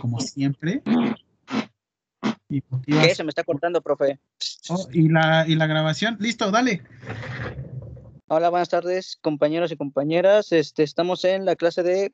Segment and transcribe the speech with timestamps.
[0.00, 0.82] como siempre.
[2.48, 3.14] Y ¿Qué?
[3.14, 4.20] Se me está cortando, profe.
[4.68, 6.16] Oh, y, la, y la grabación.
[6.20, 6.82] Listo, dale.
[8.28, 10.52] Hola, buenas tardes, compañeros y compañeras.
[10.52, 12.12] Este, estamos en la clase de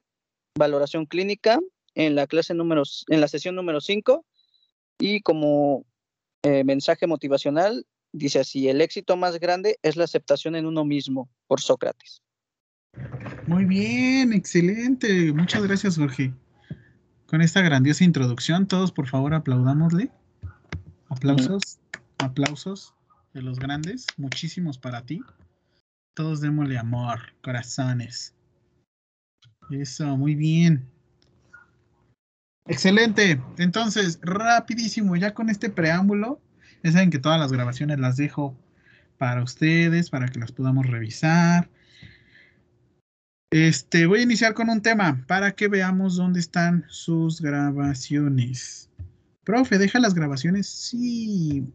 [0.58, 1.58] valoración clínica,
[1.94, 4.24] en la clase número, en la sesión número 5.
[4.98, 5.84] Y como
[6.42, 11.30] eh, mensaje motivacional, dice así: el éxito más grande es la aceptación en uno mismo,
[11.46, 12.22] por Sócrates.
[13.46, 15.32] Muy bien, excelente.
[15.32, 16.32] Muchas gracias, Jorge.
[17.32, 20.10] Con esta grandiosa introducción, todos por favor aplaudámosle.
[21.08, 21.78] Aplausos,
[22.18, 22.92] aplausos
[23.32, 25.22] de los grandes, muchísimos para ti.
[26.12, 28.34] Todos démosle amor, corazones.
[29.70, 30.86] Eso, muy bien.
[32.66, 33.40] Excelente.
[33.56, 36.38] Entonces, rapidísimo, ya con este preámbulo,
[36.82, 38.54] ya saben que todas las grabaciones las dejo
[39.16, 41.70] para ustedes, para que las podamos revisar
[43.52, 48.88] este, voy a iniciar con un tema para que veamos dónde están sus grabaciones.
[49.44, 50.66] Profe, ¿deja las grabaciones?
[50.68, 51.66] Sí.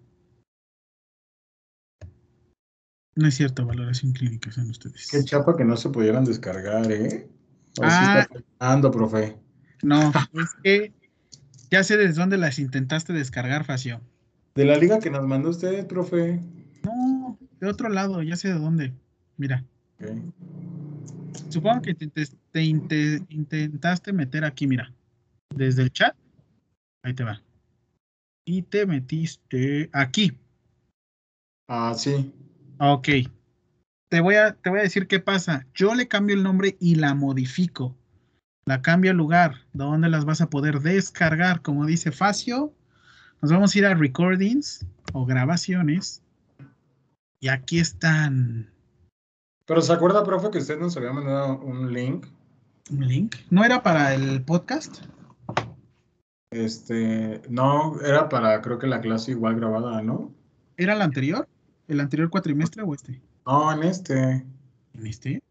[3.16, 5.08] No es cierto, valoración clínica son ustedes.
[5.12, 7.30] Qué chapa que no se pudieran descargar, ¿eh?
[7.82, 8.28] ah,
[8.60, 9.38] está profe.
[9.84, 10.94] No, es que
[11.70, 14.02] ya sé desde dónde las intentaste descargar, Facio.
[14.56, 16.42] De la liga que nos mandó usted, profe.
[16.84, 18.94] No, de otro lado, ya sé de dónde.
[19.38, 19.64] Mira.
[21.50, 24.94] Supongo que te, intentaste meter aquí, mira.
[25.54, 26.16] Desde el chat.
[27.04, 27.42] Ahí te va.
[28.46, 30.38] Y te metiste aquí.
[31.68, 32.34] Ah, sí.
[32.80, 33.10] Ok.
[34.10, 35.66] Te voy, a, te voy a decir qué pasa.
[35.74, 37.96] Yo le cambio el nombre y la modifico.
[38.66, 41.62] La cambio al lugar donde las vas a poder descargar.
[41.62, 42.74] Como dice Facio,
[43.42, 46.22] nos vamos a ir a recordings o grabaciones.
[47.40, 48.72] Y aquí están.
[49.68, 52.26] Pero ¿se acuerda, profe, que usted nos había mandado un link?
[52.90, 53.36] ¿Un link?
[53.50, 55.00] ¿No era para el podcast?
[56.52, 60.34] Este, no, era para, creo que la clase igual grabada, ¿no?
[60.78, 61.50] ¿Era la anterior?
[61.90, 63.22] ¿El anterior cuatrimestre o este?
[63.46, 64.46] No, en este.
[64.94, 65.44] ¿En este?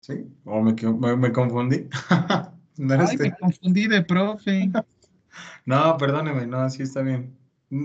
[0.00, 1.88] Sí, o me, confundí.
[2.76, 3.22] no Ay, este.
[3.22, 4.70] me confundí de profe.
[5.64, 7.34] no, perdóneme, no, sí está bien.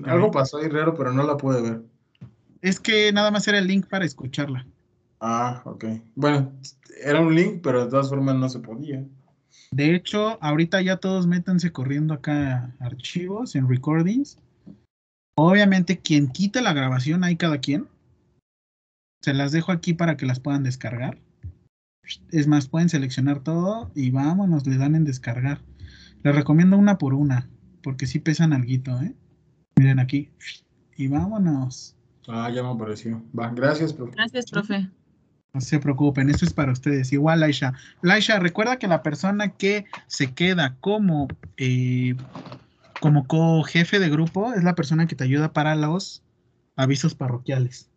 [0.04, 1.82] Algo pasó ahí raro, pero no la pude ver.
[2.62, 4.68] Es que nada más era el link para escucharla.
[5.22, 5.86] Ah, ok.
[6.16, 6.52] Bueno,
[7.04, 9.06] era un link, pero de todas formas no se podía.
[9.72, 14.40] De hecho, ahorita ya todos métanse corriendo acá archivos en recordings.
[15.36, 17.88] Obviamente, quien quite la grabación, hay cada quien.
[19.22, 21.20] Se las dejo aquí para que las puedan descargar.
[22.32, 25.62] Es más, pueden seleccionar todo y vámonos, le dan en descargar.
[26.24, 27.48] Les recomiendo una por una,
[27.84, 29.14] porque sí pesan algo, ¿eh?
[29.78, 30.32] Miren aquí.
[30.98, 31.96] Y vámonos.
[32.28, 33.24] Ah, ya me apareció.
[33.38, 34.14] Va, gracias, profe.
[34.14, 34.90] Gracias, profe.
[35.54, 37.12] No se preocupen, esto es para ustedes.
[37.12, 37.74] Igual, Laisha.
[38.02, 42.16] Laisha, recuerda que la persona que se queda como, eh,
[43.02, 46.24] como co-jefe de grupo es la persona que te ayuda para los
[46.78, 47.90] avisos parroquiales.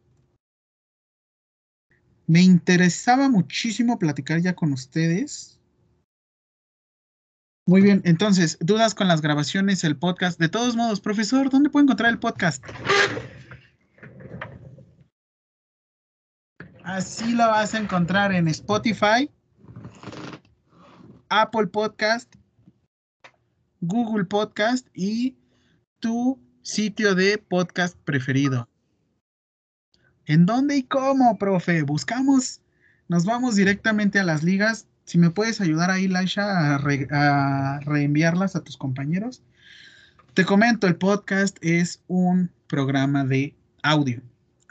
[2.27, 5.61] Me interesaba muchísimo platicar ya con ustedes.
[7.67, 10.41] Muy bien, entonces, dudas con las grabaciones, el podcast.
[10.41, 12.65] De todos modos, profesor, ¿dónde puedo encontrar el podcast?
[16.85, 19.31] Así lo vas a encontrar en Spotify,
[21.31, 22.35] Apple Podcast,
[23.81, 25.35] Google Podcast y
[25.99, 28.69] tu sitio de podcast preferido.
[30.27, 31.81] ¿En dónde y cómo, profe?
[31.85, 32.61] Buscamos,
[33.09, 34.87] nos vamos directamente a las ligas.
[35.07, 39.43] Si me puedes ayudar ahí, Laisha, a, a reenviarlas a tus compañeros.
[40.35, 44.21] Te comento, el podcast es un programa de audio.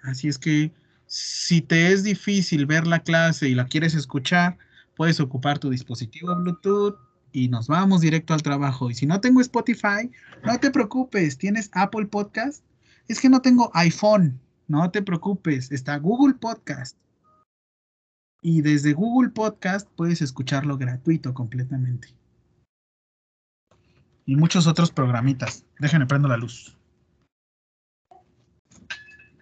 [0.04, 0.72] Así es que
[1.14, 4.58] si te es difícil ver la clase y la quieres escuchar,
[4.96, 6.96] puedes ocupar tu dispositivo Bluetooth
[7.32, 8.90] y nos vamos directo al trabajo.
[8.90, 10.10] Y si no tengo Spotify,
[10.44, 12.66] no te preocupes, tienes Apple Podcast.
[13.08, 16.98] Es que no tengo iPhone, no te preocupes, está Google Podcast.
[18.42, 22.08] Y desde Google Podcast puedes escucharlo gratuito completamente.
[24.26, 25.64] Y muchos otros programitas.
[25.78, 26.76] Déjenme prendo la luz.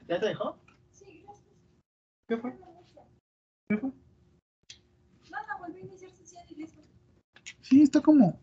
[0.09, 0.60] ¿Ya te dejó?
[2.31, 2.57] ¿Qué fue?
[3.67, 3.91] ¿Qué fue?
[5.29, 6.81] Nada, volví a iniciar sesión y listo.
[7.59, 8.39] Sí, está como.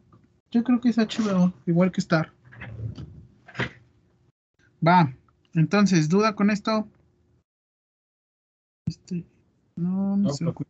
[0.50, 2.30] Yo creo que es HBO, igual que Star.
[4.86, 5.16] Va.
[5.54, 6.86] Entonces, ¿duda con esto?
[8.84, 9.24] Este.
[9.74, 10.44] No, no, sé.
[10.44, 10.68] Pues.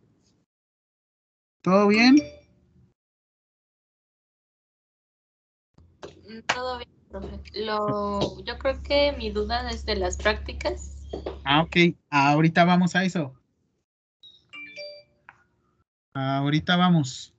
[1.65, 2.19] ¿Todo bien?
[6.55, 7.41] Todo bien, profe.
[7.65, 10.98] Lo, yo creo que mi duda es de las prácticas
[11.51, 11.97] Ah, ok.
[12.11, 13.35] Ahorita vamos a eso.
[16.13, 17.33] Ahorita vamos.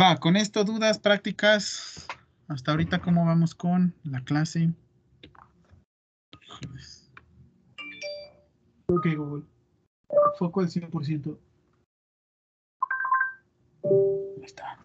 [0.00, 2.06] Va, con esto dudas, prácticas.
[2.48, 4.72] Hasta ahorita, ¿cómo vamos con la clase?
[8.86, 9.44] Ok, Google.
[10.38, 11.38] Foco al 100%.
[13.84, 14.78] Ahí está.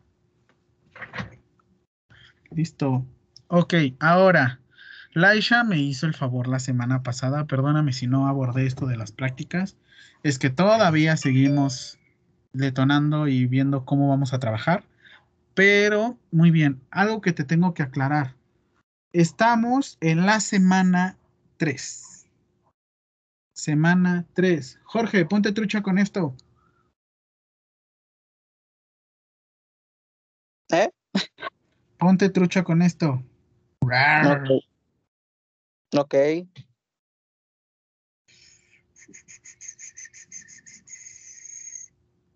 [2.51, 3.05] Listo.
[3.47, 4.59] Ok, ahora.
[5.15, 9.13] Laisha me hizo el favor la semana pasada, perdóname si no abordé esto de las
[9.13, 9.77] prácticas,
[10.23, 11.97] es que todavía seguimos
[12.51, 14.83] detonando y viendo cómo vamos a trabajar.
[15.53, 18.35] Pero, muy bien, algo que te tengo que aclarar.
[19.13, 21.17] Estamos en la semana
[21.55, 22.27] 3.
[23.55, 24.81] Semana 3.
[24.83, 26.35] Jorge, ponte trucha con esto.
[30.73, 30.89] ¿Eh?
[31.97, 33.23] Ponte trucha con esto.
[35.97, 36.13] Ok.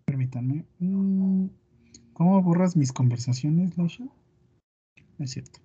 [0.06, 0.64] Permítanme.
[0.78, 1.48] Mm,
[2.14, 4.04] ¿Cómo borras mis conversaciones, Lasha?
[5.18, 5.60] Es cierto.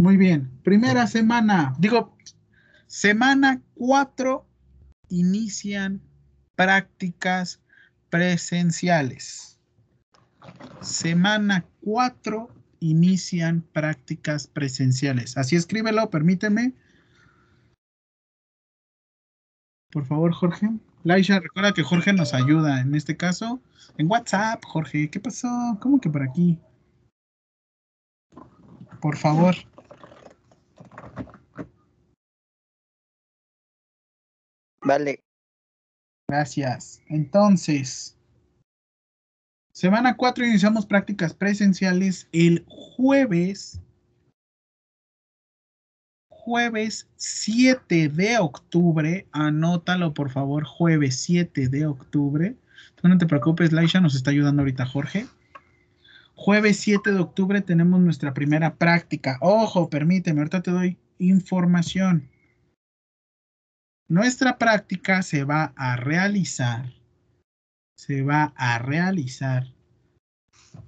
[0.00, 0.50] Muy bien.
[0.62, 1.74] Primera semana.
[1.78, 2.16] Digo,
[2.86, 4.46] semana 4
[5.08, 6.09] inician
[6.60, 7.58] prácticas
[8.10, 9.58] presenciales.
[10.82, 15.38] Semana 4 inician prácticas presenciales.
[15.38, 16.74] Así escríbelo, permíteme.
[19.90, 20.68] Por favor, Jorge.
[21.02, 23.62] Laisha, recuerda que Jorge nos ayuda en este caso.
[23.96, 25.78] En WhatsApp, Jorge, ¿qué pasó?
[25.80, 26.58] ¿Cómo que por aquí?
[29.00, 29.54] Por favor.
[34.82, 35.24] Vale.
[36.30, 37.02] Gracias.
[37.08, 38.16] Entonces,
[39.72, 43.80] semana 4 iniciamos prácticas presenciales el jueves.
[46.28, 49.26] Jueves 7 de octubre.
[49.32, 52.54] Anótalo, por favor, jueves 7 de octubre.
[53.02, 55.26] No te preocupes, Laisha nos está ayudando ahorita Jorge.
[56.36, 59.36] Jueves 7 de octubre tenemos nuestra primera práctica.
[59.40, 62.30] Ojo, permíteme, ahorita te doy información.
[64.10, 66.92] Nuestra práctica se va a realizar,
[67.96, 69.68] se va a realizar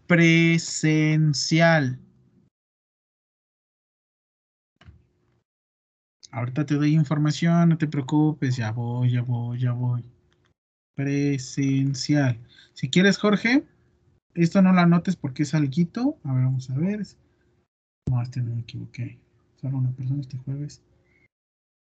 [0.09, 2.01] presencial.
[6.33, 10.05] Ahorita te doy información, no te preocupes, ya voy, ya voy, ya voy.
[10.97, 12.41] Presencial.
[12.75, 13.65] Si quieres, Jorge,
[14.35, 16.19] esto no lo anotes porque es alguito.
[16.25, 17.07] A ver, vamos a ver.
[18.11, 19.21] No, este no me equivoqué.
[19.61, 20.83] Solo una persona este jueves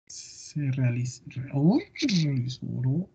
[0.07, 1.24] se realiza.
[1.54, 1.84] Uy,
[2.24, 3.10] realizó.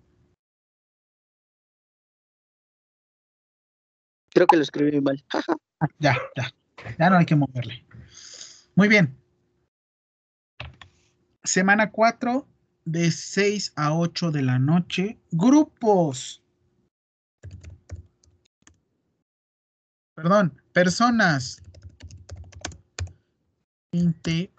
[4.33, 5.23] Creo que lo escribí mal.
[5.99, 6.55] Ya, ya.
[6.99, 7.87] Ya no hay que moverle.
[8.75, 9.17] Muy bien.
[11.43, 12.47] Semana 4
[12.85, 15.19] de 6 a 8 de la noche.
[15.31, 16.43] Grupos.
[20.15, 21.63] Perdón, personas.
[23.93, 24.53] 20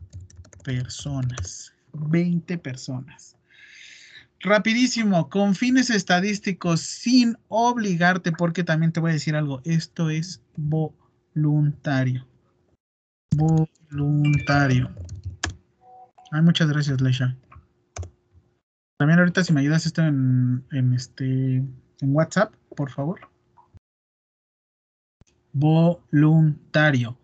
[0.64, 1.72] personas.
[1.94, 3.38] 20 personas.
[4.40, 10.42] Rapidísimo, con fines estadísticos, sin obligarte, porque también te voy a decir algo, esto es
[10.56, 12.26] voluntario.
[13.36, 14.90] Voluntario.
[16.32, 17.38] Ay, muchas gracias, Leisha.
[18.98, 21.64] También ahorita si me ayudas esto en, en este
[22.02, 23.20] en WhatsApp, por favor.
[25.54, 27.18] Voluntario.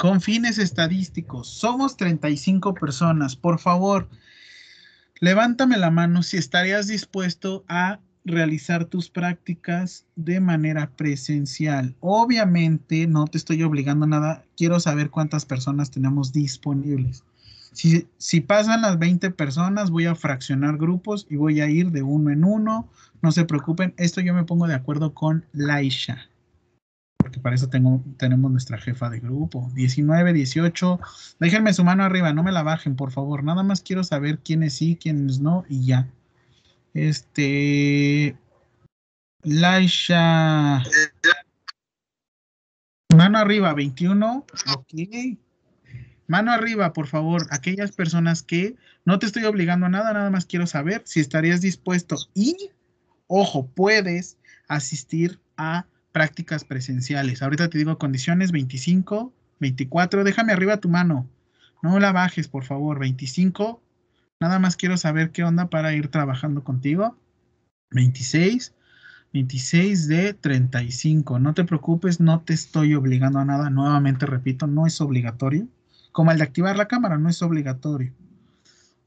[0.00, 3.36] Con fines estadísticos, somos 35 personas.
[3.36, 4.08] Por favor,
[5.20, 11.94] levántame la mano si estarías dispuesto a realizar tus prácticas de manera presencial.
[12.00, 17.22] Obviamente no te estoy obligando a nada, quiero saber cuántas personas tenemos disponibles.
[17.72, 22.02] Si, si, pasan las 20 personas, voy a fraccionar grupos y voy a ir de
[22.02, 22.88] uno en uno.
[23.20, 26.30] No se preocupen, esto yo me pongo de acuerdo con Laisha
[27.20, 29.70] porque para eso tengo, tenemos nuestra jefa de grupo.
[29.74, 31.00] 19, 18.
[31.38, 33.44] Déjenme su mano arriba, no me la bajen, por favor.
[33.44, 36.08] Nada más quiero saber quiénes sí, quiénes no, y ya.
[36.94, 38.36] Este.
[39.42, 40.82] Laisha.
[43.14, 44.46] Mano arriba, 21.
[44.74, 45.38] Ok.
[46.26, 50.46] Mano arriba, por favor, aquellas personas que no te estoy obligando a nada, nada más
[50.46, 52.70] quiero saber si estarías dispuesto y,
[53.26, 57.42] ojo, puedes asistir a prácticas presenciales.
[57.42, 60.24] Ahorita te digo condiciones 25, 24.
[60.24, 61.28] Déjame arriba tu mano.
[61.82, 62.98] No la bajes, por favor.
[62.98, 63.82] 25.
[64.40, 67.16] Nada más quiero saber qué onda para ir trabajando contigo.
[67.90, 68.74] 26.
[69.32, 71.38] 26 de 35.
[71.38, 73.70] No te preocupes, no te estoy obligando a nada.
[73.70, 75.68] Nuevamente repito, no es obligatorio.
[76.12, 78.12] como el de activar la cámara, no es obligatorio.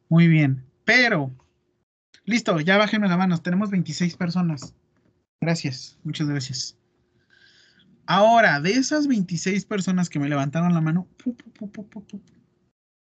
[0.07, 1.31] Muy bien, pero,
[2.24, 4.74] listo, ya bájenme la mano, tenemos 26 personas.
[5.41, 6.77] Gracias, muchas gracias.
[8.05, 11.07] Ahora, de esas 26 personas que me levantaron la mano,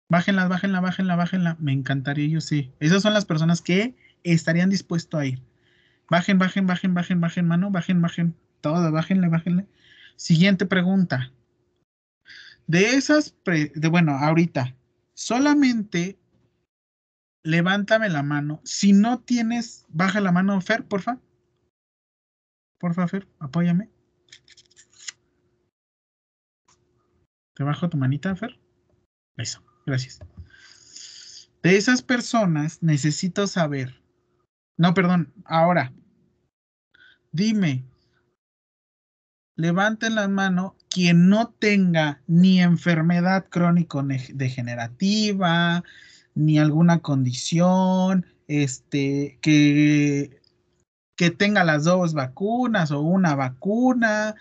[0.09, 1.57] bájenla, bájenla, bájenla, bájenla.
[1.59, 2.71] Me encantaría, yo sí.
[2.79, 5.41] Esas son las personas que estarían dispuestos a ir.
[6.09, 8.35] Bajen, bajen, bajen, bajen, bajen, mano, bajen, bajen.
[8.61, 9.67] Todo, bájenle, bájenle.
[10.15, 11.31] Siguiente pregunta.
[12.67, 14.75] De esas, de, bueno, ahorita,
[15.13, 16.17] solamente
[17.43, 18.61] levántame la mano.
[18.63, 21.19] Si no tienes, baja la mano, Fer, porfa.
[22.79, 23.89] Porfa, Fer, apóyame.
[27.55, 28.59] Te bajo tu manita, Fer.
[29.37, 30.19] Eso, gracias.
[31.61, 34.01] De esas personas necesito saber.
[34.77, 35.93] No, perdón, ahora.
[37.31, 37.85] Dime.
[39.55, 45.83] Levanten la mano quien no tenga ni enfermedad crónico-degenerativa,
[46.35, 50.41] ni alguna condición, este, que,
[51.15, 54.35] que tenga las dos vacunas o una vacuna,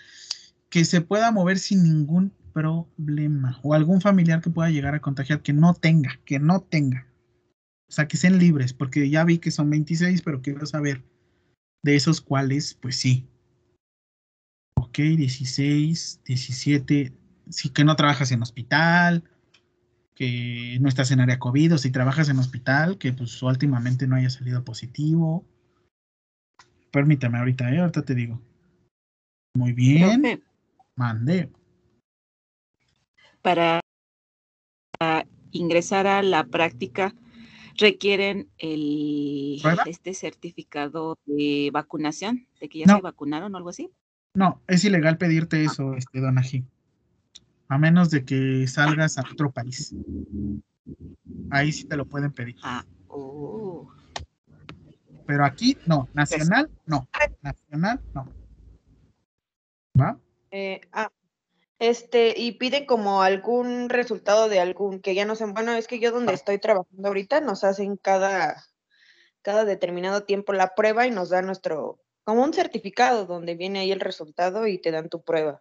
[0.70, 5.42] que se pueda mover sin ningún problema o algún familiar que pueda llegar a contagiar
[5.42, 7.06] que no tenga, que no tenga.
[7.88, 11.02] O sea, que sean libres, porque ya vi que son 26, pero quiero saber
[11.82, 13.26] de esos cuáles, pues sí.
[14.76, 17.12] Ok, 16, 17,
[17.50, 19.24] sí que no trabajas en hospital,
[20.14, 24.16] que no estás en área COVID, o si trabajas en hospital, que pues últimamente no
[24.16, 25.44] haya salido positivo.
[26.90, 27.80] Permítame ahorita, ¿eh?
[27.80, 28.40] ahorita te digo.
[29.54, 30.42] Muy bien.
[30.96, 31.50] Mande
[33.42, 33.80] para
[35.50, 37.14] ingresar a la práctica
[37.76, 43.90] requieren el este certificado de vacunación, de que ya se vacunaron o algo así.
[44.34, 45.70] No, es ilegal pedirte ah.
[45.70, 46.64] eso, este Donají.
[47.68, 49.94] A menos de que salgas a otro país.
[51.50, 52.56] Ahí sí te lo pueden pedir.
[52.62, 53.90] Ah, oh.
[55.26, 57.08] Pero aquí no, nacional no,
[57.40, 58.28] nacional no.
[59.98, 60.18] ¿Va?
[60.50, 61.10] Eh, ah,
[61.82, 65.98] este, y piden como algún resultado de algún, que ya no sé, bueno, es que
[65.98, 68.64] yo donde estoy trabajando ahorita nos hacen cada,
[69.42, 73.90] cada determinado tiempo la prueba y nos dan nuestro, como un certificado donde viene ahí
[73.90, 75.60] el resultado y te dan tu prueba.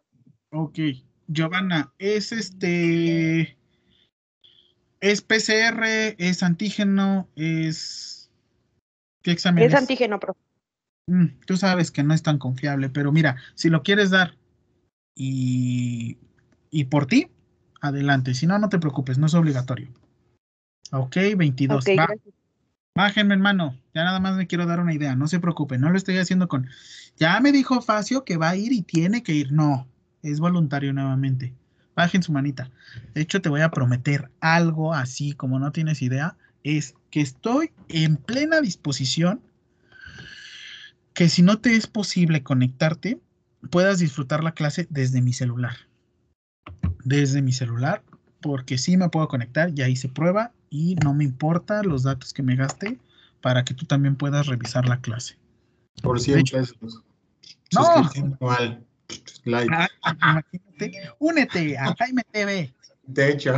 [0.51, 0.77] Ok,
[1.27, 3.57] Giovanna, es este,
[4.99, 8.29] es PCR, es antígeno, es,
[9.23, 9.73] ¿qué examen es?
[9.73, 10.39] antígeno, profe.
[11.07, 14.35] Mm, tú sabes que no es tan confiable, pero mira, si lo quieres dar,
[15.15, 16.17] y,
[16.69, 17.27] y por ti,
[17.81, 18.33] adelante.
[18.33, 19.89] Si no, no te preocupes, no es obligatorio.
[20.91, 21.85] Ok, 22.
[22.93, 23.77] Bájenme, hermano.
[23.93, 25.15] Ya nada más me quiero dar una idea.
[25.15, 26.69] No se preocupe, no lo estoy haciendo con.
[27.17, 29.51] Ya me dijo Facio que va a ir y tiene que ir.
[29.51, 29.87] No,
[30.21, 31.53] es voluntario nuevamente.
[31.95, 32.69] Bajen su manita.
[33.13, 36.35] De hecho, te voy a prometer algo así, como no tienes idea.
[36.63, 39.41] Es que estoy en plena disposición.
[41.13, 43.19] Que si no te es posible conectarte,
[43.69, 45.75] puedas disfrutar la clase desde mi celular.
[47.03, 48.03] Desde mi celular,
[48.41, 52.43] porque sí me puedo conectar, ya hice prueba y no me importa los datos que
[52.43, 52.99] me gaste
[53.41, 55.37] para que tú también puedas revisar la clase.
[56.01, 57.03] Por 100 pesos.
[57.73, 58.09] No.
[60.03, 60.41] Ah,
[61.19, 62.73] únete a Jaime TV.
[63.03, 63.55] De hecho.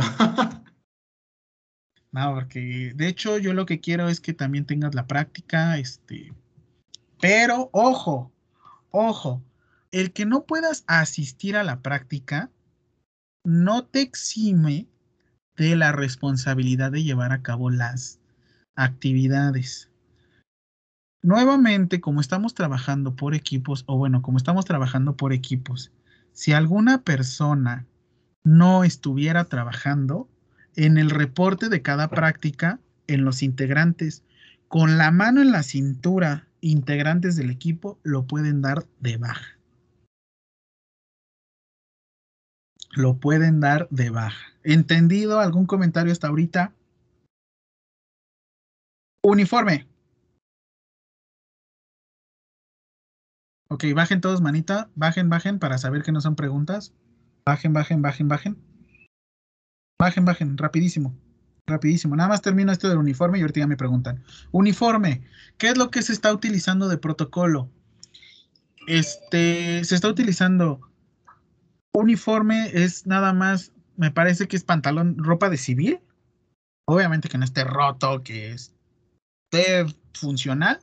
[2.12, 6.32] no, porque de hecho yo lo que quiero es que también tengas la práctica, este,
[7.20, 8.32] pero ojo,
[8.90, 9.42] ojo,
[9.94, 12.50] el que no puedas asistir a la práctica
[13.44, 14.88] no te exime
[15.56, 18.18] de la responsabilidad de llevar a cabo las
[18.74, 19.92] actividades.
[21.22, 25.92] Nuevamente, como estamos trabajando por equipos, o bueno, como estamos trabajando por equipos,
[26.32, 27.86] si alguna persona
[28.42, 30.28] no estuviera trabajando,
[30.74, 34.24] en el reporte de cada práctica, en los integrantes,
[34.66, 39.53] con la mano en la cintura, integrantes del equipo lo pueden dar de baja.
[42.96, 44.52] Lo pueden dar de baja.
[44.62, 45.40] ¿Entendido?
[45.40, 46.72] ¿Algún comentario hasta ahorita?
[49.22, 49.86] Uniforme.
[53.68, 56.94] Ok, bajen todos manita, bajen, bajen para saber que no son preguntas.
[57.44, 58.56] Bajen, bajen, bajen, bajen.
[59.98, 61.14] Bajen, bajen, rapidísimo.
[61.66, 62.14] Rapidísimo.
[62.14, 64.22] Nada más termino esto del uniforme y ahorita ya me preguntan.
[64.52, 65.24] Uniforme,
[65.56, 67.70] ¿qué es lo que se está utilizando de protocolo?
[68.86, 70.80] Este, se está utilizando
[71.94, 76.00] uniforme es nada más, me parece que es pantalón, ropa de civil.
[76.86, 80.80] Obviamente que no esté roto, que esté funcional.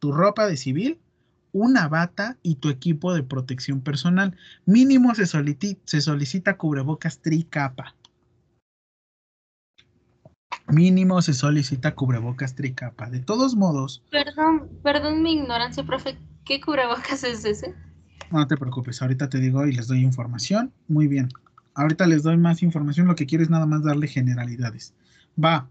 [0.00, 1.00] Tu ropa de civil,
[1.52, 4.36] una bata y tu equipo de protección personal.
[4.66, 7.94] Mínimo se, se solicita cubrebocas tricapa.
[10.68, 13.10] Mínimo se solicita cubrebocas tricapa.
[13.10, 14.02] De todos modos.
[14.10, 16.18] Perdón, perdón mi ignorancia, profe.
[16.44, 17.74] ¿Qué cubrebocas es ese?
[18.34, 20.72] No te preocupes, ahorita te digo y les doy información.
[20.88, 21.28] Muy bien.
[21.74, 23.06] Ahorita les doy más información.
[23.06, 24.92] Lo que quiero es nada más darle generalidades.
[25.42, 25.68] Va.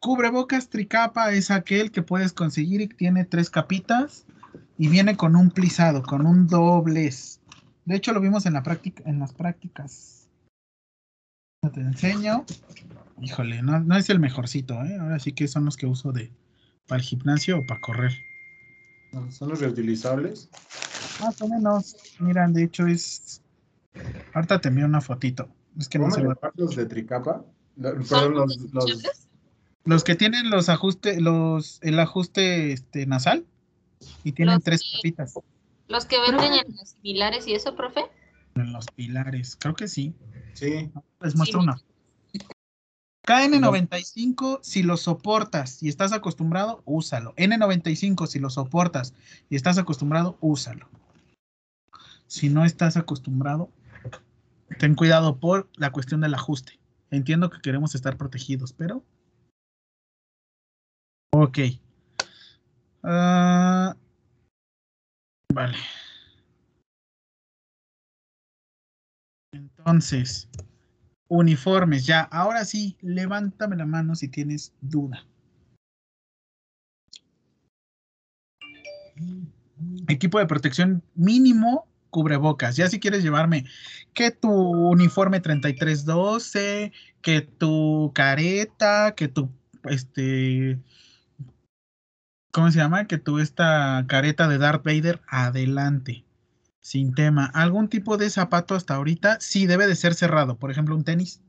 [0.00, 4.24] Cubrebocas tricapa es aquel que puedes conseguir y tiene tres capitas
[4.76, 7.38] y viene con un plisado, con un doblez.
[7.84, 10.28] De hecho, lo vimos en la práctica, en las prácticas.
[11.72, 12.44] Te enseño.
[13.22, 14.96] Híjole, no, es el mejorcito, ¿eh?
[15.00, 16.32] Ahora sí que son los que uso de
[16.88, 18.12] para el gimnasio o para correr.
[19.30, 20.50] ¿Son los reutilizables?
[21.20, 21.96] Más o menos.
[22.20, 23.42] Miran, de hecho es.
[24.34, 25.48] Ahorita te envío una fotito.
[25.78, 26.22] Es que no se
[26.54, 27.44] los de tricapa?
[27.80, 29.02] Perdón, los, los,
[29.84, 33.44] los, que tienen los ajustes, los, el ajuste este, nasal
[34.24, 35.34] y tienen tres capitas.
[35.88, 38.04] ¿Los que venden en los pilares y eso, profe?
[38.54, 40.14] En los pilares, creo que sí.
[40.54, 40.90] Sí.
[41.20, 41.78] Les muestro una.
[43.26, 47.34] KN95, si lo soportas y estás acostumbrado, úsalo.
[47.34, 49.14] N95, si lo soportas
[49.50, 50.88] y estás acostumbrado, úsalo.
[52.26, 53.70] Si no estás acostumbrado,
[54.78, 56.78] ten cuidado por la cuestión del ajuste.
[57.10, 59.04] Entiendo que queremos estar protegidos, pero...
[61.32, 61.58] Ok.
[63.02, 63.94] Ah,
[65.52, 65.76] vale.
[69.52, 70.48] Entonces,
[71.28, 72.22] Uniformes, ya.
[72.22, 75.24] Ahora sí, levántame la mano si tienes duda.
[80.08, 82.76] Equipo de protección mínimo, cubrebocas.
[82.76, 83.66] Ya si quieres llevarme
[84.14, 89.50] que tu uniforme 3312, que tu careta, que tu,
[89.84, 90.78] este,
[92.50, 93.06] ¿cómo se llama?
[93.06, 96.24] Que tu esta careta de Darth Vader, adelante
[96.80, 97.44] sin tema.
[97.52, 99.36] ¿Algún tipo de zapato hasta ahorita?
[99.40, 100.56] Sí, debe de ser cerrado.
[100.56, 101.42] Por ejemplo, un tenis.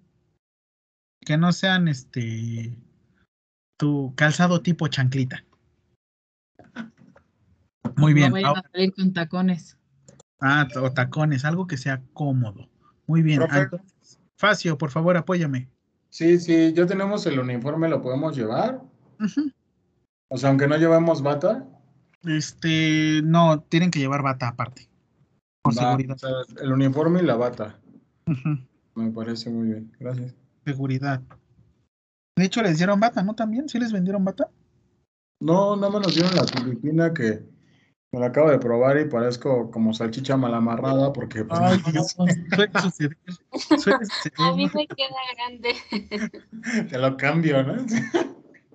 [1.21, 2.77] Que no sean este
[3.77, 5.45] tu calzado tipo chanclita.
[7.95, 8.33] Muy bien.
[8.33, 9.76] No a salir con tacones.
[10.39, 12.69] Ah, o tacones, algo que sea cómodo.
[13.07, 13.41] Muy bien.
[14.37, 15.69] Facio, por favor, apóyame.
[16.09, 18.81] Sí, sí, ya tenemos el uniforme, lo podemos llevar.
[20.29, 21.67] O sea, aunque no llevamos bata.
[22.23, 24.87] Este, no, tienen que llevar bata aparte
[26.61, 27.79] el uniforme y la bata.
[28.95, 29.91] Me parece muy bien.
[29.99, 30.33] Gracias.
[30.65, 31.21] Seguridad.
[32.35, 33.35] De hecho, les dieron bata, ¿no?
[33.35, 34.49] También, ¿sí les vendieron bata?
[35.39, 37.43] No, no me nos dieron la filipina que
[38.11, 41.43] me la acabo de probar y parezco como salchicha mal amarrada porque...
[41.43, 43.17] Pues, Ay, suele suceder.
[44.37, 45.75] A mí me queda grande.
[46.89, 47.85] Te lo cambio, ¿no?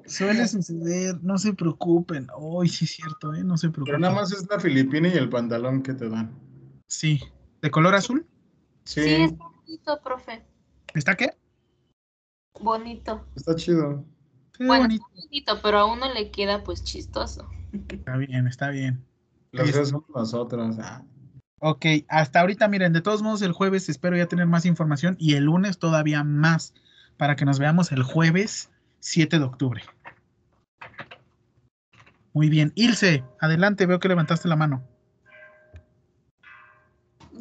[0.05, 2.29] Suele suceder, no se preocupen.
[2.61, 3.43] Ay, sí es cierto, ¿eh?
[3.43, 3.95] No se preocupen.
[3.95, 6.39] Pero nada más es la filipina y el pantalón que te dan.
[6.87, 7.21] Sí.
[7.63, 8.27] ¿De color azul?
[8.85, 9.01] Sí.
[9.01, 10.43] está bonito, profe.
[10.95, 11.31] ¿Está qué?
[12.61, 13.25] Bonito.
[13.35, 14.05] Está chido.
[14.59, 17.49] bueno, está bonito, pero a uno le queda pues chistoso.
[17.89, 19.03] Está bien, está bien.
[19.53, 20.79] Las dos son las otras.
[20.81, 21.05] Ah.
[21.61, 25.35] Ok, hasta ahorita miren, de todos modos el jueves espero ya tener más información y
[25.35, 26.75] el lunes todavía más
[27.17, 29.83] para que nos veamos el jueves 7 de octubre.
[32.33, 34.83] Muy bien, Ilse, adelante, veo que levantaste la mano.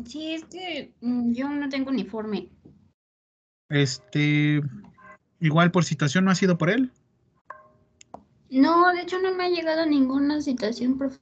[0.06, 2.50] Sí, es que mm, yo no tengo uniforme.
[3.70, 4.62] Este,
[5.40, 6.92] igual por situación no ha sido por él.
[8.50, 11.20] No, de hecho no me ha llegado ninguna citación, profe.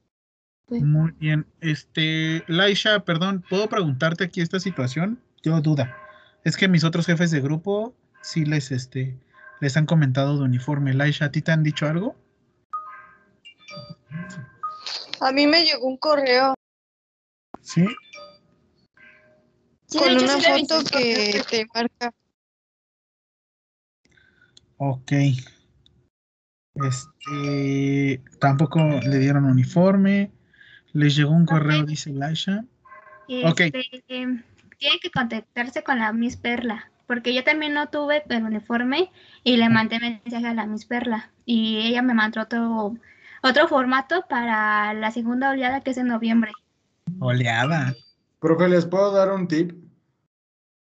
[0.70, 1.46] Muy bien.
[1.60, 5.20] Este, Laisha, perdón, ¿puedo preguntarte aquí esta situación?
[5.42, 5.96] Yo duda.
[6.44, 9.18] Es que mis otros jefes de grupo sí les, este,
[9.60, 10.94] les han comentado de uniforme.
[10.94, 12.16] Laisha, ¿a ti te han dicho algo?
[15.20, 16.54] A mí me llegó un correo.
[17.60, 17.84] ¿Sí?
[19.98, 22.14] con una foto que te marca.
[24.76, 25.12] Ok.
[26.74, 30.30] Este, tampoco le dieron uniforme.
[30.92, 32.64] Les llegó un correo, dice Laisha.
[33.44, 33.60] ok.
[33.60, 34.02] Este,
[34.78, 39.10] tiene que contactarse con la Miss Perla, porque yo también no tuve el uniforme
[39.44, 41.30] y le mandé mensaje a la Miss Perla.
[41.44, 42.96] Y ella me mandó otro,
[43.42, 46.52] otro formato para la segunda oleada que es en noviembre.
[47.18, 47.94] Oleada.
[48.40, 49.72] Profe, ¿les puedo dar un tip?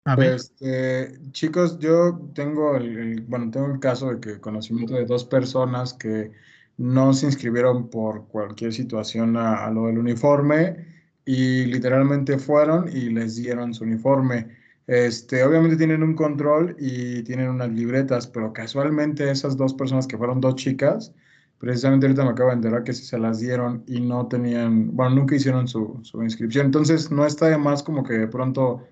[0.05, 0.35] A ver.
[0.35, 5.93] Este, chicos, yo tengo el, bueno, tengo el caso de que conocimiento de dos personas
[5.93, 6.31] que
[6.81, 10.87] no se inscribieron por cualquier situación a, lo del uniforme
[11.25, 14.47] y literalmente fueron y les dieron su uniforme.
[14.87, 20.17] Este, obviamente tienen un control y tienen unas libretas, pero casualmente esas dos personas que
[20.17, 21.13] fueron dos chicas,
[21.59, 25.35] precisamente ahorita me acabo de enterar que se las dieron y no tenían, bueno, nunca
[25.35, 26.65] hicieron su, su inscripción.
[26.65, 28.83] Entonces no está de más como que de pronto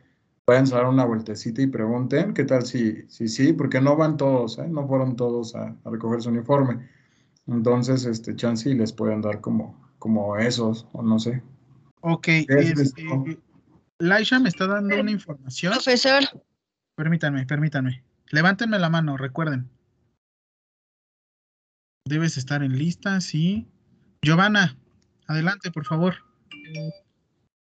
[0.46, 4.18] vayan a dar una vueltecita y pregunten qué tal si sí, sí, porque no van
[4.18, 4.68] todos, ¿eh?
[4.68, 6.88] no fueron todos a, recoger su uniforme.
[7.52, 11.42] Entonces, este, chance les pueden dar como, como esos, o no sé.
[12.02, 13.38] Ok, este,
[14.00, 15.74] Laisha me está dando una información.
[15.74, 16.24] Profesor.
[16.96, 18.04] Permítanme, permítanme.
[18.32, 19.70] Levántenme la mano, recuerden.
[22.06, 23.68] Debes estar en lista, sí.
[24.22, 24.78] Giovanna,
[25.28, 26.16] adelante, por favor.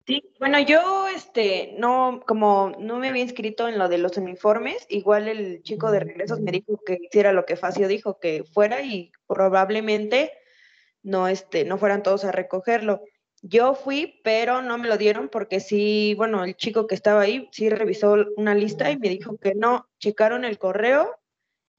[0.08, 4.86] Sí, bueno, yo, este, no, como no me había inscrito en lo de los uniformes,
[4.90, 8.82] igual el chico de regresos me dijo que hiciera lo que Facio dijo, que fuera
[8.82, 10.32] y probablemente
[11.04, 13.04] no, este, no fueran todos a recogerlo.
[13.44, 17.48] Yo fui, pero no me lo dieron porque sí, bueno, el chico que estaba ahí
[17.52, 21.21] sí revisó una lista y me dijo que no, checaron el correo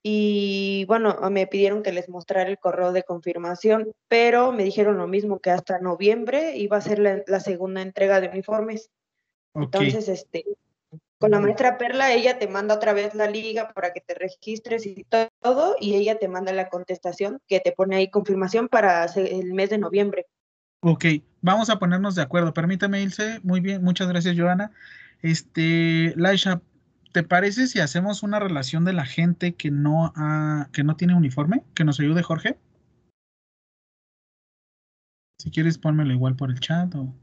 [0.03, 5.07] y bueno, me pidieron que les mostrara el correo de confirmación, pero me dijeron lo
[5.07, 8.91] mismo, que hasta noviembre iba a ser la, segunda entrega de uniformes.
[9.55, 10.45] Entonces, este,
[11.19, 14.87] con la maestra Perla, ella te manda otra vez la liga para que te registres
[14.87, 15.07] y
[15.41, 19.71] todo, y ella te manda la contestación que te pone ahí confirmación para el mes
[19.71, 20.27] de noviembre.
[20.81, 21.05] Ok,
[21.43, 22.53] vamos a ponernos de acuerdo.
[22.53, 23.39] Permítame, Ilse.
[23.45, 24.73] Muy bien, muchas gracias, Joana.
[25.23, 26.61] Este, Laisha,
[27.13, 31.15] ¿te parece si hacemos una relación de la gente que no, ha, que no tiene
[31.15, 31.63] uniforme?
[31.75, 32.59] Que nos ayude Jorge.
[35.39, 37.15] Si quieres, pónmelo igual por el chat o...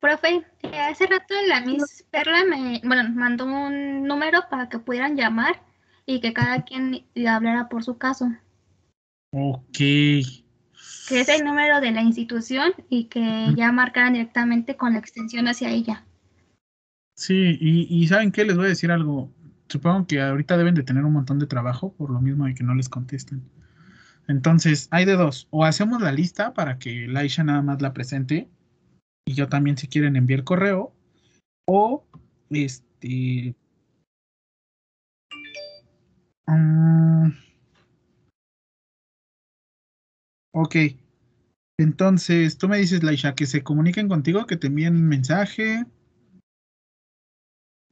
[0.00, 5.62] Profe, hace rato la Miss Perla me bueno, mandó un número para que pudieran llamar
[6.06, 8.30] y que cada quien le hablara por su caso.
[9.32, 9.76] Ok.
[9.76, 15.48] Que es el número de la institución y que ya marcaran directamente con la extensión
[15.48, 16.06] hacia ella.
[17.20, 18.46] Sí, y, ¿saben qué?
[18.46, 19.30] Les voy a decir algo.
[19.68, 22.64] Supongo que ahorita deben de tener un montón de trabajo por lo mismo de que
[22.64, 23.42] no les contesten.
[24.26, 25.46] Entonces, hay de dos.
[25.50, 28.48] O hacemos la lista para que Laisha nada más la presente.
[29.26, 30.94] Y yo también si quieren enviar correo.
[31.66, 32.06] O,
[32.48, 33.54] este...
[36.46, 37.34] Um,
[40.52, 40.76] ok.
[41.76, 45.84] Entonces, tú me dices, Laisha, que se comuniquen contigo, que te envíen un mensaje.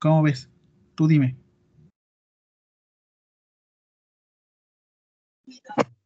[0.00, 0.48] ¿Cómo ves?
[0.94, 1.36] Tú dime.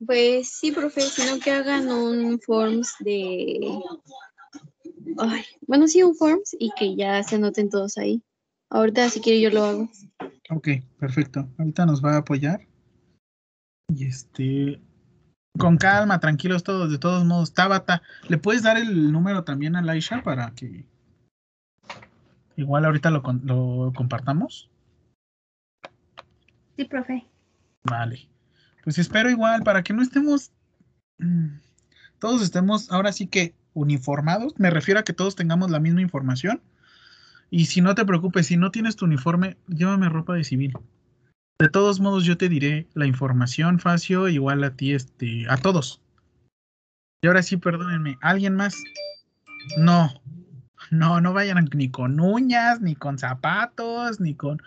[0.05, 3.81] Pues sí, profe, sino que hagan un forms de...
[5.19, 8.23] Ay, bueno, sí, un forms y que ya se anoten todos ahí.
[8.71, 9.91] Ahorita, si quiere, yo lo hago.
[10.51, 11.49] Ok, perfecto.
[11.59, 12.67] Ahorita nos va a apoyar.
[13.89, 14.81] Y este...
[15.59, 17.53] Con calma, tranquilos todos, de todos modos.
[17.53, 20.87] Tabata, ¿le puedes dar el número también a Laisha para que
[22.63, 24.71] Igual ahorita lo, lo compartamos.
[26.77, 27.27] Sí, profe.
[27.85, 28.29] Vale.
[28.85, 30.53] Pues espero igual para que no estemos,
[31.19, 31.59] mm,
[32.19, 34.55] todos estemos ahora sí que uniformados.
[34.59, 36.61] Me refiero a que todos tengamos la misma información.
[37.51, 40.73] Y si no te preocupes, si no tienes tu uniforme, llévame ropa de civil.
[41.61, 46.01] De todos modos, yo te diré la información, Facio, igual a ti, este, a todos.
[47.23, 48.75] Y ahora sí, perdónenme, ¿alguien más?
[49.77, 50.11] No,
[50.93, 54.63] no, no vayan ni con uñas, ni con zapatos, ni con...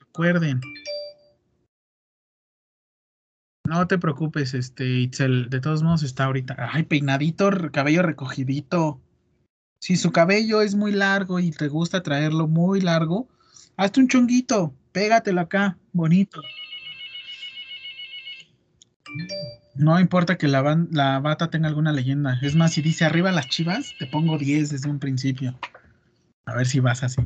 [0.00, 0.60] Recuerden.
[3.64, 5.48] No te preocupes, este, Itzel.
[5.50, 6.56] De todos modos está ahorita.
[6.72, 9.00] Ay, peinadito, cabello recogidito.
[9.80, 13.28] Si su cabello es muy largo y te gusta traerlo muy largo,
[13.76, 16.42] hazte un chonguito, pégatelo acá, bonito.
[19.78, 22.36] No importa que la, la, bata tenga alguna leyenda.
[22.42, 25.56] Es más, si dice arriba las chivas, te pongo 10 desde un principio.
[26.46, 27.22] A ver si vas así.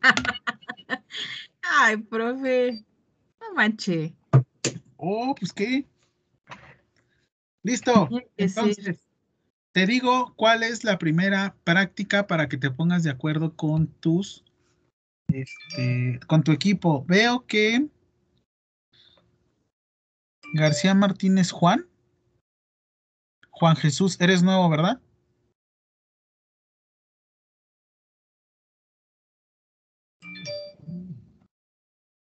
[1.62, 2.86] Ay, profe.
[3.38, 4.14] No manche.
[4.96, 5.84] Oh, pues qué.
[7.62, 8.08] Listo.
[8.38, 9.04] Entonces,
[9.72, 14.42] te digo cuál es la primera práctica para que te pongas de acuerdo con tus,
[15.28, 17.04] este, con tu equipo.
[17.06, 17.88] Veo que
[20.54, 21.86] García Martínez Juan.
[23.50, 25.00] Juan Jesús, eres nuevo, ¿verdad?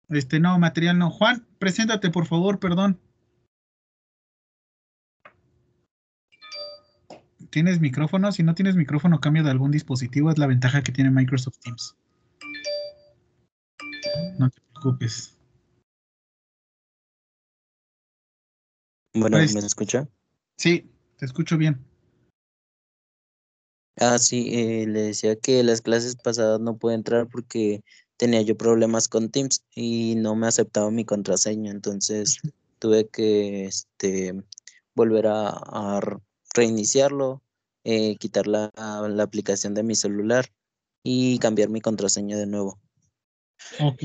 [0.08, 1.10] Este, no, material no.
[1.10, 2.98] Juan, preséntate, por favor, perdón.
[7.50, 8.32] ¿Tienes micrófono?
[8.32, 10.30] Si no tienes micrófono, cambia de algún dispositivo.
[10.30, 11.96] Es la ventaja que tiene Microsoft Teams.
[14.38, 15.39] No te preocupes.
[19.14, 20.08] Bueno, ¿me escucha?
[20.56, 21.84] Sí, te escucho bien.
[23.96, 27.82] Ah, sí, eh, le decía que las clases pasadas no pude entrar porque
[28.16, 32.40] tenía yo problemas con Teams y no me aceptaba mi contraseña, entonces
[32.78, 34.42] tuve que este,
[34.94, 36.00] volver a,
[36.54, 37.42] reiniciarlo,
[37.84, 40.46] eh, quitar la, la, aplicación de mi celular
[41.04, 42.80] y cambiar mi contraseña de nuevo.
[43.78, 44.02] Ok.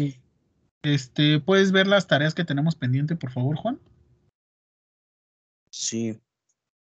[0.84, 3.80] Este, ¿puedes ver las tareas que tenemos pendiente, por favor, Juan?
[5.76, 6.18] Sí.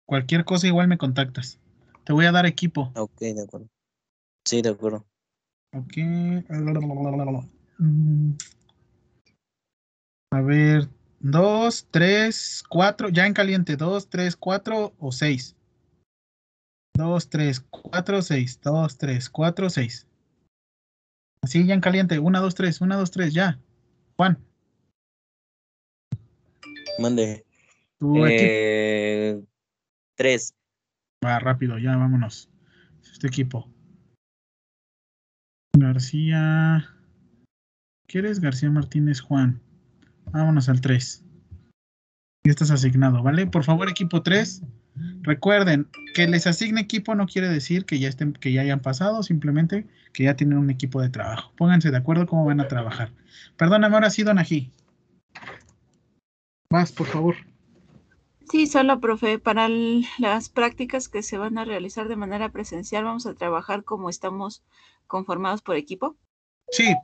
[0.06, 1.58] Cualquier cosa igual me contactas.
[2.04, 2.92] Te voy a dar equipo.
[2.96, 3.70] Ok, de acuerdo.
[4.44, 5.06] Sí, de acuerdo.
[5.74, 5.98] Ok.
[7.78, 8.32] Mm.
[10.32, 10.90] A ver,
[11.22, 15.56] dos, tres, cuatro, ya en caliente, dos, tres, cuatro o seis.
[16.94, 20.06] Dos, tres, cuatro, seis, dos, tres, cuatro, seis.
[21.42, 23.58] Así ya en caliente, una, dos, tres, una, dos, tres, ya.
[24.18, 24.38] Juan.
[27.00, 27.46] Mande.
[28.12, 28.28] Equipo.
[28.28, 29.42] Eh,
[30.16, 30.54] tres.
[31.26, 32.50] Va, rápido, ya vámonos.
[33.12, 33.70] Este equipo.
[35.78, 36.90] García.
[38.08, 39.62] ¿Quieres García Martínez Juan?
[40.32, 41.24] Vámonos al 3.
[42.46, 43.48] Ya estás asignado, ¿vale?
[43.48, 44.64] Por favor, equipo 3.
[45.22, 49.24] Recuerden, que les asigne equipo no quiere decir que ya estén, que ya hayan pasado,
[49.24, 51.52] simplemente que ya tienen un equipo de trabajo.
[51.58, 53.12] Pónganse de acuerdo cómo van a trabajar.
[53.58, 54.72] Perdóname, ahora sí, Don Ají.
[56.70, 57.36] Vas, por favor.
[58.50, 63.04] Sí, solo, profe, para el- las prácticas que se van a realizar de manera presencial,
[63.06, 64.64] vamos a trabajar como estamos
[65.08, 66.18] conformados por equipo.
[66.70, 66.96] Sí,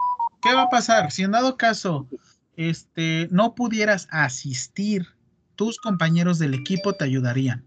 [0.41, 1.12] ¿qué va a pasar?
[1.12, 2.08] Si en dado caso
[2.56, 5.08] este, no pudieras asistir,
[5.56, 7.65] tus compañeros del equipo te ayudarían.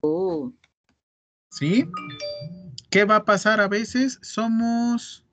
[0.00, 0.52] Oh,
[1.50, 1.88] ¿Sí?
[2.90, 4.18] ¿Qué va a pasar a veces?
[4.22, 5.24] Somos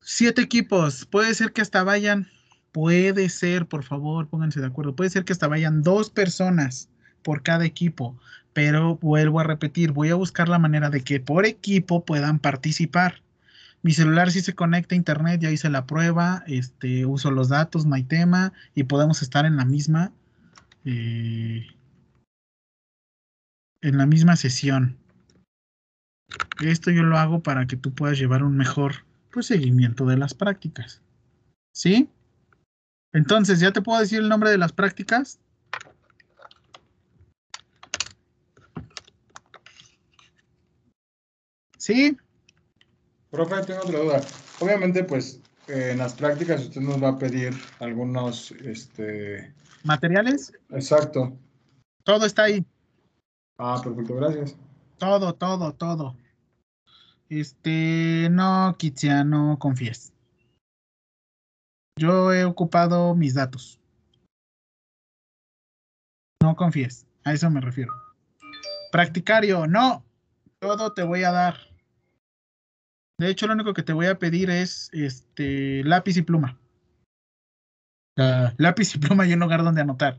[0.00, 1.04] siete equipos.
[1.06, 2.28] Puede ser que hasta vayan,
[2.72, 4.96] puede ser, por favor, pónganse de acuerdo.
[4.96, 6.88] Puede ser que hasta vayan dos personas
[7.22, 8.18] por cada equipo.
[8.52, 13.22] Pero vuelvo a repetir, voy a buscar la manera de que por equipo puedan participar.
[13.82, 17.86] Mi celular sí se conecta a internet, ya hice la prueba, este, uso los datos,
[17.86, 20.12] no hay tema, y podemos estar en la misma,
[20.84, 21.66] eh,
[23.80, 24.98] en la misma sesión.
[26.60, 30.34] Esto yo lo hago para que tú puedas llevar un mejor pues, seguimiento de las
[30.34, 31.00] prácticas.
[31.72, 32.10] ¿Sí?
[33.12, 35.38] Entonces, ¿ya te puedo decir el nombre de las prácticas?
[41.76, 42.16] ¿Sí?
[43.30, 44.20] Profe, tengo otra duda.
[44.60, 49.54] Obviamente, pues, eh, en las prácticas usted nos va a pedir algunos, este...
[49.84, 50.52] ¿Materiales?
[50.70, 51.36] Exacto.
[52.04, 52.64] Todo está ahí.
[53.58, 54.56] Ah, perfecto, gracias.
[54.98, 56.16] Todo, todo, todo.
[57.28, 60.12] Este, no, Kitsia, no confíes.
[62.00, 63.78] Yo he ocupado mis datos.
[66.42, 67.92] No confíes, a eso me refiero.
[68.90, 70.02] Practicario, no.
[70.60, 71.58] Todo te voy a dar.
[73.18, 76.58] De hecho, lo único que te voy a pedir es este lápiz y pluma.
[78.16, 80.18] Ah, lápiz y pluma y un lugar donde anotar.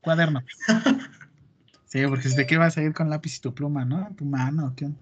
[0.00, 0.42] Cuaderno.
[1.86, 4.14] Sí, porque ¿de qué vas a ir con lápiz y tu pluma, no?
[4.14, 5.00] Tu mano, ¿qué onda?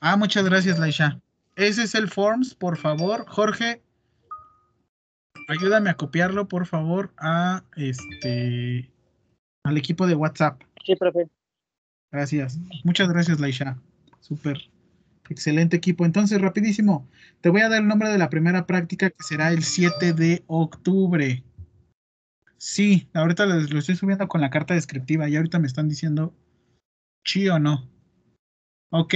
[0.00, 1.20] Ah, muchas gracias, Laisha.
[1.58, 3.24] Ese es el Forms, por favor.
[3.26, 3.82] Jorge,
[5.48, 8.92] ayúdame a copiarlo, por favor, a este
[9.64, 10.62] al equipo de WhatsApp.
[10.86, 11.28] Sí, profe.
[12.12, 12.60] Gracias.
[12.84, 13.76] Muchas gracias, Laisha.
[14.20, 14.56] Súper.
[15.28, 16.04] Excelente equipo.
[16.04, 17.08] Entonces, rapidísimo,
[17.40, 20.44] te voy a dar el nombre de la primera práctica que será el 7 de
[20.46, 21.42] octubre.
[22.56, 26.32] Sí, ahorita lo, lo estoy subiendo con la carta descriptiva y ahorita me están diciendo
[27.24, 27.90] sí o no.
[28.90, 29.14] Ok.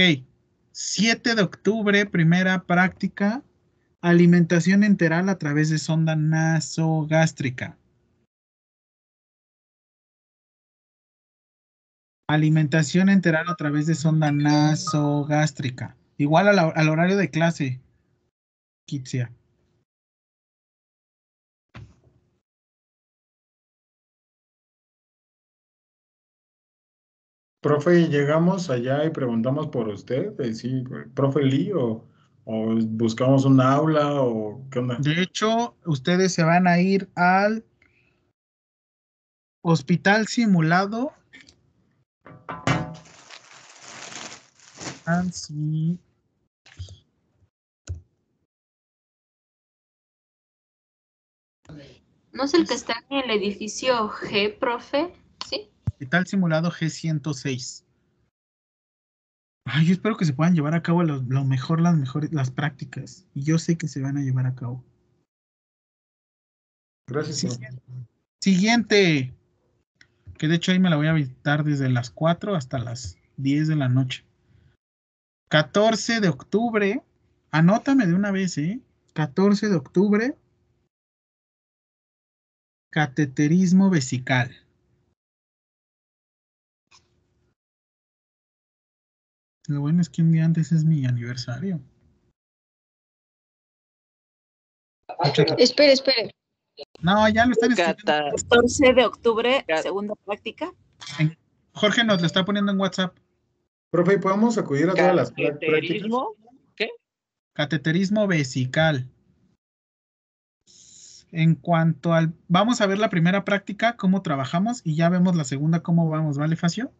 [0.73, 3.43] 7 de octubre, primera práctica,
[4.01, 7.77] alimentación enteral a través de sonda nasogástrica.
[12.27, 15.95] Alimentación enteral a través de sonda nasogástrica.
[16.17, 17.81] Igual a la- al horario de clase,
[18.87, 19.31] Kitsia.
[27.63, 30.37] Profe, ¿y llegamos allá y preguntamos por usted?
[30.41, 30.83] Eh, Sí,
[31.15, 32.05] profe Lee, o,
[32.43, 34.97] o buscamos un aula, o qué onda?
[34.99, 37.63] De hecho, ustedes se van a ir al
[39.61, 41.13] hospital simulado.
[45.05, 45.97] Así.
[52.33, 55.22] ¿No es el que está en el edificio G, profe?
[56.03, 57.85] Hospital simulado G106.
[59.65, 62.51] Ay, yo espero que se puedan llevar a cabo lo, lo mejor, las mejores, las
[62.51, 63.25] prácticas.
[63.33, 64.83] Y yo sé que se van a llevar a cabo.
[67.07, 67.79] Gracias, profe.
[68.41, 69.33] Siguiente.
[70.37, 73.69] Que de hecho ahí me la voy a visitar desde las 4 hasta las 10
[73.69, 74.25] de la noche.
[75.49, 77.01] 14 de octubre.
[77.49, 78.81] Anótame de una vez, ¿eh?
[79.13, 80.35] 14 de octubre.
[82.91, 84.62] Cateterismo vesical.
[89.67, 91.79] Lo bueno es que un día antes es mi aniversario.
[95.57, 96.31] Espere, espere.
[97.01, 98.35] No, ya lo están escribiendo.
[98.49, 100.71] 14 de octubre, segunda práctica.
[101.73, 103.17] Jorge nos lo está poniendo en WhatsApp.
[103.91, 106.09] Profe, ¿podemos acudir a todas las prácticas?
[106.75, 106.89] ¿Qué?
[107.53, 109.07] Cateterismo vesical.
[111.31, 112.33] En cuanto al...
[112.47, 116.37] Vamos a ver la primera práctica, cómo trabajamos, y ya vemos la segunda, cómo vamos,
[116.37, 116.91] ¿vale, Facio?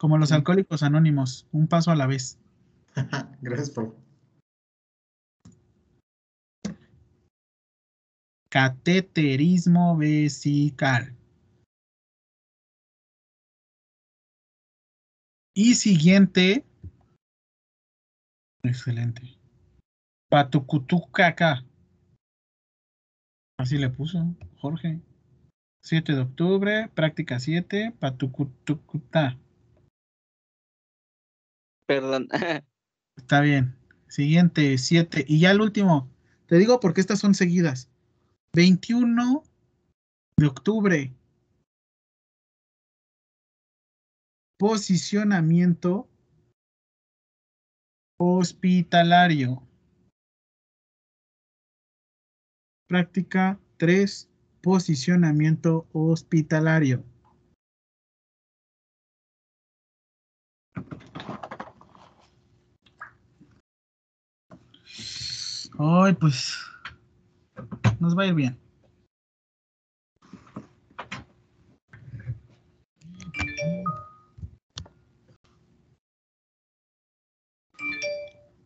[0.00, 2.38] Como los alcohólicos anónimos, un paso a la vez.
[3.42, 3.98] Gracias, profe.
[8.48, 11.14] Cateterismo vesical.
[15.54, 16.64] Y siguiente.
[18.62, 19.38] Excelente.
[20.30, 21.62] Patucutucaca.
[23.58, 25.02] Así le puso Jorge.
[25.82, 29.38] 7 de octubre, práctica 7, Patucutucuta.
[31.90, 32.28] Perdón.
[33.16, 33.74] Está bien.
[34.06, 35.24] Siguiente, 7.
[35.26, 36.08] Y ya el último.
[36.46, 37.90] Te digo porque estas son seguidas.
[38.54, 39.42] 21
[40.36, 41.12] de octubre.
[44.56, 46.08] Posicionamiento
[48.20, 49.60] hospitalario.
[52.86, 54.30] Práctica 3.
[54.62, 57.02] Posicionamiento hospitalario.
[65.82, 66.58] Ay, pues
[68.00, 68.58] nos va a ir bien.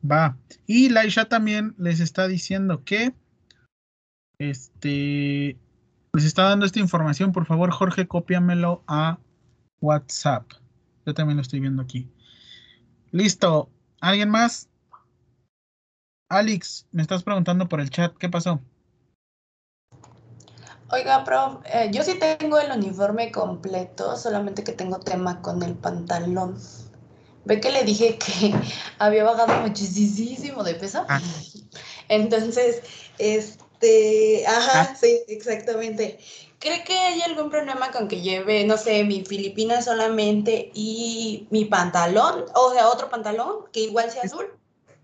[0.05, 0.37] Va.
[0.67, 3.15] Y Laisha también les está diciendo que
[4.39, 5.57] este,
[6.13, 7.31] les está dando esta información.
[7.31, 9.21] Por favor, Jorge, cópiamelo a
[9.81, 10.51] WhatsApp.
[11.07, 12.11] Yo también lo estoy viendo aquí.
[13.13, 13.71] Listo.
[14.01, 14.69] ¿Alguien más?
[16.29, 18.17] Alex, me estás preguntando por el chat.
[18.17, 18.61] ¿Qué pasó?
[20.91, 25.75] Oiga, prof, eh, yo sí tengo el uniforme completo, solamente que tengo tema con el
[25.75, 26.59] pantalón.
[27.45, 28.55] Ve que le dije que
[28.99, 31.05] había bajado muchísimo de peso.
[31.09, 31.21] Ah.
[32.09, 32.83] Entonces,
[33.19, 34.97] es, este, ajá, ah.
[34.99, 36.19] sí, exactamente.
[36.59, 41.67] ¿Cree que hay algún problema con que lleve, no sé, mi filipina solamente y mi
[41.67, 42.47] pantalón?
[42.55, 44.47] O sea, otro pantalón que igual sea azul.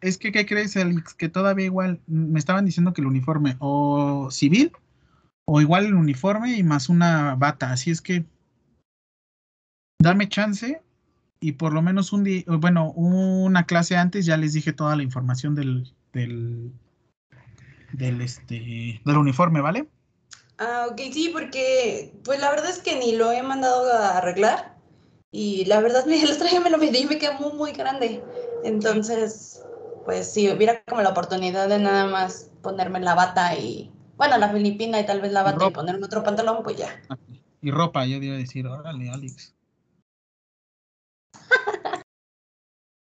[0.00, 1.14] Es que, ¿qué crees, Alex?
[1.14, 4.72] Que todavía igual me estaban diciendo que el uniforme o civil
[5.46, 7.72] o igual el uniforme y más una bata.
[7.72, 8.24] Así es que
[10.00, 10.80] dame chance
[11.40, 15.02] y por lo menos un día, bueno, una clase antes ya les dije toda la
[15.02, 16.72] información del, del
[17.92, 19.86] del, este, del uniforme, ¿vale?
[20.58, 24.76] Ah, ok, sí, porque pues la verdad es que ni lo he mandado a arreglar
[25.32, 28.22] y la verdad me, el traje me lo pedí y me quedó muy, muy grande.
[28.64, 29.62] Entonces,
[30.04, 34.50] pues si hubiera como la oportunidad de nada más ponerme la bata y, bueno, la
[34.50, 37.00] filipina y tal vez la bata y, ponerme otro pantalón, pues ya.
[37.62, 39.54] Y ropa, yo iba a decir, órale, Alex.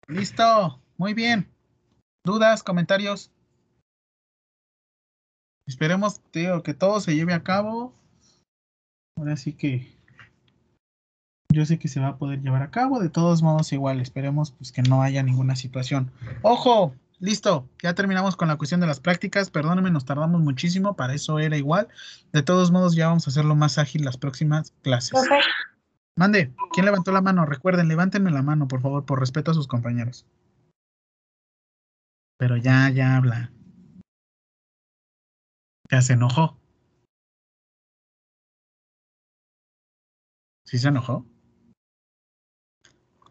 [0.08, 1.52] Listo, muy bien.
[2.24, 3.32] ¿Dudas, comentarios?
[5.68, 7.94] Esperemos, tío, que todo se lleve a cabo.
[9.18, 9.96] Ahora sí que
[11.56, 13.00] yo sé que se va a poder llevar a cabo.
[13.00, 16.12] De todos modos, igual, esperemos pues, que no haya ninguna situación.
[16.42, 16.94] ¡Ojo!
[17.20, 19.50] Listo, ya terminamos con la cuestión de las prácticas.
[19.50, 21.88] Perdónenme, nos tardamos muchísimo, para eso era igual.
[22.34, 25.14] De todos modos, ya vamos a hacerlo más ágil las próximas clases.
[26.18, 27.46] Mande, ¿quién levantó la mano?
[27.46, 30.26] Recuerden, levántenme la mano, por favor, por respeto a sus compañeros.
[32.38, 33.52] Pero ya, ya habla.
[35.90, 36.58] Ya se enojó.
[40.66, 41.26] ¿Sí se enojó?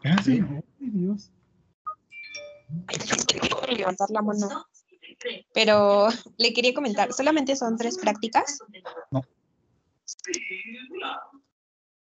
[0.05, 0.43] Ay,
[0.79, 1.31] Dios.
[3.75, 4.65] levantar la mano.
[5.53, 8.59] Pero le quería comentar, ¿solamente son tres prácticas?
[9.11, 9.21] No.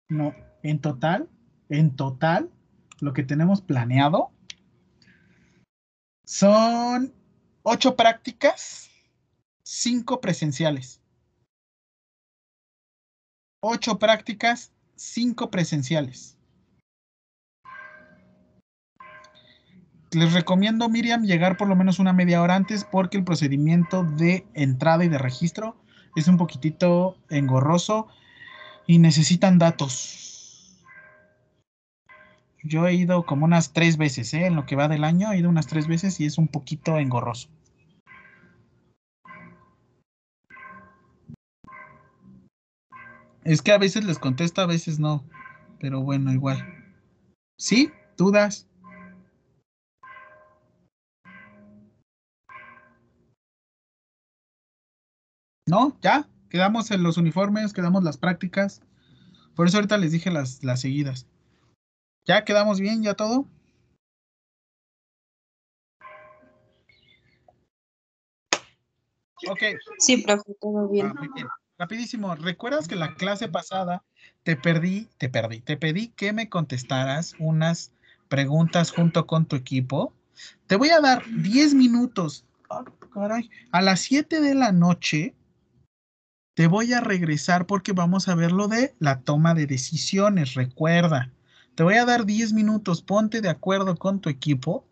[0.09, 1.29] No, en total,
[1.68, 2.51] en total,
[3.01, 4.31] lo que tenemos planeado
[6.24, 7.14] son
[7.62, 8.91] ocho prácticas
[9.70, 11.01] cinco presenciales.
[13.61, 16.37] Ocho prácticas, cinco presenciales.
[20.13, 24.45] Les recomiendo, Miriam, llegar por lo menos una media hora antes porque el procedimiento de
[24.55, 25.77] entrada y de registro
[26.17, 28.09] es un poquitito engorroso
[28.89, 30.83] y necesitan datos.
[32.65, 34.47] Yo he ido como unas tres veces, ¿eh?
[34.47, 36.99] en lo que va del año, he ido unas tres veces y es un poquito
[36.99, 37.49] engorroso.
[43.45, 45.25] Es que a veces les contesto, a veces no.
[45.79, 46.59] Pero bueno, igual.
[47.57, 47.91] ¿Sí?
[48.17, 48.70] ¿Dudas?
[55.67, 55.97] ¿No?
[56.01, 56.29] ¿Ya?
[56.49, 58.83] Quedamos en los uniformes, quedamos las prácticas.
[59.55, 61.27] Por eso ahorita les dije las, las seguidas.
[62.25, 63.03] ¿Ya quedamos bien?
[63.03, 63.47] ¿Ya todo?
[69.49, 69.63] Ok.
[69.99, 71.07] Sí, profe, todo bien.
[71.07, 71.47] Ah, muy bien.
[71.79, 72.35] Rapidísimo.
[72.35, 74.05] ¿Recuerdas que la clase pasada
[74.43, 77.93] te perdí, te perdí, te pedí que me contestaras unas
[78.29, 80.13] preguntas junto con tu equipo?
[80.67, 82.45] Te voy a dar 10 minutos.
[82.69, 82.85] Ah,
[83.15, 83.49] caray.
[83.73, 85.35] A las 7 de la noche
[86.61, 90.53] te voy a regresar porque vamos a ver lo de la toma de decisiones.
[90.53, 91.33] Recuerda,
[91.75, 93.01] te voy a dar 10 minutos.
[93.01, 94.87] Ponte de acuerdo con tu equipo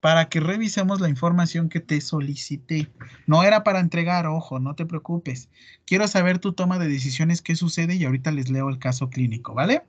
[0.00, 2.90] para que revisemos la información que te solicité.
[3.28, 5.48] No era para entregar, ojo, no te preocupes.
[5.84, 9.54] Quiero saber tu toma de decisiones, qué sucede y ahorita les leo el caso clínico,
[9.54, 9.84] ¿vale?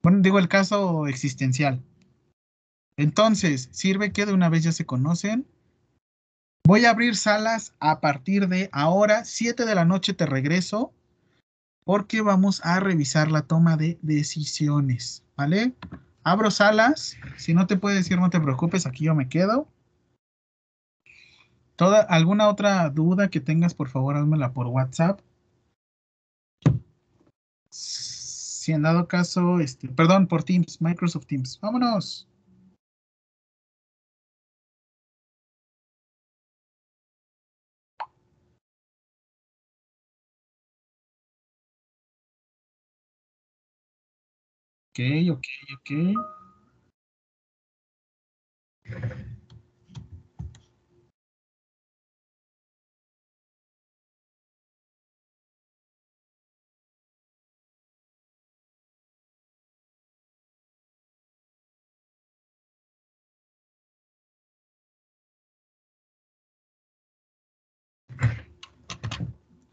[0.00, 1.82] Bueno, digo el caso existencial.
[2.96, 5.44] Entonces, sirve que de una vez ya se conocen.
[6.66, 10.94] Voy a abrir salas a partir de ahora, 7 de la noche te regreso,
[11.84, 15.74] porque vamos a revisar la toma de decisiones, ¿vale?
[16.22, 17.18] Abro salas.
[17.36, 19.68] Si no te puedes decir, no te preocupes, aquí yo me quedo.
[21.76, 25.20] Toda, ¿Alguna otra duda que tengas, por favor, házmela por WhatsApp.
[27.68, 31.60] Si en dado caso, este, perdón, por Teams, Microsoft Teams.
[31.60, 32.26] Vámonos.
[44.94, 45.00] Ok,
[45.32, 45.90] ok, ok.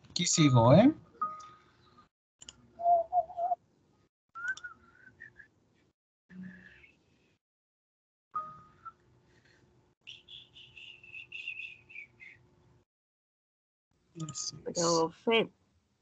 [0.09, 0.74] Aquí sigo,
[14.63, 15.51] Profe.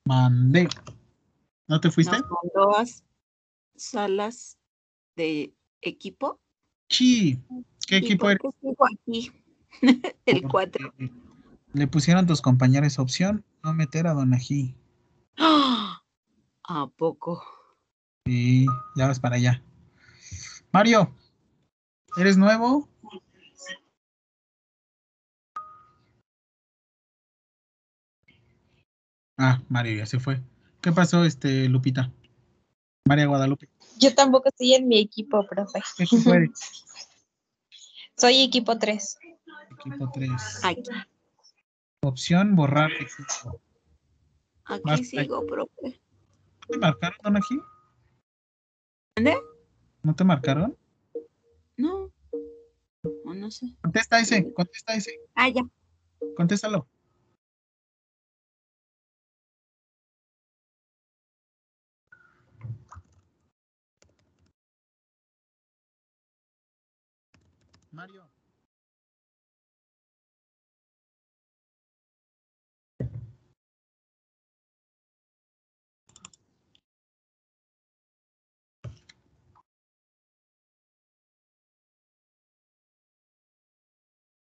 [0.06, 0.68] Mandé.
[1.68, 2.18] ¿No te fuiste?
[2.20, 2.86] Nos mandó a
[3.76, 4.58] salas
[5.16, 6.40] de equipo.
[6.90, 7.42] Sí.
[7.88, 8.42] ¿Qué ¿Y equipo eres?
[9.02, 9.32] aquí?
[10.26, 10.94] El 4.
[11.74, 14.76] Le pusieron tus compañeros opción, no meter a Don Ají.
[15.38, 17.44] ¿A poco?
[18.26, 18.66] Sí,
[18.96, 19.64] ya vas para allá.
[20.72, 21.14] Mario,
[22.18, 22.88] ¿eres nuevo?
[29.42, 30.42] Ah, Mario ya se fue.
[30.82, 32.12] ¿Qué pasó, este, Lupita?
[33.08, 33.70] María Guadalupe.
[33.98, 35.82] Yo tampoco estoy en mi equipo, profe.
[35.96, 36.52] ¿Qué equipo eres?
[38.18, 39.18] Soy equipo 3.
[39.72, 40.32] Equipo 3.
[40.64, 40.84] Aquí,
[42.02, 43.62] Opción borrar equipo.
[44.66, 46.02] aquí sigo, profe.
[46.68, 47.62] ¿No te marcaron, Don Ají?
[49.16, 49.38] ¿Dónde?
[50.04, 50.78] ¿No te marcaron?
[51.78, 52.12] No.
[53.24, 53.74] O no sé.
[53.82, 55.14] Contesta ese, contesta ese.
[55.36, 55.62] Ah, ya.
[56.36, 56.90] Contéstalo.
[68.00, 68.24] Mario.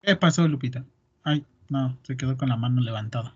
[0.03, 0.85] ¿Qué pasó, Lupita?
[1.23, 3.35] Ay, no, se quedó con la mano levantada.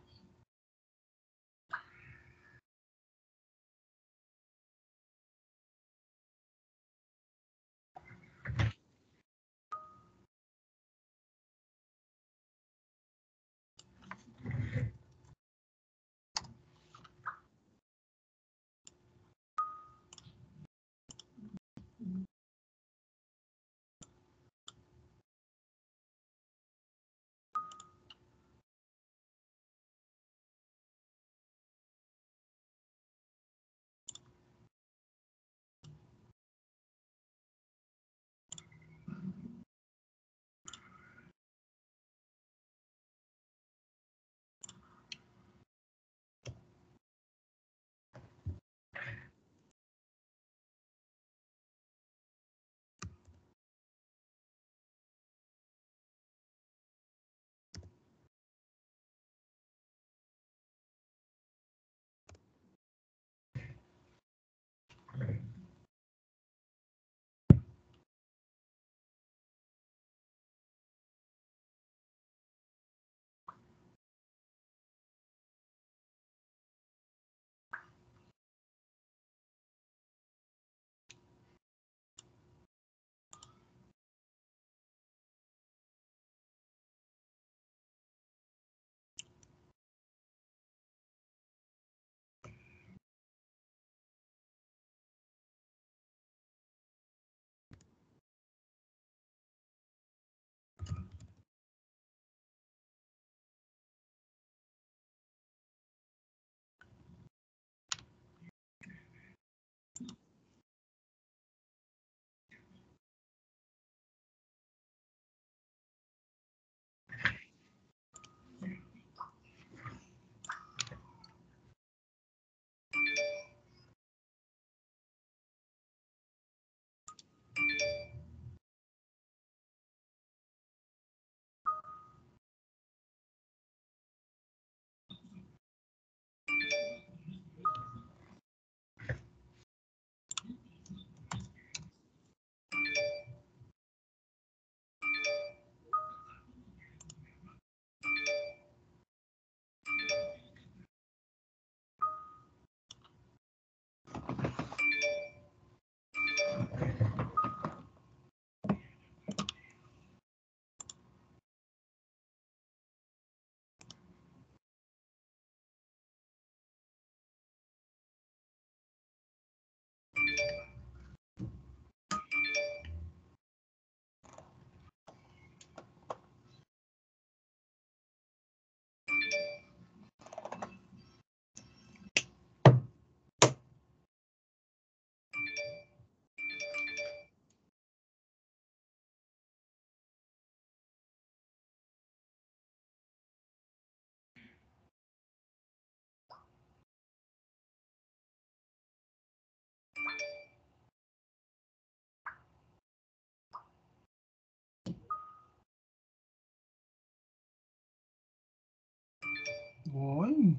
[209.96, 210.58] Voy.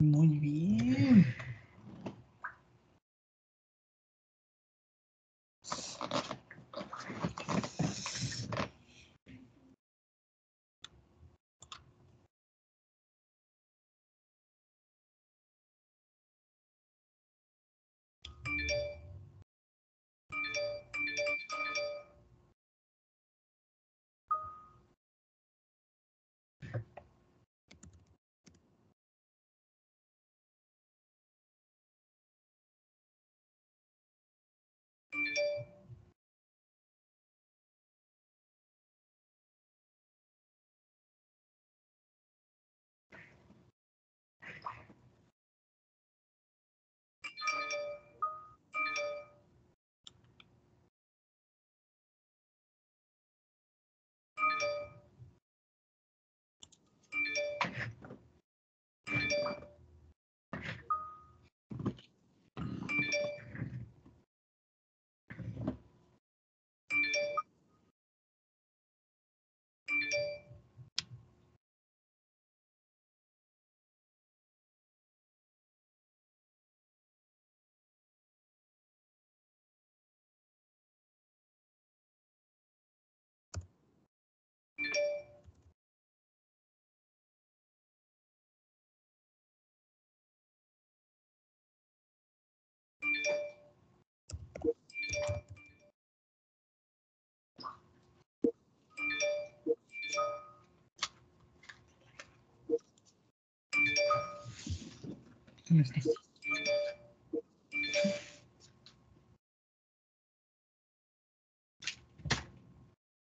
[0.00, 0.73] Muy bien.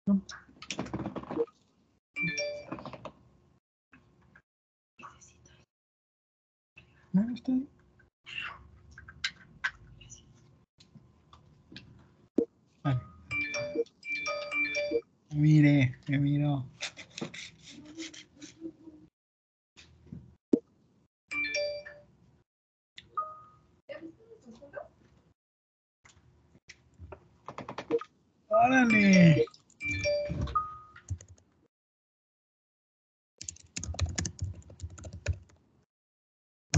[0.06, 0.20] No.
[7.12, 7.81] No,
[15.42, 16.64] Mire, me miro.
[28.50, 29.44] ¡Órale!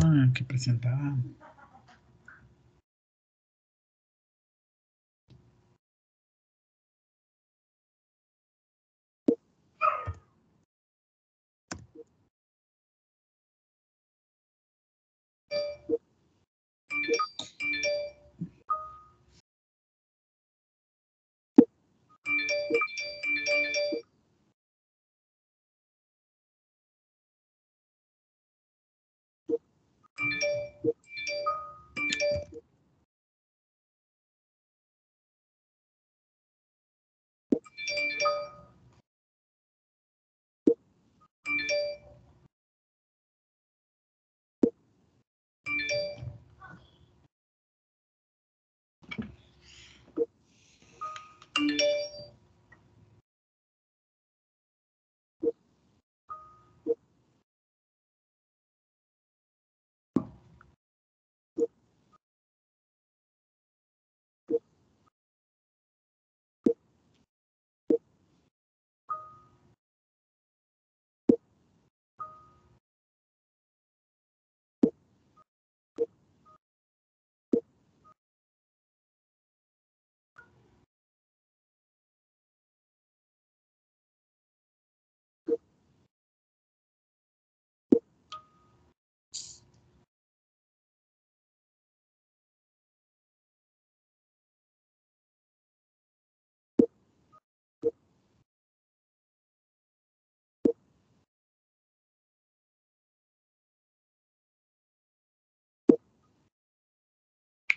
[0.00, 1.36] Ah, que presentaban.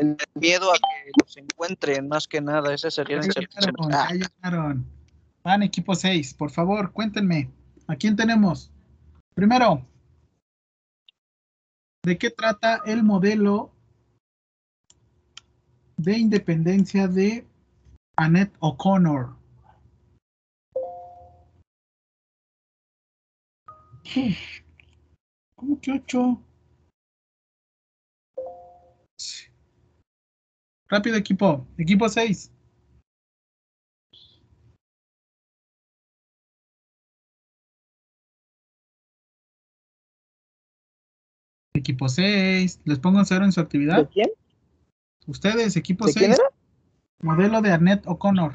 [0.00, 2.74] el miedo a que los encuentren, más que nada.
[2.74, 4.86] Ese sería el llegaron.
[5.42, 7.50] Van, equipo 6, por favor, cuéntenme.
[7.88, 8.70] ¿A quién tenemos?
[9.34, 9.84] Primero,
[12.04, 13.72] ¿de qué trata el modelo
[15.96, 17.46] de independencia de
[18.16, 19.36] Annette O'Connor?
[25.56, 26.42] ¿Cómo que ocho?
[30.92, 32.52] Rápido equipo, equipo 6.
[41.72, 42.82] Equipo 6.
[42.84, 44.00] ¿Les pongo cero en su actividad?
[44.00, 44.30] ¿De quién?
[45.26, 46.26] Ustedes, equipo ¿De 6.
[46.26, 46.52] quién era?
[47.22, 48.52] Modelo de Annette O'Connor.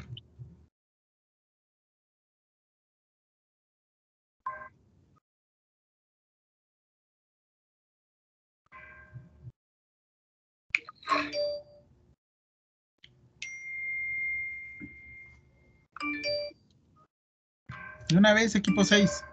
[18.08, 19.24] De una vez, equipo 6.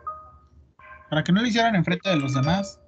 [1.10, 2.80] Para que no lo hicieran enfrente de los demás.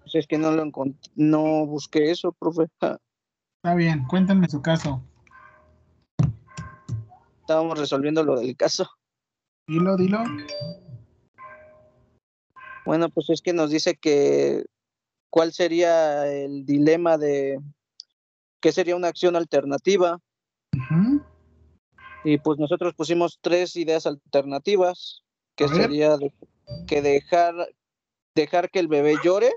[0.00, 2.64] Pues es que no lo encont- no busqué eso, profe.
[3.62, 5.02] Está bien, cuéntenme su caso.
[7.40, 8.88] Estábamos resolviendo lo del caso.
[9.66, 10.22] Dilo, dilo.
[12.86, 14.64] Bueno, pues es que nos dice que
[15.30, 17.58] cuál sería el dilema de
[18.60, 20.18] qué sería una acción alternativa.
[22.24, 25.22] Y pues nosotros pusimos tres ideas alternativas,
[25.56, 26.32] que sería de-
[26.86, 27.54] que dejar,
[28.34, 29.52] dejar que el bebé llore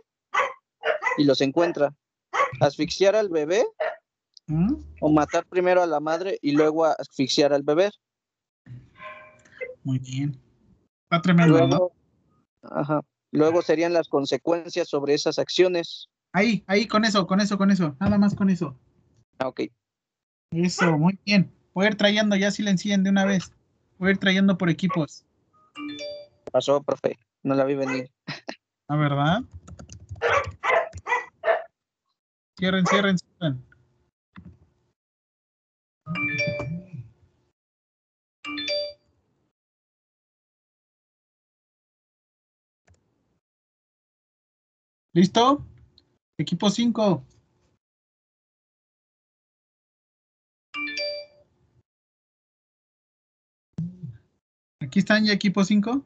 [1.17, 1.95] y los encuentra.
[2.59, 3.65] Asfixiar al bebé
[4.99, 7.91] o matar primero a la madre y luego asfixiar al bebé.
[9.83, 10.39] Muy bien.
[11.09, 11.67] Está tremendo, ¿no?
[11.67, 11.91] Luego,
[12.63, 16.07] ajá, luego serían las consecuencias sobre esas acciones.
[16.33, 17.95] Ahí, ahí, con eso, con eso, con eso.
[17.99, 18.77] Nada más con eso.
[19.41, 19.61] Ah, ok.
[20.51, 21.51] Eso, muy bien.
[21.73, 23.51] Voy a ir trayendo, ya silencien de una vez.
[23.97, 25.25] Voy a ir trayendo por equipos.
[26.51, 27.17] Pasó, profe.
[27.41, 28.11] No la vi venir.
[28.87, 29.41] ¿La verdad?
[32.59, 33.65] Cierren, cierren, cierren.
[45.13, 45.65] ¿Listo?
[46.37, 47.23] Equipo 5.
[54.91, 56.03] ¿Aquí están ya equipo 5?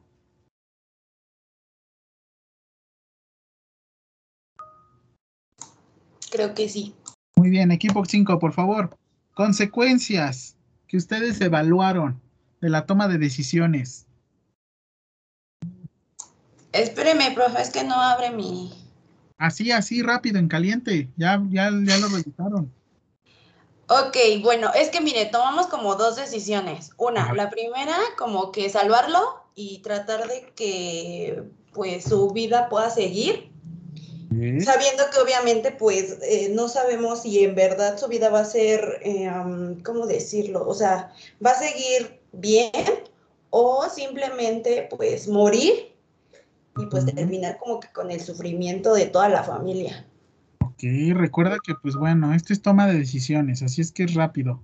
[6.30, 6.94] Creo que sí.
[7.34, 8.96] Muy bien, equipo 5, por favor.
[9.34, 10.56] Consecuencias
[10.86, 12.20] que ustedes evaluaron
[12.60, 14.06] de la toma de decisiones.
[16.70, 18.72] Espéreme, profe, es que no abre mi.
[19.36, 21.10] Así, así, rápido, en caliente.
[21.16, 22.72] Ya, ya, ya lo revisaron.
[23.88, 26.90] Ok, bueno, es que mire, tomamos como dos decisiones.
[26.96, 29.20] Una, la primera, como que salvarlo
[29.54, 33.52] y tratar de que pues su vida pueda seguir,
[34.60, 39.00] sabiendo que obviamente pues eh, no sabemos si en verdad su vida va a ser,
[39.02, 40.66] eh, am, ¿cómo decirlo?
[40.66, 41.12] O sea,
[41.44, 42.72] va a seguir bien
[43.50, 45.94] o simplemente pues morir
[46.76, 50.06] y pues terminar como que con el sufrimiento de toda la familia.
[50.76, 50.82] Ok,
[51.14, 54.62] recuerda que, pues bueno, esto es toma de decisiones, así es que es rápido.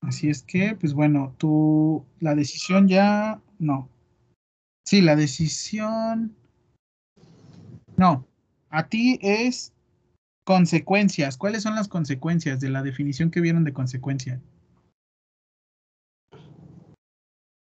[0.00, 3.88] Así es que, pues bueno, tú, la decisión ya, no.
[4.86, 6.36] Sí, la decisión,
[7.96, 8.24] no.
[8.70, 9.72] A ti es
[10.44, 11.36] consecuencias.
[11.36, 14.40] ¿Cuáles son las consecuencias de la definición que vieron de consecuencia?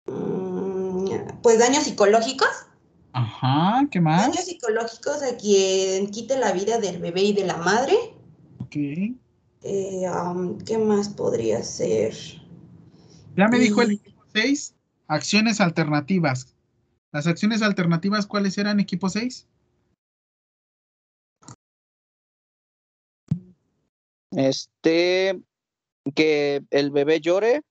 [0.08, 2.67] Mm, Pues daños psicológicos.
[3.18, 4.28] Ajá, ¿qué más?
[4.28, 7.96] Daños psicológicos a quien quite la vida del bebé y de la madre.
[8.60, 8.76] Ok.
[8.76, 12.14] Eh, am, ¿Qué más podría ser?
[13.36, 14.76] Ya me dijo el Y- equipo 6,
[15.08, 16.54] acciones alternativas.
[17.10, 19.48] Las acciones alternativas, ¿cuáles eran, equipo 6?
[24.30, 25.40] Este,
[26.14, 27.62] que el bebé llore,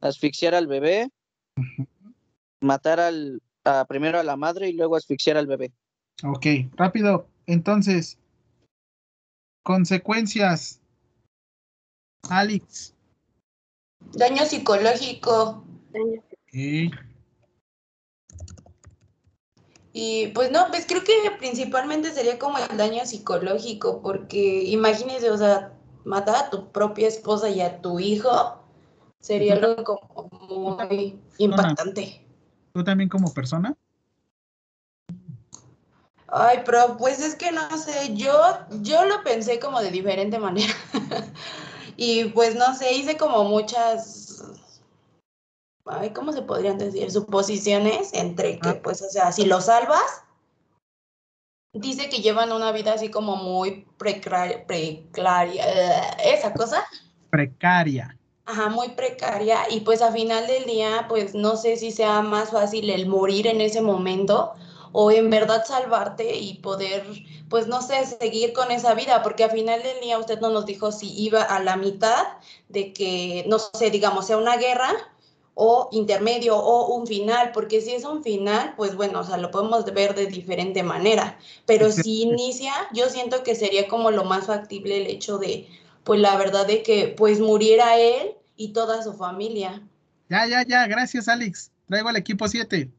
[0.00, 1.10] asfixiar al bebé,
[2.62, 5.72] matar al, a- primero a la madre y luego asfixiar al bebé.
[6.24, 6.46] Ok,
[6.76, 7.26] rápido.
[7.46, 8.18] Entonces,
[9.62, 10.80] consecuencias.
[12.28, 12.94] Alex.
[14.12, 15.64] Daño psicológico.
[19.92, 25.36] Y pues no, pues creo que principalmente sería como el daño psicológico, porque imagínese, o
[25.36, 25.72] sea,
[26.04, 28.58] matar a tu propia esposa y a tu hijo
[29.20, 30.28] sería algo como
[30.78, 32.24] muy impactante.
[32.72, 33.76] ¿Tú también como persona?
[36.28, 38.32] Ay, pero pues es que no sé, yo,
[38.80, 40.72] yo lo pensé como de diferente manera.
[41.98, 44.42] y pues no sé, hice como muchas,
[45.84, 47.10] ay, ¿cómo se podrían decir?
[47.10, 50.24] Suposiciones entre que, pues, o sea, si lo salvas,
[51.74, 54.64] dice que llevan una vida así como muy precaria,
[56.24, 56.82] esa cosa.
[57.28, 58.16] Precaria.
[58.44, 62.50] Ajá, muy precaria y pues a final del día, pues no sé si sea más
[62.50, 64.52] fácil el morir en ese momento
[64.92, 67.04] o en verdad salvarte y poder,
[67.48, 70.66] pues no sé, seguir con esa vida, porque a final del día usted no nos
[70.66, 72.26] dijo si iba a la mitad
[72.68, 74.92] de que, no sé, digamos, sea una guerra
[75.54, 79.50] o intermedio o un final, porque si es un final, pues bueno, o sea, lo
[79.50, 84.46] podemos ver de diferente manera, pero si inicia, yo siento que sería como lo más
[84.46, 85.68] factible el hecho de,
[86.04, 89.82] pues la verdad de que pues muriera él y toda su familia.
[90.28, 91.70] Ya, ya, ya, gracias Alex.
[91.88, 92.90] Traigo al equipo 7.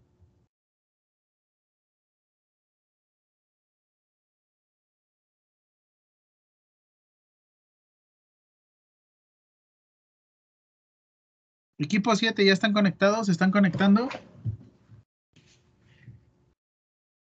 [11.80, 13.26] Equipo 7, ¿ya están conectados?
[13.26, 14.08] ¿Se están conectando?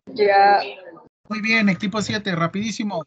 [0.07, 0.61] Ya.
[1.29, 3.03] Muy bien, equipo 7, rapidísimo.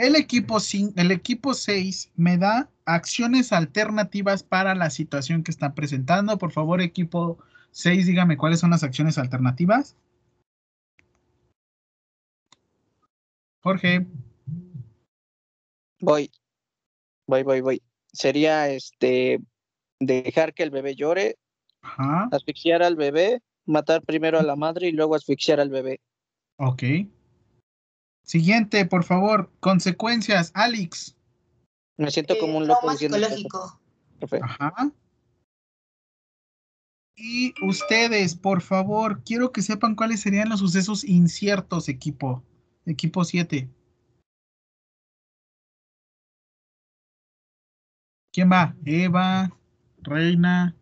[0.00, 0.56] El equipo,
[0.96, 6.38] el equipo 6 me da acciones alternativas para la situación que está presentando.
[6.38, 7.36] Por favor, equipo
[7.72, 9.98] 6, dígame cuáles son las acciones alternativas.
[13.60, 14.06] Jorge.
[16.00, 16.30] Voy.
[17.26, 17.82] Voy, voy, voy.
[18.10, 19.38] Sería este
[19.98, 21.36] dejar que el bebé llore,
[22.32, 26.00] asfixiar al bebé, matar primero a la madre y luego asfixiar al bebé.
[26.56, 26.84] Ok.
[28.30, 29.50] Siguiente, por favor.
[29.58, 31.16] Consecuencias, Alex.
[31.96, 33.80] Me siento como un loco psicológico.
[34.40, 34.92] Ajá.
[37.16, 42.44] Y ustedes, por favor, quiero que sepan cuáles serían los sucesos inciertos, equipo.
[42.86, 43.68] Equipo 7.
[48.32, 48.76] ¿Quién va?
[48.84, 49.50] Eva,
[50.02, 50.76] Reina.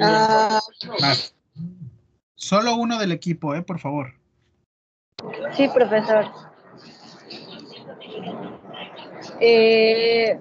[0.00, 0.58] Ah.
[2.40, 3.60] Solo uno del equipo, ¿eh?
[3.60, 4.14] Por favor.
[5.54, 6.24] Sí, profesor.
[9.40, 10.38] Eh,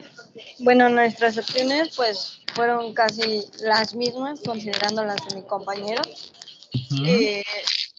[0.60, 6.02] bueno, nuestras opciones pues fueron casi las mismas considerando las de mi compañero.
[7.06, 7.44] Eh,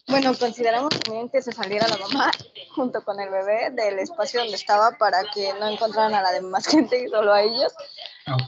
[0.09, 2.31] bueno, consideramos también que se saliera la mamá
[2.75, 6.67] junto con el bebé del espacio donde estaba para que no encontraran a la demás
[6.69, 7.75] gente y solo a ellos.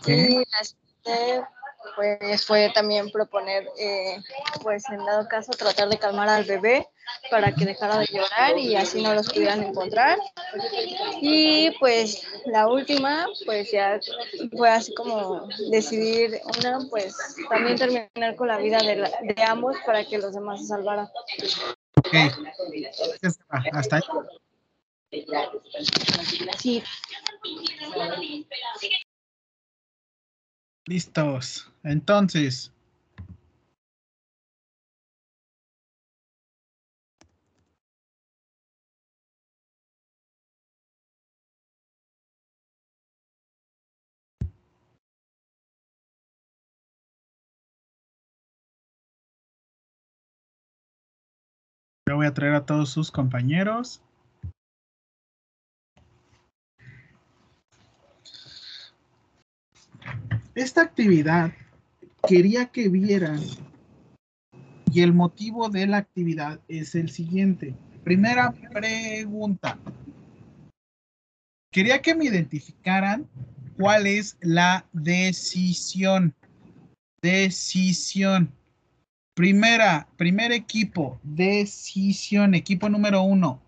[0.06, 1.50] Y la
[1.96, 4.16] pues fue también proponer, eh,
[4.62, 6.86] pues en dado caso, tratar de calmar al bebé
[7.30, 10.18] para que dejara de llorar y así no los pudieran encontrar.
[11.20, 14.00] Y pues la última, pues ya
[14.56, 17.16] fue así como decidir una, pues
[17.48, 18.96] también terminar con la vida de,
[19.34, 21.08] de ambos para que los demás se salvaran.
[21.96, 22.14] Ok.
[23.72, 24.02] Hasta ahí.
[26.58, 26.82] Sí.
[30.86, 31.71] Listos.
[31.84, 32.72] Entonces.
[52.08, 54.02] Yo voy a traer a todos sus compañeros.
[60.54, 61.52] Esta actividad
[62.26, 63.40] quería que vieran
[64.92, 67.74] y el motivo de la actividad es el siguiente.
[68.04, 69.78] Primera pregunta.
[71.70, 73.26] Quería que me identificaran
[73.78, 76.34] cuál es la decisión.
[77.22, 78.52] Decisión.
[79.34, 83.62] Primera, primer equipo, decisión, equipo número uno.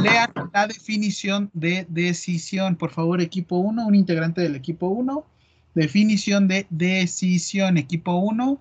[0.00, 2.76] Lean la definición de decisión.
[2.76, 5.26] Por favor, equipo uno, un integrante del equipo uno.
[5.74, 8.60] Definición de decisión, equipo 1.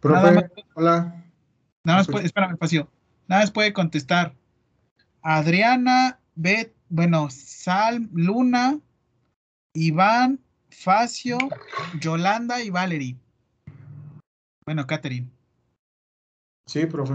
[0.00, 1.24] Profe, hola.
[1.84, 2.90] Nada más puede, espérame, espacio.
[3.28, 4.34] Nada más puede contestar.
[5.22, 8.78] Adriana, Bet, bueno, Sal, Luna,
[9.72, 10.40] Iván,
[10.70, 11.38] Facio,
[12.00, 13.16] Yolanda y Valerie.
[14.66, 15.28] Bueno, Catherine.
[16.66, 17.14] Sí, profe.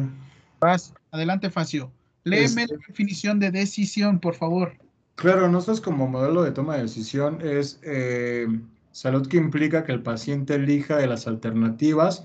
[1.12, 1.92] adelante, Facio.
[2.24, 4.78] Léeme la definición de decisión, por favor.
[5.20, 8.48] Claro, nosotros como modelo de toma de decisión es eh,
[8.94, 12.24] salud que implica que el paciente elija de las alternativas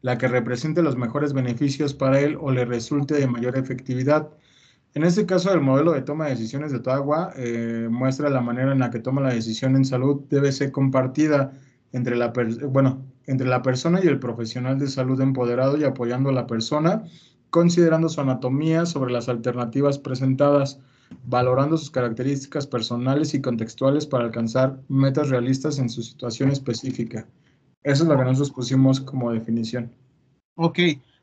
[0.00, 4.28] la que represente los mejores beneficios para él o le resulte de mayor efectividad.
[4.94, 8.70] En este caso, el modelo de toma de decisiones de Toagua eh, muestra la manera
[8.70, 11.52] en la que toma la decisión en salud debe ser compartida
[11.90, 12.32] entre la,
[12.68, 17.02] bueno, entre la persona y el profesional de salud empoderado y apoyando a la persona,
[17.50, 20.78] considerando su anatomía sobre las alternativas presentadas,
[21.24, 27.26] valorando sus características personales y contextuales para alcanzar metas realistas en su situación específica.
[27.82, 29.92] Eso es lo que nosotros pusimos como definición.
[30.56, 30.78] Ok,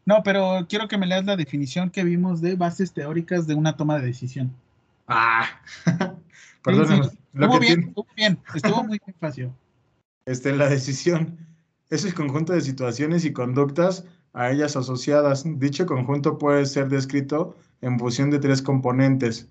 [0.05, 3.75] no, pero quiero que me leas la definición que vimos de bases teóricas de una
[3.75, 4.53] toma de decisión.
[5.07, 5.45] Ah,
[6.63, 7.09] perdón.
[7.33, 9.51] Estuvo, bien, estuvo bien, estuvo muy bien fácil.
[10.25, 11.37] Este, la decisión
[11.89, 15.43] es el conjunto de situaciones y conductas a ellas asociadas.
[15.59, 19.49] Dicho conjunto puede ser descrito en función de tres componentes.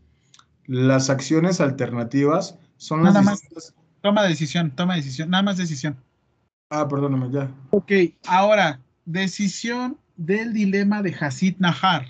[0.67, 3.43] Las acciones alternativas son Nada más.
[4.01, 5.97] Toma decisión, toma decisión, nada más decisión.
[6.71, 7.55] Ah, perdóname, ya.
[7.71, 7.93] Ok,
[8.27, 12.07] ahora, decisión del dilema de Hasid Nahar.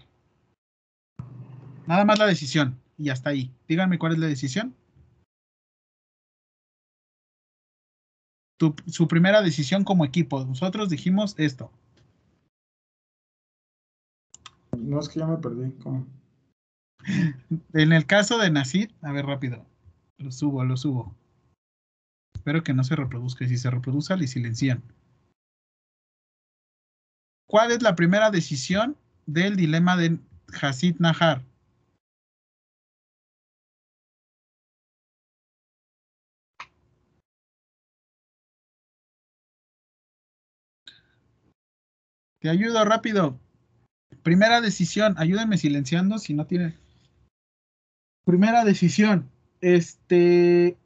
[1.87, 3.51] Nada más la decisión y hasta ahí.
[3.69, 4.75] Díganme cuál es la decisión.
[8.87, 10.45] su primera decisión como equipo.
[10.45, 11.73] Nosotros dijimos esto.
[14.79, 15.73] No es que ya me perdí.
[15.83, 16.07] ¿Cómo?
[17.73, 19.65] En el caso de Nasid, a ver rápido.
[20.19, 21.17] Lo subo, lo subo.
[22.35, 23.47] Espero que no se reproduzca.
[23.47, 24.83] Si se reproduce, le silencian.
[27.49, 28.97] ¿Cuál es la primera decisión
[29.27, 30.19] del dilema de
[30.61, 31.45] Hasid Nahar?
[42.41, 43.39] Te ayudo rápido.
[44.25, 46.82] Primera decisión, ayúdenme silenciando si no tiene.
[48.25, 49.29] Primera decisión,
[49.61, 50.77] este.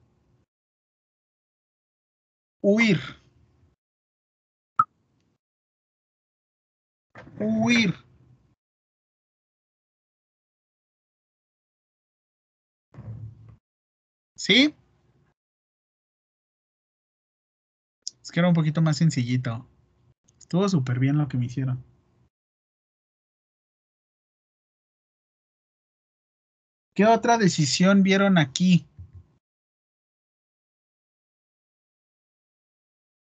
[2.63, 3.01] Huir.
[7.39, 7.95] Huir.
[14.35, 14.75] ¿Sí?
[18.23, 19.67] Es que era un poquito más sencillito.
[20.39, 21.83] Estuvo súper bien lo que me hicieron.
[26.97, 28.87] ¿Qué otra decisión vieron aquí?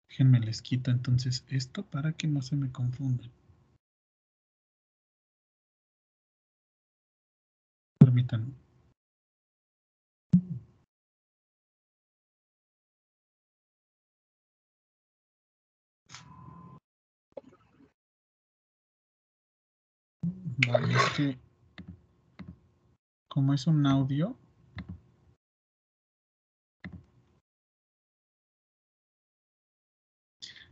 [0.08, 3.32] Déjenme les quito entonces esto para que no se me confundan.
[7.98, 8.54] Permítanme.
[20.68, 21.53] Vale, es que
[23.34, 24.36] como es un audio.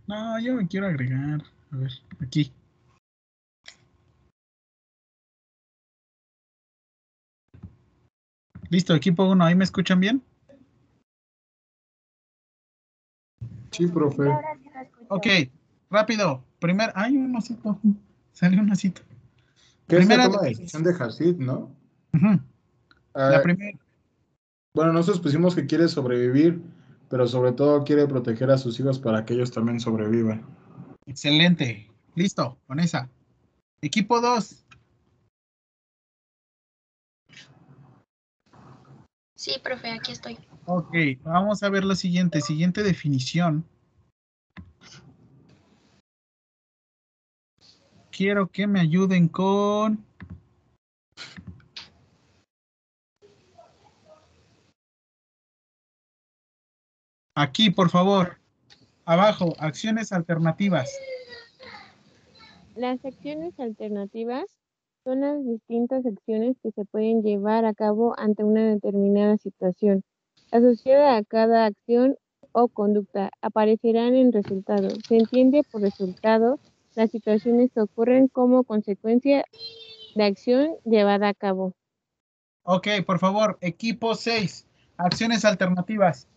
[0.06, 1.42] No, yo me quiero agregar.
[1.72, 1.90] A ver,
[2.20, 2.52] aquí.
[8.70, 10.22] Listo, equipo 1, ¿ahí me escuchan bien?
[13.72, 14.30] Sí, profe.
[15.08, 15.26] Ok,
[15.90, 16.44] rápido.
[16.60, 17.80] Primer, ay, un osito.
[18.32, 19.02] Salió un osito.
[19.88, 21.74] ¿Qué Primera es la de decisión de Hasid, no?
[23.14, 23.78] La ah, primera.
[24.74, 26.62] Bueno, nosotros pusimos que quiere sobrevivir,
[27.10, 30.46] pero sobre todo quiere proteger a sus hijos para que ellos también sobrevivan.
[31.06, 31.90] Excelente.
[32.14, 33.10] Listo, con esa.
[33.82, 34.64] Equipo 2.
[39.34, 40.38] Sí, profe, aquí estoy.
[40.66, 40.94] Ok,
[41.24, 42.40] vamos a ver lo siguiente.
[42.40, 43.66] Siguiente definición.
[48.10, 50.04] Quiero que me ayuden con...
[57.34, 58.36] Aquí, por favor.
[59.04, 60.90] Abajo, acciones alternativas.
[62.76, 64.44] Las acciones alternativas
[65.04, 70.04] son las distintas acciones que se pueden llevar a cabo ante una determinada situación.
[70.50, 72.16] Asociada a cada acción
[72.52, 74.88] o conducta aparecerán en resultado.
[75.08, 76.60] Se entiende por resultado
[76.94, 79.44] las situaciones que ocurren como consecuencia
[80.14, 81.74] de acción llevada a cabo.
[82.64, 84.66] Ok, por favor, equipo 6,
[84.98, 86.28] acciones alternativas.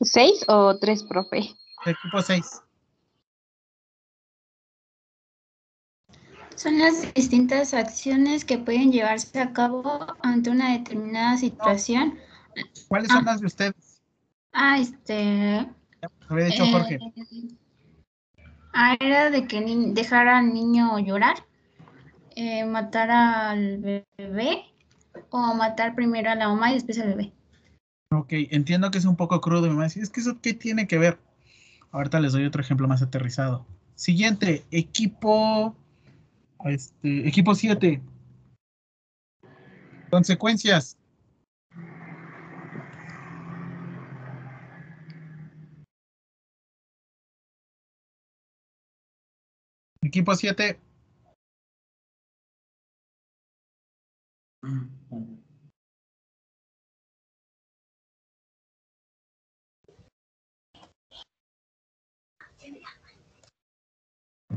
[0.00, 1.54] ¿Seis o tres, profe?
[1.84, 2.62] Equipo seis.
[6.56, 12.18] Son las distintas acciones que pueden llevarse a cabo ante una determinada situación.
[12.88, 13.32] ¿Cuáles son ah.
[13.32, 14.02] las de ustedes?
[14.52, 15.68] Ah, este.
[16.28, 16.98] Había dicho Jorge.
[18.72, 21.44] ah, era de que dejara al niño llorar,
[22.36, 23.78] eh, matar al
[24.16, 24.64] bebé
[25.28, 27.35] o matar primero a la mamá y después al bebé.
[28.12, 29.68] Ok, entiendo que es un poco crudo.
[29.68, 31.18] Me va a decir, es que eso qué tiene que ver.
[31.90, 33.66] Ahorita les doy otro ejemplo más aterrizado.
[33.94, 35.74] Siguiente, equipo.
[36.64, 38.00] Este, equipo 7.
[40.10, 40.96] Consecuencias.
[50.02, 50.78] Equipo 7.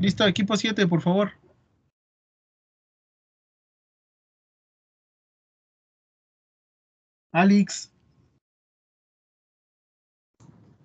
[0.00, 1.32] Listo, equipo 7, por favor.
[7.32, 7.92] Alex.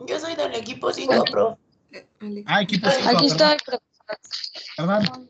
[0.06, 1.58] Yo soy del equipo 5, pro.
[2.46, 3.10] Ah, equipo 5.
[3.10, 3.58] Aquí estoy.
[4.78, 5.30] Perdón,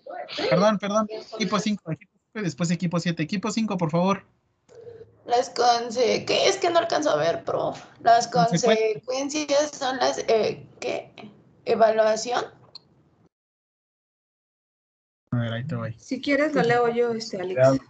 [0.49, 1.07] perdón, perdón.
[1.35, 3.23] Equipo 5, equipo 5 y después equipo 7.
[3.23, 4.25] Equipo 5, por favor.
[5.25, 6.25] Las conse...
[6.25, 7.73] ¿Qué es que no alcanzo a ver, pro?
[8.01, 10.19] Las consecuencias son las...
[10.27, 11.11] Eh, ¿Qué?
[11.65, 12.45] ¿Evaluación?
[15.31, 15.93] A ver, ahí te voy.
[15.97, 17.81] Si quieres lo leo yo, este, Alex.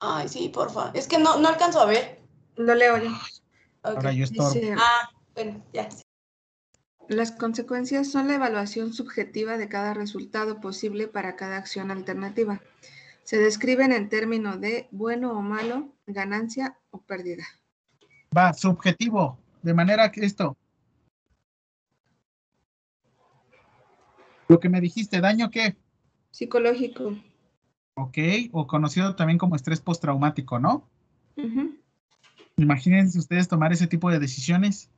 [0.00, 0.90] Ay, sí, porfa.
[0.94, 2.20] Es que no, no alcanzo a ver.
[2.56, 3.10] Lo leo yo.
[3.82, 4.50] Ahora yo estorbo.
[4.52, 5.88] Dice, Ah, bueno, ya.
[7.08, 12.62] Las consecuencias son la evaluación subjetiva de cada resultado posible para cada acción alternativa.
[13.24, 17.44] Se describen en términos de bueno o malo, ganancia o pérdida.
[18.36, 19.38] Va, subjetivo.
[19.62, 20.56] De manera que esto.
[24.48, 25.76] Lo que me dijiste, daño qué?
[26.30, 27.16] Psicológico.
[27.96, 28.18] Ok,
[28.52, 30.88] o conocido también como estrés postraumático, ¿no?
[32.56, 34.90] Imagínense ustedes tomar ese tipo de decisiones.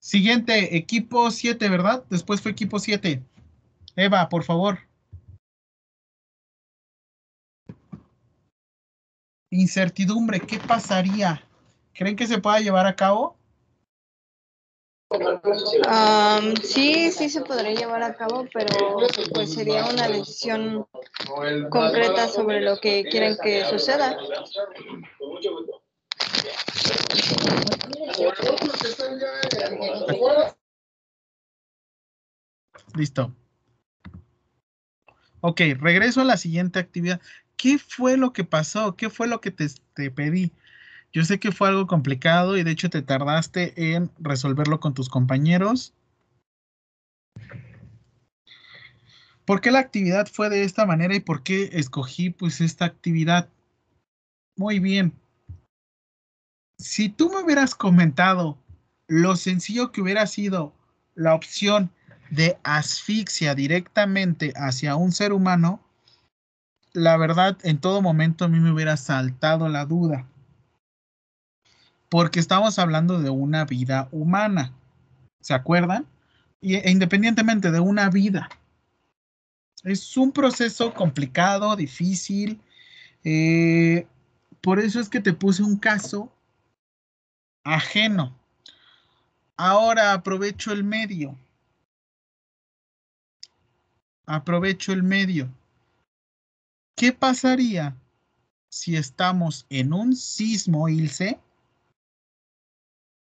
[0.00, 2.04] Siguiente, equipo 7, ¿verdad?
[2.10, 3.22] Después fue equipo 7.
[3.96, 4.78] Eva, por favor.
[9.50, 11.42] Incertidumbre, ¿qué pasaría?
[11.94, 13.36] ¿Creen que se pueda llevar a cabo?
[16.62, 18.98] Sí, sí se podría llevar a cabo, pero
[19.32, 20.86] pues sería una decisión
[21.70, 24.18] concreta sobre lo que quieren que suceda.
[32.94, 33.32] Listo.
[35.40, 37.20] Ok, regreso a la siguiente actividad.
[37.56, 38.96] ¿Qué fue lo que pasó?
[38.96, 40.52] ¿Qué fue lo que te, te pedí?
[41.12, 45.08] Yo sé que fue algo complicado y de hecho te tardaste en resolverlo con tus
[45.08, 45.94] compañeros.
[49.44, 53.48] ¿Por qué la actividad fue de esta manera y por qué escogí pues esta actividad?
[54.56, 55.12] Muy bien.
[56.78, 58.58] Si tú me hubieras comentado
[59.06, 60.74] lo sencillo que hubiera sido
[61.14, 61.90] la opción
[62.30, 65.80] de asfixia directamente hacia un ser humano,
[66.92, 70.26] la verdad en todo momento a mí me hubiera saltado la duda.
[72.16, 74.72] Porque estamos hablando de una vida humana.
[75.42, 76.06] ¿Se acuerdan?
[76.62, 78.48] Y, e independientemente de una vida.
[79.84, 82.58] Es un proceso complicado, difícil.
[83.22, 84.06] eh,
[84.62, 86.32] por eso es que te puse un caso
[87.64, 88.34] ajeno.
[89.58, 91.36] Ahora aprovecho el medio.
[94.24, 95.50] Aprovecho el medio.
[96.96, 97.94] ¿Qué pasaría
[98.70, 101.38] si estamos en un sismo, Ilse?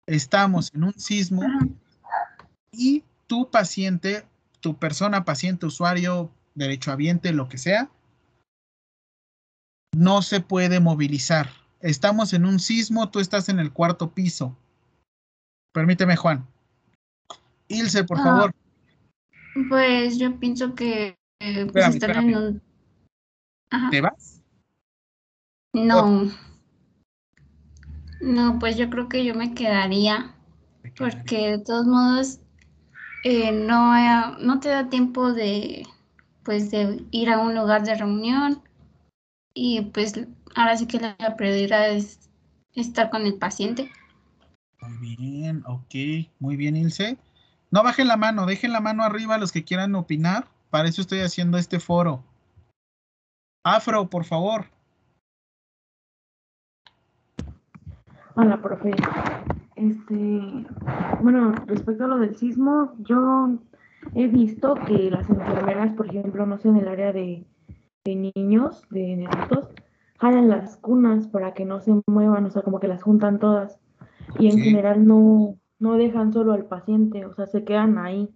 [0.07, 1.43] Estamos en un sismo
[2.71, 4.25] y tu paciente,
[4.59, 7.89] tu persona, paciente, usuario, derechohabiente, lo que sea,
[9.95, 11.49] no se puede movilizar.
[11.79, 14.55] Estamos en un sismo, tú estás en el cuarto piso.
[15.73, 16.45] Permíteme, Juan.
[17.67, 18.23] Ilse, por Ah.
[18.23, 18.55] favor.
[19.69, 22.29] Pues yo pienso que eh, pues Espérame, estar espérame.
[22.29, 22.61] en un...
[23.69, 23.89] Ajá.
[23.89, 24.41] ¿Te vas?
[25.73, 26.31] No.
[28.23, 30.33] No, pues yo creo que yo me quedaría,
[30.97, 32.39] porque de todos modos
[33.25, 35.85] eh, no, eh, no te da tiempo de,
[36.43, 38.61] pues, de ir a un lugar de reunión
[39.53, 40.13] y pues
[40.55, 42.29] ahora sí que la prioridad es
[42.75, 43.91] estar con el paciente.
[44.79, 45.93] Muy bien, ok.
[46.39, 47.17] Muy bien, Ilse.
[47.71, 50.47] No bajen la mano, dejen la mano arriba los que quieran opinar.
[50.69, 52.23] Para eso estoy haciendo este foro.
[53.65, 54.72] Afro, por favor.
[58.35, 58.91] Hola, profe.
[59.75, 60.65] Este,
[61.21, 63.59] bueno, respecto a lo del sismo, yo
[64.15, 67.45] he visto que las enfermeras, por ejemplo, no sé, en el área de,
[68.03, 69.69] de niños, de neonatos,
[70.17, 73.79] jalan las cunas para que no se muevan, o sea, como que las juntan todas.
[74.39, 78.31] Y en general no, no dejan solo al paciente, o sea, se quedan ahí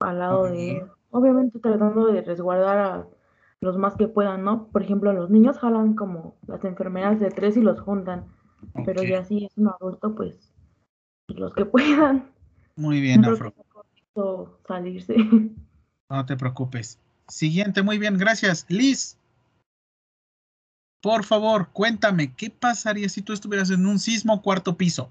[0.00, 0.82] al lado de él.
[1.10, 3.06] Obviamente tratando de resguardar a
[3.60, 4.66] los más que puedan, ¿no?
[4.72, 8.24] Por ejemplo, los niños jalan como las enfermeras de tres y los juntan.
[8.84, 10.52] Pero ya si es un adulto, pues
[11.28, 12.30] los que puedan.
[12.76, 13.54] Muy bien, No Afro.
[14.66, 15.14] salirse.
[16.10, 16.98] No te preocupes.
[17.28, 18.66] Siguiente, muy bien, gracias.
[18.68, 19.16] Liz,
[21.02, 25.10] por favor, cuéntame, ¿qué pasaría si tú estuvieras en un sismo cuarto piso?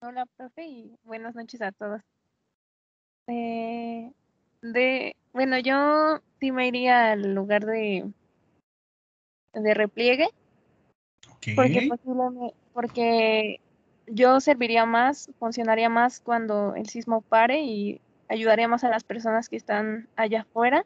[0.00, 2.00] Hola, profe, y buenas noches a todos.
[3.26, 4.12] Eh,
[4.62, 8.10] de, bueno, yo sí me iría al lugar de,
[9.52, 10.28] de repliegue,
[11.54, 13.60] porque posiblemente, porque
[14.06, 19.48] yo serviría más, funcionaría más cuando el sismo pare y ayudaría más a las personas
[19.48, 20.84] que están allá afuera,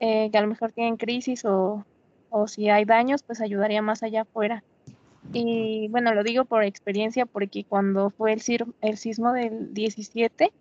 [0.00, 1.84] eh, que a lo mejor tienen crisis o,
[2.30, 4.62] o si hay daños, pues ayudaría más allá afuera.
[5.32, 10.52] Y bueno, lo digo por experiencia porque cuando fue el, sismo del 17,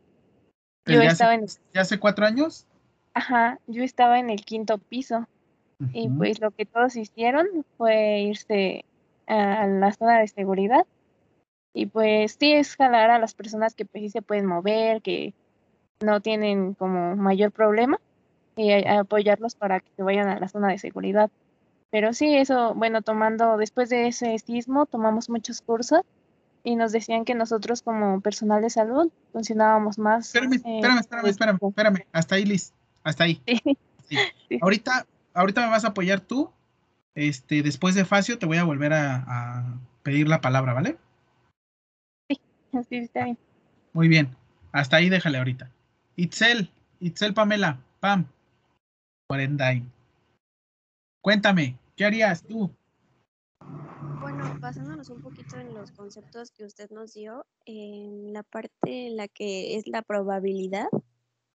[0.85, 2.67] ¿El yo estaba hace, en, de hace cuatro años?
[3.13, 5.27] ajá, yo estaba en el quinto piso
[5.93, 8.85] y pues lo que todos hicieron fue irse
[9.27, 10.85] a la zona de seguridad
[11.73, 15.33] y pues sí es jalar a las personas que pues sí se pueden mover, que
[16.01, 17.99] no tienen como mayor problema
[18.55, 21.29] y a- a apoyarlos para que se vayan a la zona de seguridad.
[21.91, 26.01] Pero sí, eso, bueno, tomando, después de ese sismo, tomamos muchos cursos
[26.63, 30.27] y nos decían que nosotros como personal de salud funcionábamos más.
[30.33, 32.05] Espérame, eh, espérame, espérame, espérame, espérame.
[32.11, 32.73] Hasta ahí, Liz.
[33.03, 33.41] Hasta ahí.
[34.07, 34.59] Sí.
[34.61, 36.51] Ahorita, ahorita me vas a apoyar tú.
[37.13, 40.97] Este, después de Facio te voy a volver a, a pedir la palabra, ¿vale?
[42.27, 43.37] Sí, está bien.
[43.93, 44.35] Muy bien.
[44.73, 45.71] Hasta ahí déjale ahorita.
[46.17, 48.27] Itzel, Itzel Pamela, Pam.
[51.21, 52.69] Cuéntame, ¿qué harías tú?
[54.19, 59.17] Bueno, basándonos un poquito en los conceptos que usted nos dio, en la parte en
[59.17, 60.87] la que es la probabilidad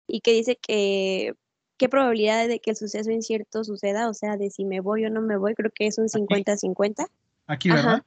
[0.07, 1.35] y que dice que
[1.81, 5.09] qué probabilidad de que el suceso incierto suceda, o sea, de si me voy o
[5.09, 7.07] no me voy, creo que es un 50-50.
[7.47, 7.71] Aquí.
[7.71, 8.03] ¿verdad?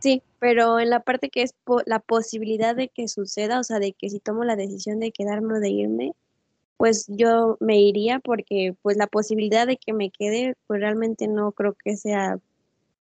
[0.00, 3.78] Sí, pero en la parte que es po- la posibilidad de que suceda, o sea,
[3.78, 6.12] de que si tomo la decisión de quedarme o de irme,
[6.76, 11.52] pues yo me iría porque pues la posibilidad de que me quede, pues realmente no
[11.52, 12.38] creo que sea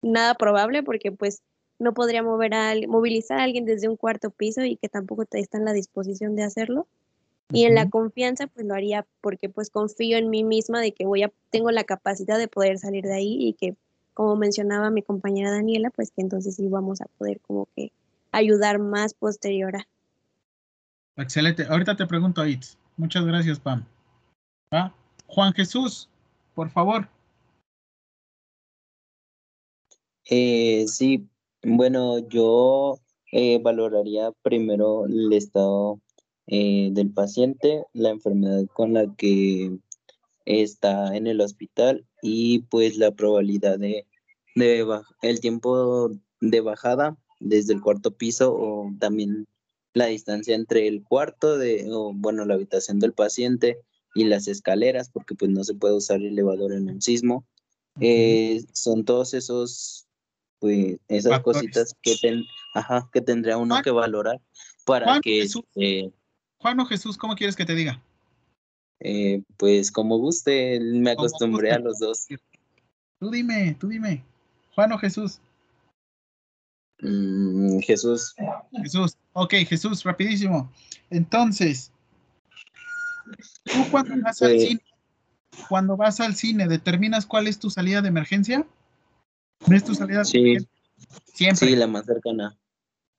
[0.02, 1.42] nada probable porque pues
[1.78, 5.58] no podría mover a, movilizar a alguien desde un cuarto piso y que tampoco está
[5.58, 6.88] en la disposición de hacerlo.
[7.52, 11.06] Y en la confianza pues lo haría porque pues confío en mí misma de que
[11.06, 13.76] voy a, tengo la capacidad de poder salir de ahí y que
[14.14, 17.92] como mencionaba mi compañera Daniela, pues que entonces sí vamos a poder como que
[18.32, 19.88] ayudar más posterior a.
[21.16, 21.66] Excelente.
[21.68, 22.78] Ahorita te pregunto a Itz.
[22.98, 23.86] Muchas gracias, Pam.
[24.74, 24.94] ¿Va?
[25.28, 26.10] Juan Jesús,
[26.54, 27.08] por favor.
[30.30, 31.28] Eh, sí,
[31.64, 33.00] bueno, yo
[33.32, 36.00] eh, valoraría primero el estado
[36.48, 39.72] eh, del paciente, la enfermedad con la que
[40.46, 44.06] está en el hospital y pues la probabilidad de,
[44.56, 44.86] de
[45.22, 46.12] el tiempo
[46.42, 49.48] de bajada desde el cuarto piso o también
[49.94, 53.78] la distancia entre el cuarto de, o bueno, la habitación del paciente
[54.16, 57.46] y las escaleras, porque pues no se puede usar el elevador en un sismo.
[58.00, 60.08] Eh, son todos esos,
[60.60, 61.62] pues, esas Factores.
[61.62, 62.44] cositas que, ten-
[62.74, 64.42] ajá, que tendría uno que valorar
[64.86, 65.64] para que, Jesús.
[66.64, 68.02] Juan o Jesús, ¿cómo quieres que te diga?
[69.06, 72.26] eh, pues como guste, me acostumbré a los dos.
[73.20, 74.24] Tú dime, tú dime.
[74.76, 75.42] Juan o Jesús.
[77.02, 78.34] Mm, Jesús,
[78.82, 79.18] Jesús.
[79.34, 80.72] Ok, Jesús, rapidísimo.
[81.10, 81.92] Entonces,
[83.66, 84.82] tú cuando vas al Pues- cine,
[85.68, 88.66] cuando vas al cine, ¿determinas cuál es tu salida de emergencia?
[89.68, 90.70] ¿Ves tu salida de sí, emergencia?
[91.34, 91.68] Siempre.
[91.68, 92.58] sí, la más cercana.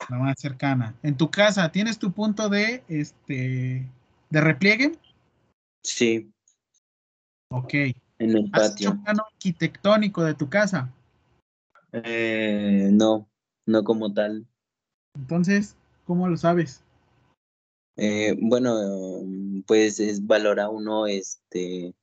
[0.08, 0.94] La más cercana.
[1.02, 3.88] En tu casa, ¿tienes tu punto de este
[4.30, 4.98] de repliegue?
[5.82, 6.34] Sí,
[7.56, 7.72] Ok.
[7.74, 9.04] en el ¿Has hecho patio.
[9.04, 10.92] plano arquitectónico de tu casa?
[11.92, 13.28] Eh, no,
[13.66, 14.46] no como tal.
[15.14, 16.82] Entonces, ¿cómo lo sabes?
[17.96, 18.74] Eh, bueno,
[19.68, 21.94] pues es valora uno este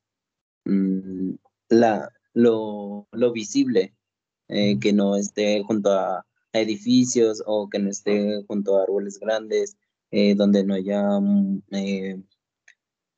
[0.64, 1.34] mm,
[1.68, 3.94] la lo, lo visible,
[4.48, 9.19] eh, que no esté junto a, a edificios o que no esté junto a árboles
[9.19, 9.78] grandes,
[10.11, 12.22] eh, donde no haya mm, eh,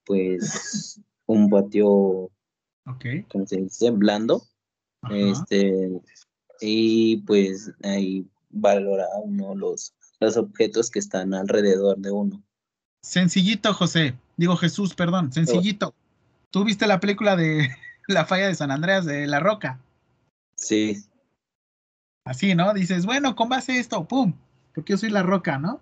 [0.06, 2.30] pues un patio,
[2.86, 3.06] Ok.
[3.32, 3.92] ¿cómo se dice?
[3.92, 4.44] Blando.
[5.02, 5.16] Ajá.
[5.16, 5.90] Este,
[6.62, 12.44] y pues ahí valora uno los, los objetos que están alrededor de uno.
[13.02, 14.16] Sencillito, José.
[14.38, 15.32] Digo Jesús, perdón.
[15.34, 15.94] Sencillito.
[16.52, 17.70] ¿Tú viste la película de
[18.08, 19.80] La falla de San Andreas de La Roca?
[20.56, 21.04] Sí,
[22.26, 22.74] Así, ¿no?
[22.74, 24.34] Dices, bueno, con base a esto, ¡pum!
[24.74, 25.82] Porque yo soy La Roca, ¿no?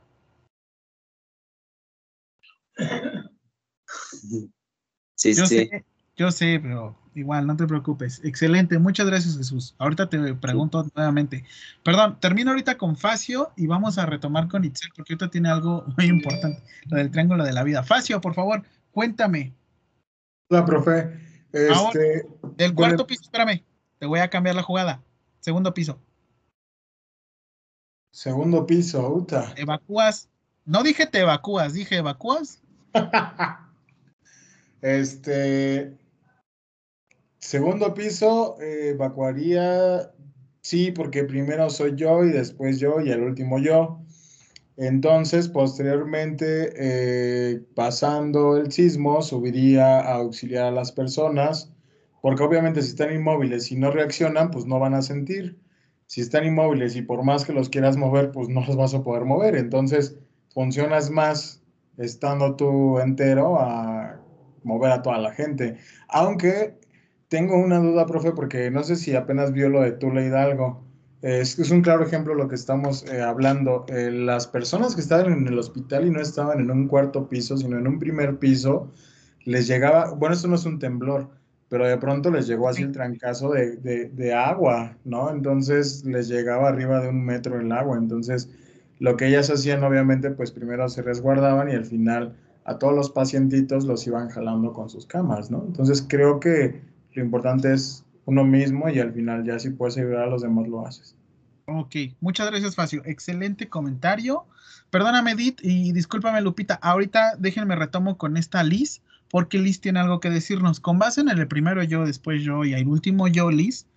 [5.16, 5.58] sí, Yo sí.
[5.58, 5.86] sé,
[6.16, 8.22] yo sé, pero igual, no te preocupes.
[8.24, 9.76] Excelente, muchas gracias Jesús.
[9.78, 11.46] Ahorita te pregunto nuevamente.
[11.84, 15.86] Perdón, termino ahorita con Facio y vamos a retomar con Itzel porque ahorita tiene algo
[15.98, 17.84] muy importante, lo del triángulo de la vida.
[17.84, 19.54] Facio, por favor, cuéntame.
[20.50, 21.20] Hola, profe.
[21.52, 23.64] Este, del cuarto piso, espérame,
[24.00, 25.04] te voy a cambiar la jugada.
[25.40, 26.00] Segundo piso.
[28.12, 29.54] Segundo piso, Uta.
[29.56, 30.30] Evacúas.
[30.66, 32.62] No dije te evacúas, dije evacúas.
[34.82, 35.98] este.
[37.40, 40.12] Segundo piso, eh, evacuaría.
[40.62, 44.02] Sí, porque primero soy yo y después yo y el último yo.
[44.78, 51.72] Entonces, posteriormente, eh, pasando el sismo, subiría a auxiliar a las personas,
[52.22, 55.58] porque obviamente si están inmóviles y no reaccionan, pues no van a sentir
[56.12, 59.02] si están inmóviles y por más que los quieras mover, pues no los vas a
[59.02, 59.56] poder mover.
[59.56, 60.18] Entonces,
[60.54, 61.64] funcionas más
[61.96, 64.20] estando tú entero a
[64.66, 65.78] mover a toda la gente.
[66.10, 66.78] Aunque
[67.30, 70.84] tengo una duda, profe, porque no sé si apenas vio lo de Tula Hidalgo.
[71.22, 73.86] Es, un claro ejemplo lo que estamos eh, hablando.
[73.88, 77.56] Eh, las personas que estaban en el hospital y no estaban en un cuarto piso,
[77.56, 78.92] sino en un primer piso,
[79.46, 81.30] les llegaba, bueno, esto no es un temblor,
[81.72, 85.32] pero de pronto les llegó así el trancazo de, de, agua, ¿no?
[85.32, 87.98] Entonces les llegaba arriba de un metro el agua.
[87.98, 88.50] Entonces,
[89.00, 92.36] lo que ellas hacían, obviamente, pues primero se resguardaban y al final
[92.66, 95.64] a todos los pacientitos los iban jalando con sus camas, ¿no?
[95.66, 96.82] Entonces, creo que
[97.14, 100.68] lo importante es uno mismo y al final ya si puedes ayudar a los demás
[100.68, 101.16] lo haces.
[101.68, 103.02] Ok, muchas gracias, Facio.
[103.06, 104.44] Excelente comentario.
[104.90, 106.74] Perdóname, Edith, y discúlpame, Lupita.
[106.82, 109.02] Ahorita déjenme retomo con esta Liz
[109.32, 110.80] porque Liz tiene algo que decirnos.
[110.80, 113.88] Con base en el primero yo, después yo y el último yo, Liz,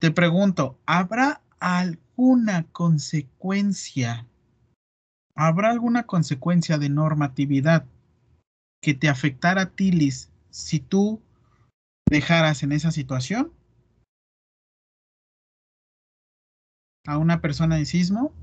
[0.00, 4.26] te pregunto, ¿habrá alguna consecuencia?
[5.36, 7.86] ¿Habrá alguna consecuencia de normatividad
[8.82, 11.22] que te afectara a ti, Liz, si tú
[12.10, 13.52] dejaras en esa situación
[17.06, 18.34] a una persona en sismo?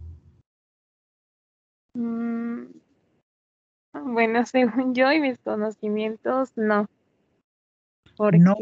[1.93, 2.76] Mm,
[4.05, 6.89] bueno, según yo y mis conocimientos, no.
[8.15, 8.39] Porque...
[8.39, 8.55] No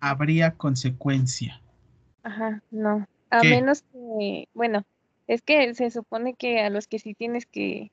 [0.00, 1.60] habría consecuencia.
[2.22, 3.06] Ajá, no.
[3.30, 4.84] A menos que, bueno,
[5.28, 7.92] es que se supone que a los que sí tienes que,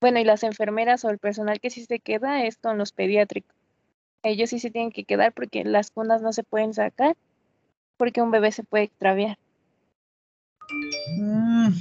[0.00, 3.56] bueno, y las enfermeras o el personal que sí se queda es con los pediátricos.
[4.22, 7.16] Ellos sí se tienen que quedar porque las fundas no se pueden sacar
[7.96, 9.38] porque un bebé se puede extraviar.
[11.18, 11.72] Mm.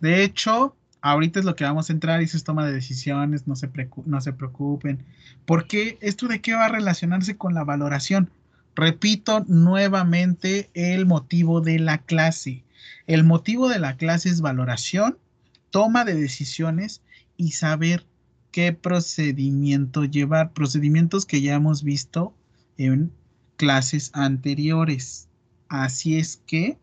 [0.00, 3.56] De hecho, ahorita es lo que vamos a entrar y se toma de decisiones, no
[3.56, 3.70] se,
[4.06, 5.04] no se preocupen.
[5.44, 8.30] Porque esto de qué va a relacionarse con la valoración?
[8.74, 12.64] Repito nuevamente el motivo de la clase.
[13.06, 15.18] El motivo de la clase es valoración,
[15.70, 17.02] toma de decisiones
[17.36, 18.06] y saber
[18.52, 20.52] qué procedimiento llevar.
[20.52, 22.34] Procedimientos que ya hemos visto
[22.76, 23.12] en
[23.56, 25.28] clases anteriores.
[25.68, 26.78] Así es que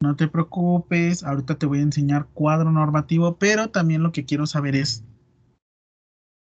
[0.00, 4.46] no te preocupes, ahorita te voy a enseñar cuadro normativo, pero también lo que quiero
[4.46, 5.04] saber es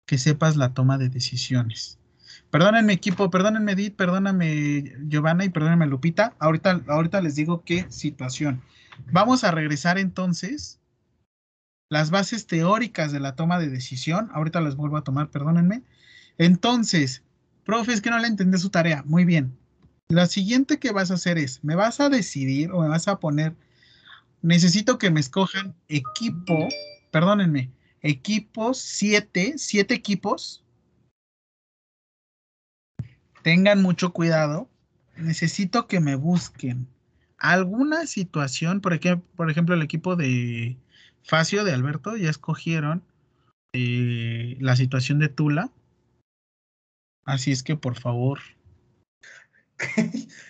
[0.07, 1.99] que sepas la toma de decisiones.
[2.49, 6.35] Perdónenme equipo, perdónenme Edith, perdóname Giovanna y perdónenme Lupita.
[6.39, 8.61] Ahorita, ahorita les digo qué situación.
[9.11, 10.79] Vamos a regresar entonces
[11.89, 14.29] las bases teóricas de la toma de decisión.
[14.33, 15.83] Ahorita las vuelvo a tomar, perdónenme.
[16.37, 17.23] Entonces,
[17.65, 19.03] profe, es que no le entendí su tarea.
[19.05, 19.57] Muy bien.
[20.09, 23.19] Lo siguiente que vas a hacer es, me vas a decidir o me vas a
[23.19, 23.55] poner,
[24.41, 26.67] necesito que me escojan equipo,
[27.11, 27.71] perdónenme,
[28.01, 30.63] equipos, siete, siete equipos.
[33.41, 34.69] Tengan mucho cuidado.
[35.15, 36.87] Necesito que me busquen
[37.37, 40.77] alguna situación, por ejemplo, por ejemplo el equipo de
[41.23, 43.03] Facio, de Alberto, ya escogieron
[43.73, 45.69] eh, la situación de Tula.
[47.25, 48.39] Así es que por favor,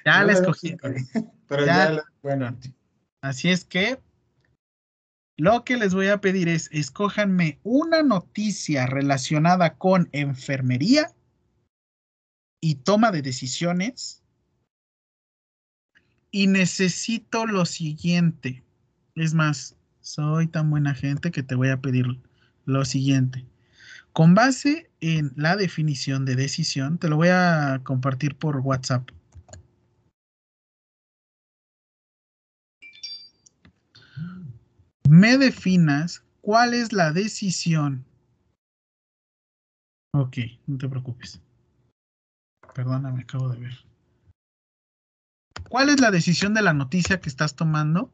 [0.06, 0.76] ya la escogí.
[1.48, 2.58] Pero ya, bueno.
[3.22, 4.00] Así es que
[5.38, 11.12] lo que les voy a pedir es, escójanme una noticia relacionada con enfermería
[12.62, 14.24] y toma de decisiones.
[16.32, 18.64] Y necesito lo siguiente.
[19.16, 22.20] Es más, soy tan buena gente que te voy a pedir
[22.66, 23.45] lo siguiente.
[24.14, 29.10] Con base en la definición de decisión, te lo voy a compartir por WhatsApp.
[35.10, 38.06] Me definas cuál es la decisión.
[40.14, 40.38] Ok,
[40.68, 41.41] no te preocupes.
[42.76, 43.73] Perdóname, acabo de ver.
[45.69, 48.11] ¿Cuál es la decisión de la noticia que estás tomando?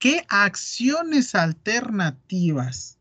[0.00, 2.97] ¿Qué acciones alternativas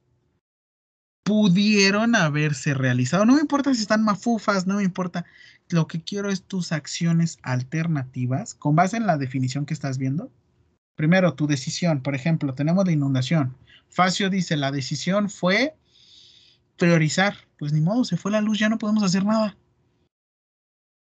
[1.28, 3.26] pudieron haberse realizado.
[3.26, 5.26] No me importa si están mafufas, no me importa.
[5.70, 10.32] Lo que quiero es tus acciones alternativas con base en la definición que estás viendo.
[10.95, 12.02] Primero, tu decisión.
[12.02, 13.58] Por ejemplo, tenemos la inundación.
[13.90, 15.76] Facio dice, la decisión fue
[16.78, 17.36] priorizar.
[17.60, 19.58] Pues ni modo, se fue la luz, ya no podemos hacer nada.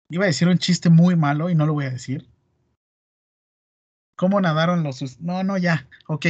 [0.09, 2.27] Iba a decir un chiste muy malo y no lo voy a decir.
[4.15, 5.19] ¿Cómo nadaron los...
[5.19, 5.87] No, no, ya.
[6.07, 6.27] Ok.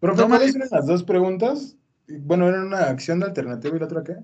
[0.00, 1.76] Pero ¿cuáles eran las dos preguntas?
[2.08, 4.16] Bueno, era una acción de alternativa y la otra qué?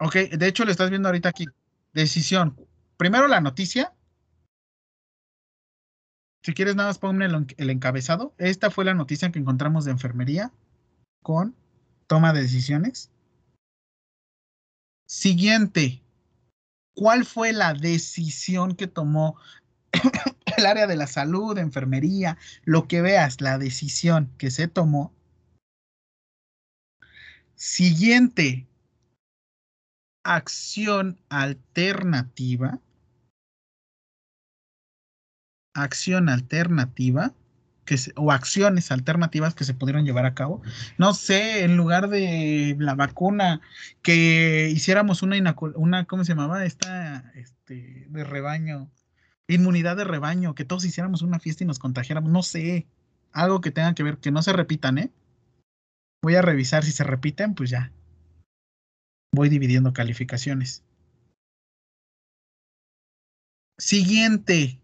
[0.00, 1.46] Ok, de hecho lo estás viendo ahorita aquí.
[1.92, 2.56] Decisión.
[2.96, 3.92] Primero la noticia.
[6.42, 8.34] Si quieres nada más ponme el, el encabezado.
[8.38, 10.52] Esta fue la noticia que encontramos de enfermería
[11.22, 11.54] con
[12.06, 13.10] toma de decisiones.
[15.06, 16.02] Siguiente.
[16.94, 19.36] ¿Cuál fue la decisión que tomó
[20.56, 25.12] el área de la salud, enfermería, lo que veas, la decisión que se tomó?
[27.58, 28.68] Siguiente.
[30.24, 32.78] Acción alternativa.
[35.74, 37.34] Acción alternativa
[38.16, 40.62] o acciones alternativas que se pudieron llevar a cabo.
[40.98, 43.60] No sé, en lugar de la vacuna,
[44.02, 46.64] que hiciéramos una, una ¿cómo se llamaba?
[46.64, 48.90] Esta, este, de rebaño,
[49.48, 52.86] inmunidad de rebaño, que todos hiciéramos una fiesta y nos contagiáramos, no sé,
[53.32, 55.10] algo que tenga que ver, que no se repitan, ¿eh?
[56.22, 57.92] Voy a revisar si se repiten, pues ya.
[59.34, 60.82] Voy dividiendo calificaciones.
[63.78, 64.80] Siguiente.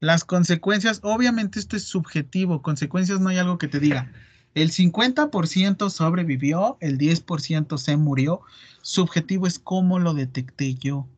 [0.00, 4.12] Las consecuencias, obviamente esto es subjetivo, consecuencias no hay algo que te diga.
[4.54, 8.42] El 50% sobrevivió, el 10% se murió.
[8.82, 11.08] Subjetivo es cómo lo detecté yo.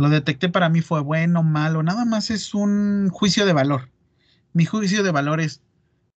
[0.00, 3.90] Lo detecté para mí fue bueno, malo, nada más es un juicio de valor.
[4.52, 5.60] Mi juicio de valor es,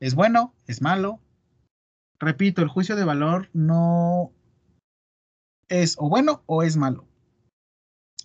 [0.02, 1.22] es bueno, es malo.
[2.20, 4.34] Repito, el juicio de valor no
[5.70, 7.06] es o bueno o es malo.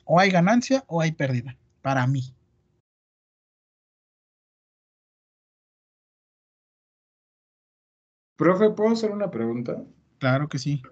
[0.05, 2.35] O hay ganancia o hay pérdida, para mí.
[8.37, 9.85] Profe, ¿puedo hacer una pregunta?
[10.19, 10.83] Claro que sí.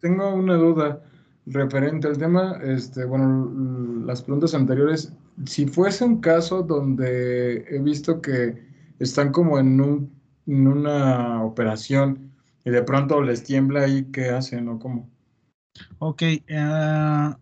[0.00, 1.02] Tengo una duda
[1.46, 5.12] referente al tema, este, bueno, las preguntas anteriores.
[5.46, 8.62] Si fuese un caso donde he visto que
[8.98, 10.13] están como en, un,
[10.46, 12.32] en una operación
[12.64, 15.08] y de pronto les tiembla ahí, ¿qué hacen o cómo?
[15.98, 17.34] Ok, uh,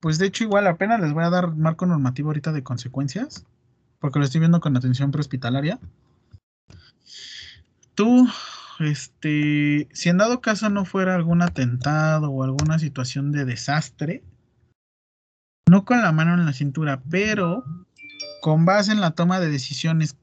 [0.00, 3.46] pues de hecho igual apenas les voy a dar marco normativo ahorita de consecuencias,
[4.00, 5.78] porque lo estoy viendo con atención prehospitalaria.
[7.94, 8.26] Tú
[8.80, 14.22] este, si en dado caso no fuera algún atentado o alguna situación de desastre,
[15.68, 17.64] no con la mano en la cintura, pero
[18.40, 20.16] con base en la toma de decisiones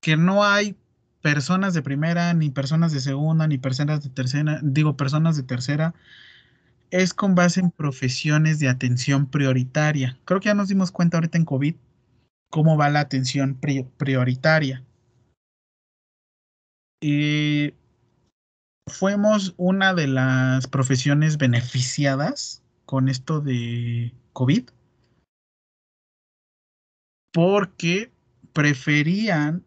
[0.00, 0.76] que no hay
[1.22, 5.94] personas de primera, ni personas de segunda, ni personas de tercera, digo personas de tercera,
[6.90, 10.18] es con base en profesiones de atención prioritaria.
[10.24, 11.74] Creo que ya nos dimos cuenta ahorita en COVID
[12.50, 13.58] cómo va la atención
[13.96, 14.84] prioritaria.
[17.00, 17.74] Y
[18.88, 24.68] fuimos una de las profesiones beneficiadas con esto de COVID
[27.32, 28.10] porque
[28.52, 29.64] preferían,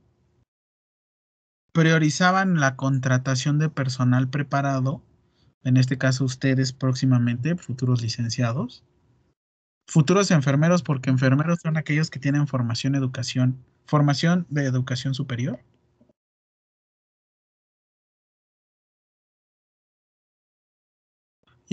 [1.74, 5.04] priorizaban la contratación de personal preparado,
[5.64, 8.84] en este caso ustedes próximamente, futuros licenciados,
[9.88, 15.60] futuros enfermeros, porque enfermeros son aquellos que tienen formación, educación, formación de educación superior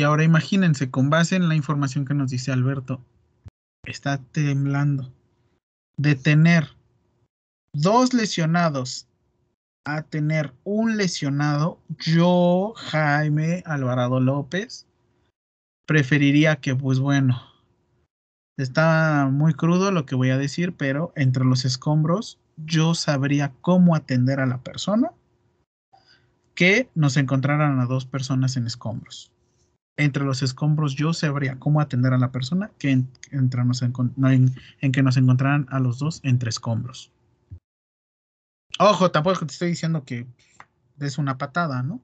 [0.00, 3.04] Y ahora imagínense, con base en la información que nos dice Alberto,
[3.84, 5.12] está temblando.
[5.98, 6.70] De tener
[7.74, 9.09] dos lesionados
[9.84, 14.86] a tener un lesionado, yo, Jaime Alvarado López,
[15.86, 17.40] preferiría que, pues bueno,
[18.56, 23.94] está muy crudo lo que voy a decir, pero entre los escombros yo sabría cómo
[23.94, 25.12] atender a la persona
[26.54, 29.32] que nos encontraran a dos personas en escombros
[30.00, 33.50] entre los escombros yo sabría cómo atender a la persona que en, en,
[34.92, 37.12] que nos encontraran a los dos entre escombros.
[38.82, 40.26] Ojo, tampoco te estoy diciendo que
[40.96, 42.00] des una patada, ¿no?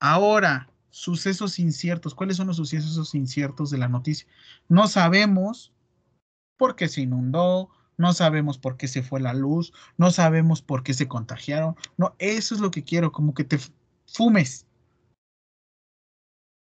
[0.00, 2.14] Ahora, sucesos inciertos.
[2.14, 4.26] ¿Cuáles son los sucesos inciertos de la noticia?
[4.70, 5.74] No sabemos
[6.56, 10.82] por qué se inundó, no sabemos por qué se fue la luz, no sabemos por
[10.82, 11.76] qué se contagiaron.
[11.98, 13.58] No, eso es lo que quiero, como que te
[14.06, 14.64] fumes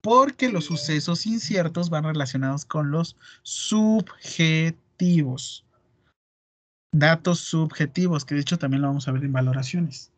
[0.00, 5.66] porque los sucesos inciertos van relacionados con los subjetivos
[6.92, 10.12] datos subjetivos, que de hecho también lo vamos a ver en valoraciones.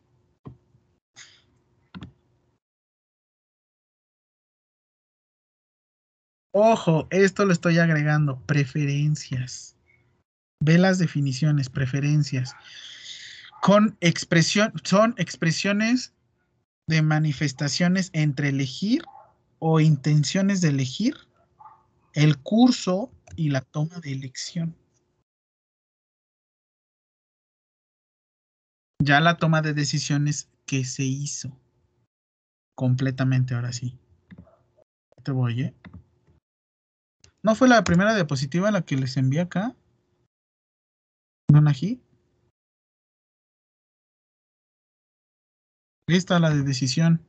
[6.57, 9.77] Ojo, esto lo estoy agregando, preferencias.
[10.61, 12.55] Ve las definiciones, preferencias.
[13.61, 16.13] Con expresión, son expresiones
[16.87, 19.03] de manifestaciones entre elegir
[19.59, 21.17] o intenciones de elegir
[22.13, 24.77] el curso y la toma de elección.
[29.03, 31.59] Ya la toma de decisiones que se hizo
[32.75, 33.99] completamente ahora sí.
[35.23, 35.75] Te voy, ¿eh?
[37.43, 39.75] ¿No fue la primera diapositiva la que les envié acá?
[41.53, 42.01] ¿No aquí?
[46.07, 47.21] Lista la de decisión.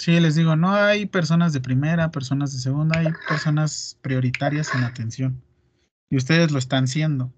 [0.00, 4.82] Sí, les digo, no hay personas de primera, personas de segunda, hay personas prioritarias en
[4.82, 5.42] atención.
[6.08, 7.30] Y ustedes lo están siendo.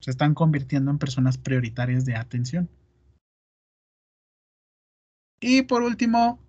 [0.00, 2.68] Se están convirtiendo en personas prioritarias de atención.
[5.40, 6.40] Y por último,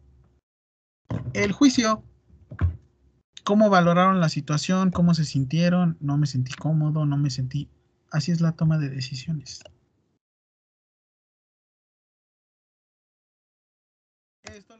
[1.33, 2.03] el juicio.
[3.43, 4.89] ¿Cómo valoraron la situación?
[4.89, 5.97] ¿Cómo se sintieron?
[5.99, 7.69] No me sentí cómodo, no me sentí...
[8.09, 9.61] Así es la toma de decisiones.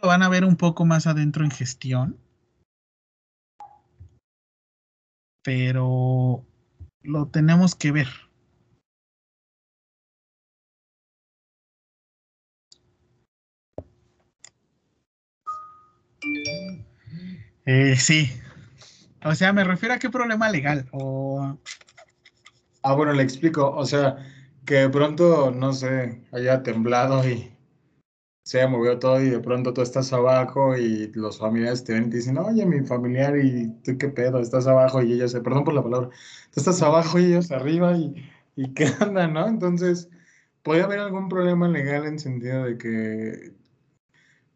[0.01, 2.17] Lo van a ver un poco más adentro en gestión.
[5.43, 6.45] Pero
[7.01, 8.07] lo tenemos que ver.
[17.65, 18.29] Eh, sí.
[19.23, 20.89] O sea, me refiero a qué problema legal.
[22.83, 23.69] Ah, bueno, le explico.
[23.71, 24.17] O sea,
[24.65, 27.51] que de pronto, no sé, haya temblado y
[28.49, 32.09] se movió todo y de pronto tú estás abajo y los familiares te ven y
[32.09, 35.75] te dicen, oye, mi familiar, y tú qué pedo, estás abajo y ellos, perdón por
[35.75, 38.15] la palabra, tú estás abajo y ellos arriba y,
[38.55, 39.47] y qué onda, ¿no?
[39.47, 40.09] Entonces,
[40.63, 43.53] puede haber algún problema legal en sentido de que,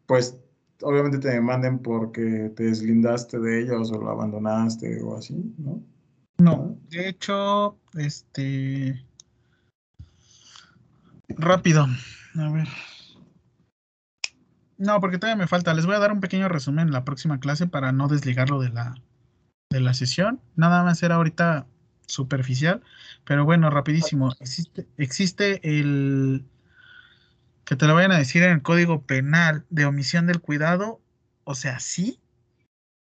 [0.06, 0.38] pues,
[0.82, 5.80] obviamente te demanden porque te deslindaste de ellos o lo abandonaste o así, ¿no?
[6.38, 9.06] No, de hecho, este...
[11.28, 11.86] Rápido,
[12.34, 12.66] a ver.
[14.78, 15.74] No, porque todavía me falta.
[15.74, 18.70] Les voy a dar un pequeño resumen en la próxima clase para no desligarlo de
[18.70, 18.94] la,
[19.70, 20.40] de la sesión.
[20.56, 21.66] Nada más era ahorita
[22.06, 22.82] superficial,
[23.24, 24.32] pero bueno, rapidísimo.
[24.40, 26.44] Existe, existe el
[27.64, 31.00] que te lo vayan a decir en el código penal de omisión del cuidado.
[31.44, 32.20] O sea, sí,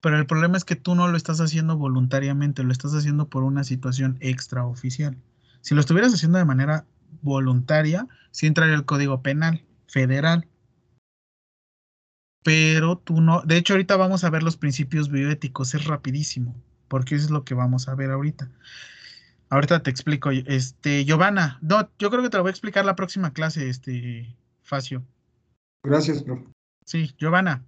[0.01, 3.43] pero el problema es que tú no lo estás haciendo voluntariamente, lo estás haciendo por
[3.43, 5.16] una situación extraoficial.
[5.60, 6.86] Si lo estuvieras haciendo de manera
[7.22, 10.47] voluntaria, sí entraría el código penal federal
[12.47, 16.55] pero tú no, de hecho ahorita vamos a ver los principios bioéticos, es rapidísimo,
[16.86, 18.48] porque eso es lo que vamos a ver ahorita.
[19.48, 22.94] Ahorita te explico, este, Giovanna, no, yo creo que te lo voy a explicar la
[22.94, 24.32] próxima clase, este,
[24.62, 25.02] Facio.
[25.82, 26.44] Gracias, profe.
[26.85, 27.66] Sí, Giovanna.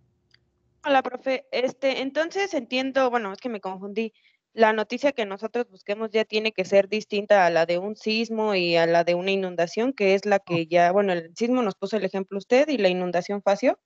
[0.84, 1.46] Hola, profe.
[1.50, 4.12] Este, entonces entiendo, bueno, es que me confundí.
[4.52, 8.54] La noticia que nosotros busquemos ya tiene que ser distinta a la de un sismo
[8.54, 11.74] y a la de una inundación, que es la que ya, bueno, el sismo nos
[11.74, 13.80] puso el ejemplo usted y la inundación Facio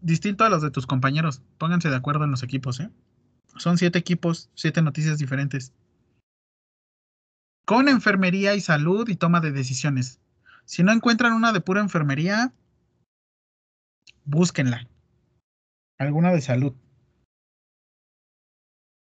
[0.00, 1.42] distinto a los de tus compañeros.
[1.58, 2.90] Pónganse de acuerdo en los equipos, ¿eh?
[3.56, 5.72] Son siete equipos, siete noticias diferentes.
[7.64, 10.20] Con enfermería y salud y toma de decisiones.
[10.64, 12.52] Si no encuentran una de pura enfermería,
[14.24, 14.88] búsquenla.
[15.98, 16.74] Alguna de salud.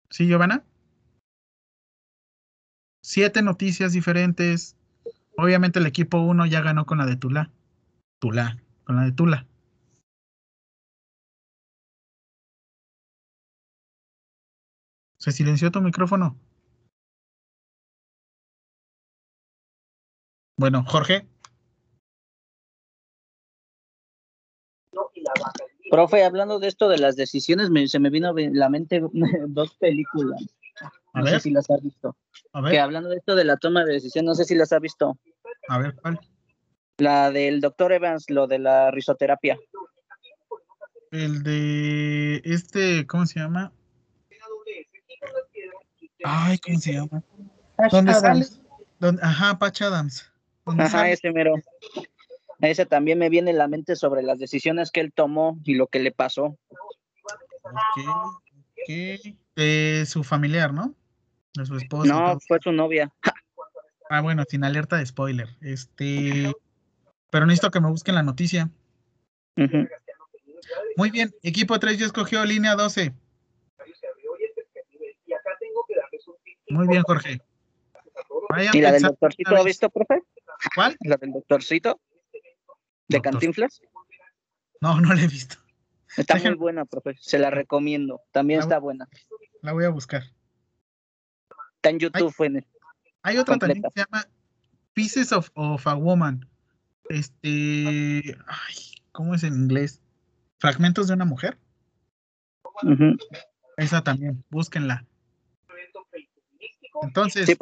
[0.10, 0.64] ¿Sí, Giovanna?
[3.02, 4.78] Siete noticias diferentes.
[5.38, 7.52] Obviamente el equipo 1 ya ganó con la de Tula.
[8.20, 9.48] Tula, con la de Tula.
[15.24, 16.38] ¿Se silenció tu micrófono?
[20.58, 21.26] Bueno, Jorge.
[25.90, 29.02] Profe, hablando de esto de las decisiones, se me vino a la mente
[29.48, 30.44] dos películas.
[31.14, 32.18] No sé si las has visto.
[32.52, 32.74] A ver.
[32.74, 35.18] Que hablando de esto de la toma de decisiones, no sé si las has visto.
[35.70, 36.20] A ver, ¿cuál?
[36.98, 39.58] La del doctor Evans, lo de la risoterapia.
[41.12, 43.72] El de este, ¿cómo se llama?
[46.24, 47.24] Ay, ¿cómo se llama?
[47.92, 48.46] ¿Dónde sale?
[49.22, 50.32] Ajá, Patch Adams.
[50.66, 51.56] Ajá, ese mero.
[52.60, 55.88] Ese también me viene en la mente sobre las decisiones que él tomó y lo
[55.88, 56.58] que le pasó.
[57.64, 58.00] Ok,
[59.58, 60.06] ok.
[60.06, 60.96] su familiar, ¿no?
[61.54, 62.14] De su esposa.
[62.14, 63.14] No, fue su novia.
[64.10, 65.50] Ah, bueno, sin alerta de spoiler.
[65.62, 66.54] Este,
[67.30, 68.70] pero necesito que me busquen la noticia.
[70.96, 73.14] Muy bien, equipo 3 ya escogió línea 12.
[76.74, 77.40] Muy bien, Jorge.
[78.74, 80.24] ¿Y la del doctorcito ha visto, profe?
[80.76, 80.98] ¿Cuál?
[81.02, 82.02] ¿La del doctorcito?
[83.08, 83.82] ¿De Cantinflas?
[84.82, 85.58] No, no la he visto.
[86.18, 87.16] Está muy buena, profe.
[87.20, 88.22] Se la recomiendo.
[88.32, 89.08] También está buena.
[89.62, 90.24] La voy a buscar.
[91.76, 92.34] Está en YouTube.
[92.40, 92.66] Hay,
[93.22, 94.28] hay otra también que se llama
[94.94, 96.50] Pieces of, of a Woman.
[97.10, 98.36] Este.
[98.48, 98.76] Ay,
[99.12, 100.02] ¿cómo es en inglés?
[100.58, 101.58] Fragmentos de una mujer.
[103.78, 105.06] Esa también, búsquenla.
[107.02, 107.58] Entonces, sí,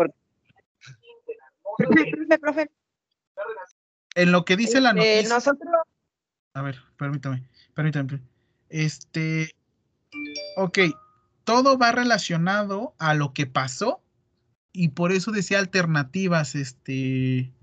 [4.16, 5.36] en lo que dice la Este, noticia.
[5.36, 5.70] nosotros,
[6.54, 8.22] A ver, permítame, permítame.
[8.70, 9.56] Este,
[10.58, 10.80] ok,
[11.44, 14.02] todo va relacionado a lo que pasó
[14.74, 17.54] y por eso decía alternativas, este,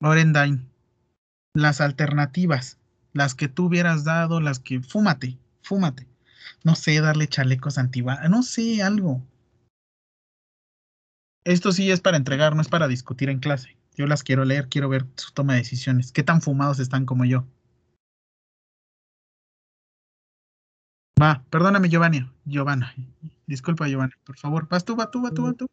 [0.00, 0.64] Lorendine,
[1.54, 2.78] las alternativas,
[3.12, 6.07] las que tú hubieras dado, las que, fúmate, fúmate.
[6.64, 9.22] No sé, darle chalecos antibalas, no sé, algo.
[11.44, 13.76] Esto sí es para entregar, no es para discutir en clase.
[13.96, 16.12] Yo las quiero leer, quiero ver su toma de decisiones.
[16.12, 17.46] ¿Qué tan fumados están como yo?
[21.20, 22.30] Va, perdóname, Giovanni.
[22.44, 22.94] Giovanna.
[23.46, 24.16] Disculpa, Giovanna.
[24.24, 25.66] Por favor, vas tú, vas tú, vas tú, vas tú.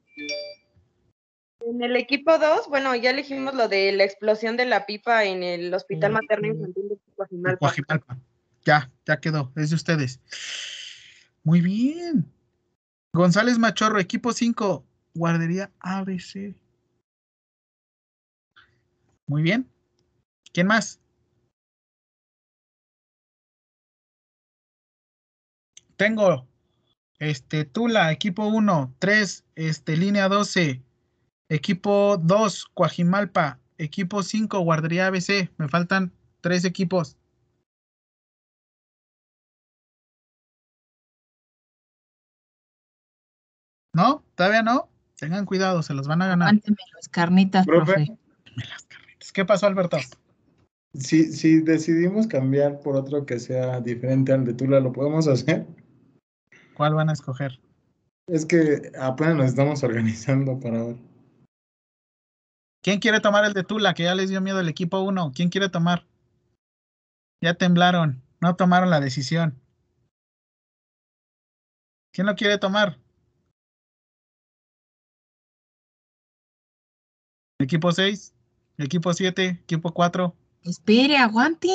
[1.59, 5.43] en el equipo 2, bueno, ya elegimos lo de la explosión de la pipa en
[5.43, 8.17] el Hospital Materno Infantil de Coajimalpa.
[8.65, 9.51] Ya, ya quedó.
[9.55, 10.19] Es de ustedes.
[11.43, 12.31] Muy bien.
[13.13, 14.83] González Machorro, equipo 5,
[15.13, 16.55] guardería ABC.
[19.27, 19.69] Muy bien.
[20.51, 20.99] ¿Quién más?
[25.95, 26.47] Tengo
[27.19, 30.83] este Tula, equipo 1, 3, este línea 12,
[31.49, 35.49] equipo 2, Coajimalpa, equipo 5, guardería ABC.
[35.57, 36.11] Me faltan
[36.41, 37.17] tres equipos.
[43.95, 44.25] ¿No?
[44.35, 44.89] ¿Todavía no?
[45.17, 46.49] Tengan cuidado, se los van a ganar.
[46.49, 47.93] Aguánteme las carnitas, Profe.
[47.93, 48.17] profe.
[49.33, 49.97] ¿Qué pasó, Alberto?
[50.93, 55.65] Si, si decidimos cambiar por otro que sea diferente al de Tula, ¿lo podemos hacer?
[56.73, 57.61] ¿Cuál van a escoger?
[58.27, 60.97] Es que apenas nos estamos organizando para ver.
[62.83, 63.93] ¿Quién quiere tomar el de Tula?
[63.93, 65.31] Que ya les dio miedo el equipo 1.
[65.33, 66.05] ¿Quién quiere tomar?
[67.41, 68.21] Ya temblaron.
[68.41, 69.57] No tomaron la decisión.
[72.11, 72.99] ¿Quién lo quiere tomar?
[77.65, 78.31] Equipo 6,
[78.77, 80.35] equipo 7, equipo 4.
[80.65, 81.67] Espere, aguante.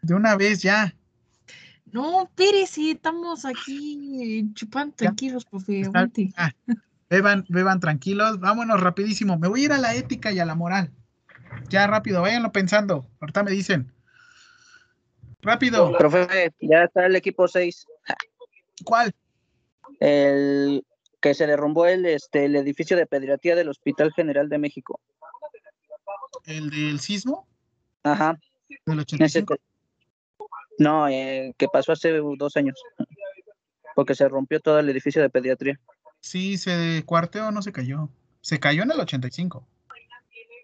[0.00, 0.96] De una vez ya.
[1.92, 6.32] No, espérese, estamos aquí chupando tranquilos, profe, aguante.
[6.38, 6.52] Ah,
[7.10, 8.40] beban, beban tranquilos.
[8.40, 9.38] Vámonos rapidísimo.
[9.38, 10.90] Me voy a ir a la ética y a la moral.
[11.68, 13.06] Ya rápido, váyanlo pensando.
[13.20, 13.92] Ahorita me dicen.
[15.42, 15.98] Rápido.
[15.98, 17.86] Profe, ya está el equipo 6.
[18.84, 19.14] ¿Cuál?
[20.00, 20.82] El
[21.20, 25.00] que se derrumbó el, este, el edificio de pediatría del Hospital General de México.
[26.46, 27.46] ¿El del sismo?
[28.02, 28.38] Ajá.
[28.86, 29.54] ¿Del Ese 85?
[29.54, 29.60] que-
[30.78, 32.80] no, eh, que pasó hace dos años.
[33.94, 35.80] Porque se rompió todo el edificio de pediatría.
[36.20, 38.08] Sí, se cuarteó, no se cayó.
[38.40, 39.66] Se cayó en el 85.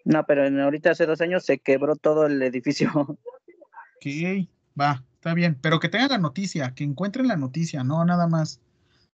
[0.05, 2.91] No, pero en- ahorita hace dos años se quebró todo el edificio.
[2.95, 4.47] Ok,
[4.79, 5.57] va, está bien.
[5.61, 8.61] Pero que tengan la noticia, que encuentren la noticia, no nada más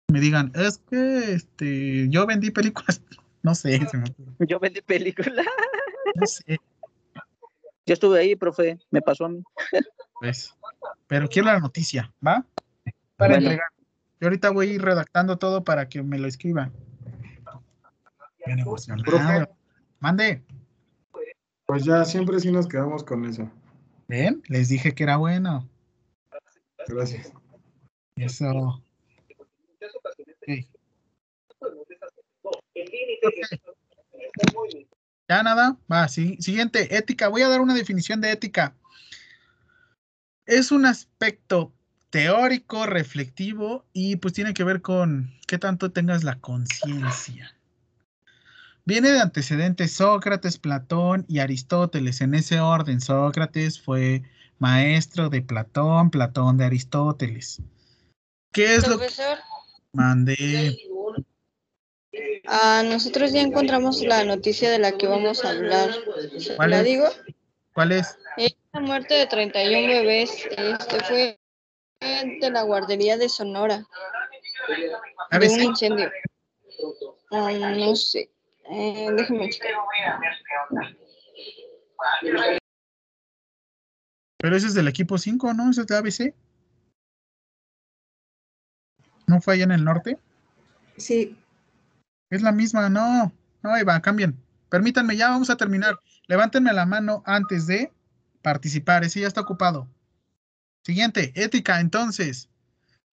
[0.08, 3.00] me digan, es que este, yo vendí películas.
[3.44, 4.04] No sé, se me.
[4.46, 5.42] Yo vendí película.
[6.14, 6.58] No sé,
[7.86, 8.78] Yo estuve ahí, profe.
[8.92, 9.42] Me pasó a mí.
[10.20, 10.54] pues.
[11.08, 12.44] Pero quiero la noticia, ¿va?
[13.16, 13.36] Para Bueno.
[13.50, 13.66] entregar.
[14.20, 16.72] Yo ahorita voy a ir redactando todo para que me lo escriban.
[18.46, 19.04] Bien emocionado.
[19.04, 19.48] Profe.
[19.98, 20.44] Mande.
[21.66, 23.50] Pues ya siempre sí nos quedamos con eso.
[24.06, 24.40] ¿Ven?
[24.46, 25.68] Les dije que era bueno.
[26.86, 27.32] Gracias.
[28.14, 28.80] Eso.
[30.42, 30.66] Ok.
[35.28, 36.36] Ya nada, va, sí.
[36.40, 37.28] Siguiente, ética.
[37.28, 38.74] Voy a dar una definición de ética.
[40.46, 41.72] Es un aspecto
[42.10, 47.56] teórico, reflectivo y pues tiene que ver con qué tanto tengas la conciencia.
[48.84, 52.20] Viene de antecedentes Sócrates, Platón y Aristóteles.
[52.20, 54.24] En ese orden, Sócrates fue
[54.58, 57.62] maestro de Platón, Platón de Aristóteles.
[58.52, 59.08] ¿Qué es lo que
[59.92, 60.78] Mandé?
[62.46, 65.90] ah, nosotros ya encontramos la noticia de la que vamos a hablar.
[66.56, 66.84] ¿Cuál ¿La es?
[66.84, 67.04] digo?
[67.74, 68.18] ¿Cuál es?
[68.36, 70.46] Es la muerte de 31 bebés.
[70.56, 71.38] Este fue
[72.40, 73.86] de la guardería de Sonora.
[75.30, 76.10] A De un incendio.
[77.30, 78.30] Ah, no sé.
[78.70, 79.08] Eh,
[79.50, 79.72] checar.
[84.38, 85.70] Pero ese es del equipo 5, ¿no?
[85.70, 86.34] Ese es de ABC.
[89.32, 90.18] ¿No fue allá en el norte?
[90.98, 91.38] Sí.
[92.28, 93.32] Es la misma, no.
[93.62, 94.38] No, ahí va, cambien.
[94.68, 95.98] Permítanme, ya vamos a terminar.
[96.26, 97.90] Levántenme la mano antes de
[98.42, 99.04] participar.
[99.04, 99.88] Ese ya está ocupado.
[100.84, 101.80] Siguiente, ética.
[101.80, 102.50] Entonces,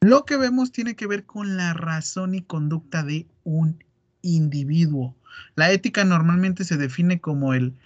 [0.02, 3.82] lo que vemos tiene que ver con la razón y conducta de un
[4.22, 5.16] individuo.
[5.56, 7.78] La ética normalmente se define como el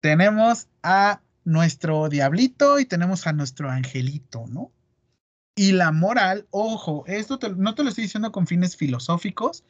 [0.00, 4.70] tenemos a nuestro diablito y tenemos a nuestro angelito, ¿no?
[5.54, 9.64] Y la moral, ojo, esto no te lo estoy diciendo con fines filosóficos,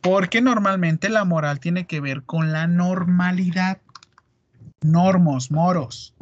[0.00, 3.80] porque normalmente la moral tiene que ver con la normalidad.
[4.80, 6.14] Normos, moros.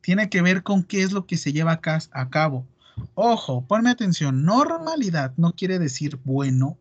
[0.00, 1.80] Tiene que ver con qué es lo que se lleva
[2.12, 2.66] a cabo.
[3.14, 6.78] Ojo, ponme atención, normalidad no quiere decir bueno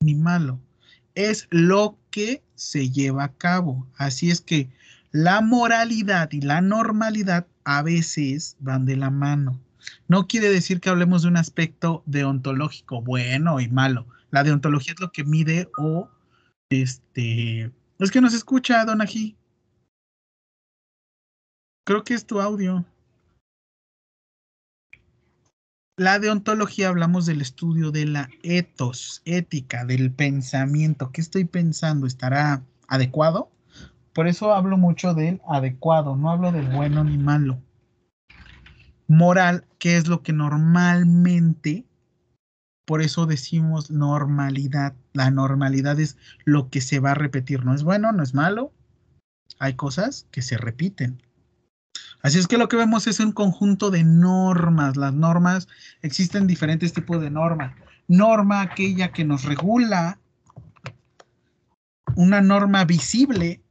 [0.00, 0.60] ni malo.
[1.14, 3.86] Es lo que se lleva a cabo.
[3.96, 4.70] Así es que
[5.10, 9.60] la moralidad y la normalidad a veces van de la mano.
[10.08, 14.06] No quiere decir que hablemos de un aspecto deontológico bueno y malo.
[14.30, 16.08] La deontología es lo que mide o
[16.70, 17.70] este.
[17.98, 19.36] Es que no se escucha, Don Ají.
[21.84, 22.84] Creo que es tu audio.
[25.98, 31.12] La deontología hablamos del estudio de la etos, ética, del pensamiento.
[31.12, 32.06] ¿Qué estoy pensando?
[32.06, 33.50] ¿Estará adecuado?
[34.14, 37.58] Por eso hablo mucho del adecuado, no hablo del bueno ni malo.
[39.06, 41.84] Moral, ¿qué es lo que normalmente,
[42.84, 44.94] por eso decimos normalidad.
[45.12, 47.64] La normalidad es lo que se va a repetir.
[47.64, 48.72] No es bueno, no es malo.
[49.58, 51.22] Hay cosas que se repiten.
[52.22, 54.96] Así es que lo que vemos es un conjunto de normas.
[54.96, 55.68] Las normas,
[56.02, 57.74] existen diferentes tipos de normas.
[58.08, 60.18] Norma aquella que nos regula,
[62.14, 63.62] una norma visible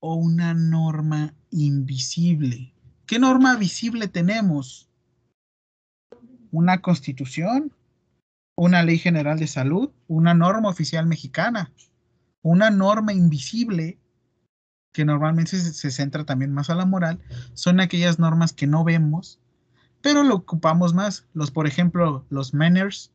[0.00, 2.72] o una norma invisible.
[3.06, 4.88] ¿Qué norma visible tenemos?
[6.50, 7.72] Una constitución,
[8.56, 11.72] una ley general de salud, una norma oficial mexicana,
[12.42, 14.00] una norma invisible
[14.92, 17.20] que normalmente se, centra también más a la moral,
[17.54, 19.38] son aquellas normas que no vemos,
[20.00, 21.26] pero lo ocupamos más.
[21.32, 23.12] Los, por ejemplo, los manners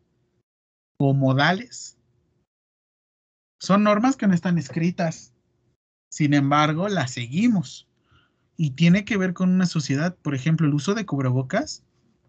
[0.97, 1.97] o modales.
[3.59, 5.33] Son normas que no están escritas.
[6.09, 7.90] Sin embargo, las seguimos.
[8.61, 11.81] Y tiene que ver con una sociedad, por ejemplo, el uso de cubrebocas,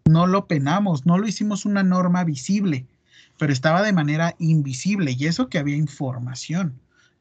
[0.09, 2.87] no lo penamos, no lo hicimos una norma visible,
[3.37, 6.73] pero estaba de manera invisible y eso que había información.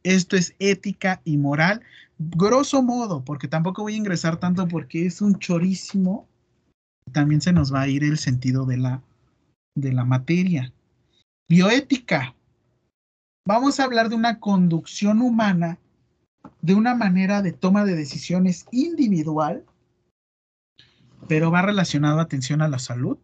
[0.03, 1.83] Esto es ética y moral
[2.19, 6.27] grosso modo, porque tampoco voy a ingresar tanto porque es un chorísimo,
[7.13, 9.03] también se nos va a ir el sentido de la,
[9.75, 10.73] de la materia.
[11.51, 12.35] Bioética.
[13.47, 15.77] Vamos a hablar de una conducción humana,
[16.61, 19.65] de una manera de toma de decisiones individual,
[21.29, 23.19] pero va relacionado a atención a la salud,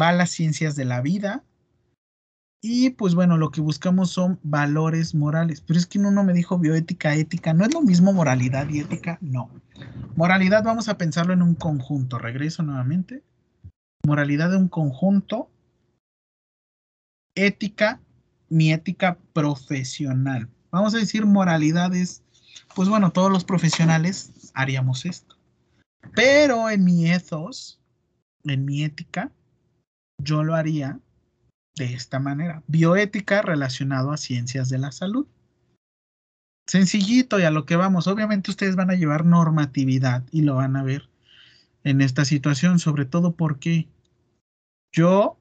[0.00, 1.44] va a las ciencias de la vida,
[2.66, 5.60] y pues bueno, lo que buscamos son valores morales.
[5.60, 7.52] Pero es que uno me dijo bioética, ética.
[7.52, 9.18] ¿No es lo mismo moralidad y ética?
[9.20, 9.50] No.
[10.16, 12.18] Moralidad vamos a pensarlo en un conjunto.
[12.18, 13.22] Regreso nuevamente.
[14.06, 15.50] Moralidad de un conjunto.
[17.34, 18.00] Ética,
[18.48, 20.48] mi ética profesional.
[20.74, 22.24] Vamos a decir moralidades.
[22.74, 25.36] Pues bueno, todos los profesionales haríamos esto.
[26.16, 27.78] Pero en mi ethos,
[28.42, 29.30] en mi ética,
[30.20, 30.98] yo lo haría
[31.76, 32.64] de esta manera.
[32.66, 35.28] Bioética relacionado a ciencias de la salud.
[36.66, 38.08] Sencillito y a lo que vamos.
[38.08, 41.08] Obviamente ustedes van a llevar normatividad y lo van a ver
[41.84, 43.86] en esta situación, sobre todo porque
[44.92, 45.38] yo,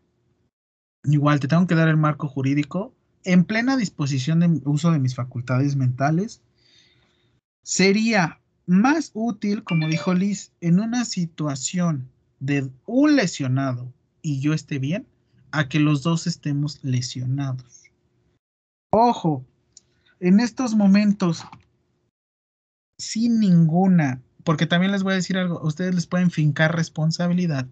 [1.04, 2.94] igual te tengo que dar el marco jurídico,
[3.24, 6.42] en plena disposición de uso de mis facultades mentales,
[7.64, 12.10] sería más útil, como dijo Liz, en una situación
[12.40, 15.08] de un lesionado y yo esté bien,
[15.52, 17.84] a que los dos estemos lesionados.
[18.92, 19.46] Ojo,
[20.20, 21.44] en estos momentos,
[22.98, 27.68] sin ninguna, porque también les voy a decir algo, ustedes les pueden fincar responsabilidad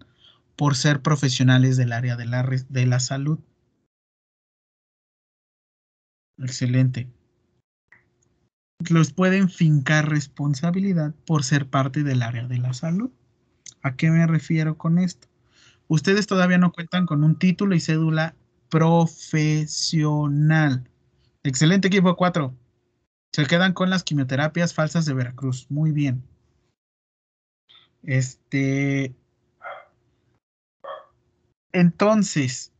[0.56, 3.38] por ser profesionales del área de la, de la salud.
[6.42, 7.08] Excelente.
[8.90, 13.12] Los pueden fincar responsabilidad por ser parte del área de la salud.
[13.82, 15.28] ¿A qué me refiero con esto?
[15.86, 18.34] Ustedes todavía no cuentan con un título y cédula
[18.68, 20.88] profesional.
[21.44, 22.54] Excelente equipo 4.
[23.32, 25.66] Se quedan con las quimioterapias falsas de Veracruz.
[25.70, 26.24] Muy bien.
[28.02, 29.14] Este.
[31.72, 32.72] Entonces,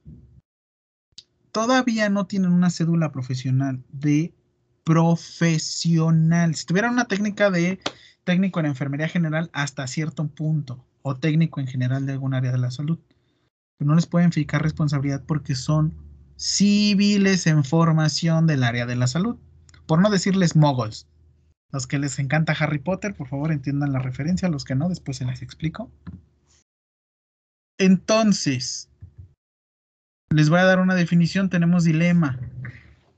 [1.52, 4.34] todavía no tienen una cédula profesional de
[4.84, 6.54] profesional.
[6.54, 7.78] Si tuviera una técnica de
[8.24, 12.58] técnico en enfermería general hasta cierto punto, o técnico en general de algún área de
[12.58, 12.98] la salud.
[13.76, 15.94] Pero no les pueden fijar responsabilidad porque son
[16.36, 19.36] civiles en formación del área de la salud.
[19.86, 21.08] Por no decirles moguls.
[21.72, 24.48] Los que les encanta Harry Potter, por favor entiendan la referencia.
[24.48, 25.90] Los que no, después se las explico.
[27.78, 28.88] Entonces,
[30.34, 31.50] les voy a dar una definición.
[31.50, 32.38] Tenemos dilema.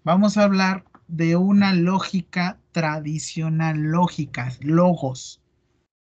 [0.05, 5.41] Vamos a hablar de una lógica tradicional, lógicas, logos.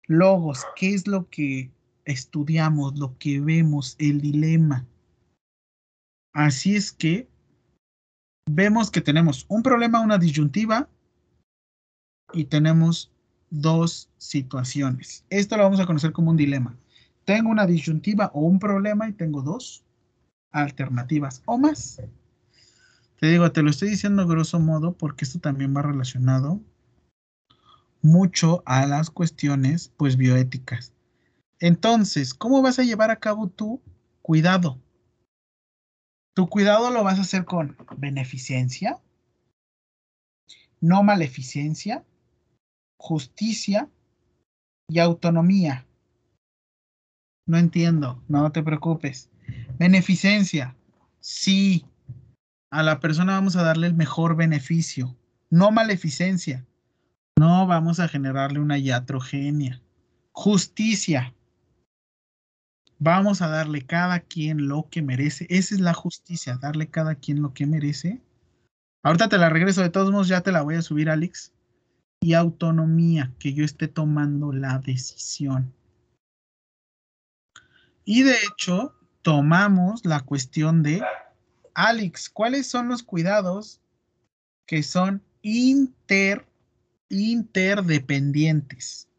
[0.06, 1.72] Logos, ¿qué es lo que
[2.06, 4.86] estudiamos, lo que vemos, el dilema?
[6.34, 7.28] Así es que
[8.50, 10.90] vemos que tenemos un problema, una disyuntiva
[12.34, 13.12] y tenemos
[13.50, 15.26] dos situaciones.
[15.30, 16.78] Esto lo vamos a conocer como un dilema.
[17.26, 19.84] Tengo una disyuntiva o un problema y tengo dos
[20.58, 22.02] alternativas o más.
[23.20, 26.62] Te digo, te lo estoy diciendo grosso modo porque esto también va relacionado
[28.02, 30.94] mucho a las cuestiones pues bioéticas.
[31.60, 33.82] Entonces, ¿cómo vas a llevar a cabo tu
[34.22, 34.80] cuidado?
[36.36, 39.00] Tu cuidado lo vas a hacer con beneficencia,
[40.80, 42.06] no maleficencia,
[43.00, 43.90] justicia
[44.88, 45.88] y autonomía.
[47.48, 49.32] No entiendo, no te preocupes.
[49.78, 50.76] Beneficencia,
[51.20, 51.86] sí,
[52.72, 55.16] a la persona vamos a darle el mejor beneficio,
[55.50, 56.66] no maleficencia.
[57.38, 59.80] No vamos a generarle una iatrogenia.
[60.32, 61.36] Justicia.
[62.98, 65.46] Vamos a darle cada quien lo que merece.
[65.50, 68.22] Esa es la justicia, darle cada quien lo que merece.
[69.04, 71.54] Ahorita te la regreso, de todos modos ya te la voy a subir, Alex.
[72.22, 75.72] Y autonomía, que yo esté tomando la decisión.
[78.04, 78.96] Y de hecho,
[79.28, 81.04] tomamos la cuestión de
[81.74, 83.82] Alex, ¿cuáles son los cuidados
[84.66, 86.46] que son inter,
[87.10, 89.10] interdependientes?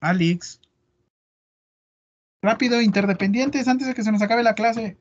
[0.00, 0.58] Alex.
[2.40, 4.96] Rápido, interdependientes, antes de que se nos acabe la clase.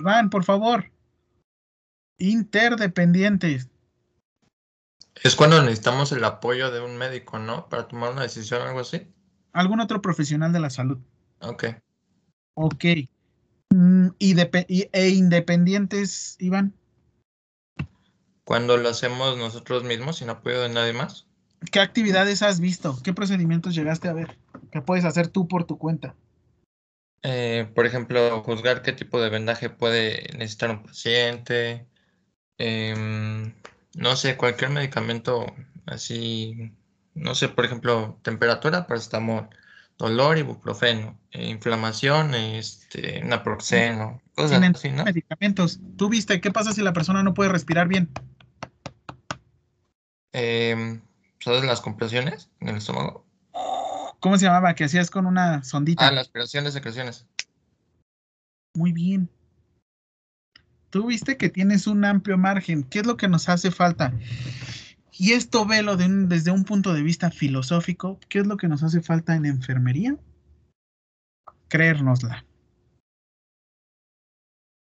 [0.00, 0.90] Iván, por favor.
[2.18, 3.68] Interdependientes.
[5.22, 7.68] Es cuando necesitamos el apoyo de un médico, ¿no?
[7.68, 9.06] Para tomar una decisión, algo así.
[9.52, 10.98] Algún otro profesional de la salud.
[11.40, 11.64] Ok.
[12.54, 12.84] Ok.
[13.70, 14.36] Mm, y
[14.92, 16.74] e independientes, Iván.
[18.44, 21.26] Cuando lo hacemos nosotros mismos sin apoyo de nadie más.
[21.70, 22.98] ¿Qué actividades has visto?
[23.04, 24.38] ¿Qué procedimientos llegaste a ver?
[24.72, 26.14] ¿Qué puedes hacer tú por tu cuenta?
[27.22, 31.86] Eh, por ejemplo, juzgar qué tipo de vendaje puede necesitar un paciente.
[32.58, 33.54] Em,
[33.94, 35.46] no sé, cualquier medicamento
[35.86, 36.72] así,
[37.14, 39.48] no sé, por ejemplo, temperatura, paracetamol,
[39.98, 45.04] dolor, ibuprofeno, eh, inflamación, este, naproxeno, cosas así, ¿no?
[45.04, 45.80] medicamentos.
[45.96, 48.08] ¿Tú viste qué pasa si la persona no puede respirar bien?
[50.32, 51.00] Eh,
[51.40, 53.26] ¿Sabes las compresiones en el estómago?
[54.20, 54.74] ¿Cómo se llamaba?
[54.74, 56.06] Que hacías con una sondita.
[56.06, 57.26] Ah, las aspiraciones, secreciones.
[58.74, 59.30] Muy bien.
[60.90, 62.84] Tú viste que tienes un amplio margen.
[62.84, 64.12] ¿Qué es lo que nos hace falta?
[65.12, 68.20] Y esto velo desde un punto de vista filosófico.
[68.28, 70.16] ¿Qué es lo que nos hace falta en enfermería?
[71.68, 72.44] Creérnosla.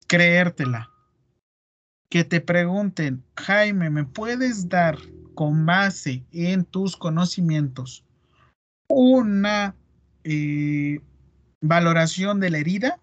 [0.08, 0.92] Creértela.
[2.10, 4.98] Que te pregunten, Jaime, ¿me puedes dar
[5.34, 8.06] con base en tus conocimientos
[8.96, 9.76] una
[10.24, 11.02] eh,
[11.62, 13.00] valoración de la herida?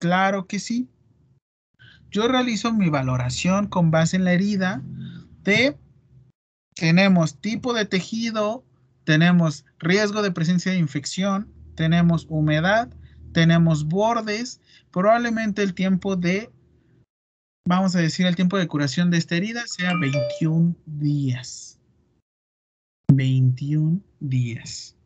[0.00, 0.88] Claro que sí.
[2.10, 4.82] Yo realizo mi valoración con base en la herida
[5.44, 5.76] de
[6.74, 8.64] tenemos tipo de tejido,
[9.04, 12.88] tenemos riesgo de presencia de infección, tenemos humedad,
[13.32, 16.50] tenemos bordes, probablemente el tiempo de,
[17.64, 21.78] vamos a decir, el tiempo de curación de esta herida sea 21 días.
[23.12, 24.96] 21 días.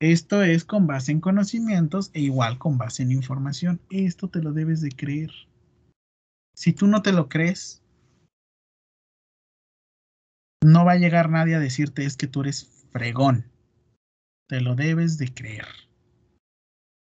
[0.00, 3.80] Esto es con base en conocimientos e igual con base en información.
[3.90, 5.30] Esto te lo debes de creer.
[6.54, 7.82] Si tú no te lo crees,
[10.62, 13.44] no va a llegar nadie a decirte es que tú eres fregón.
[14.48, 15.66] Te lo debes de creer.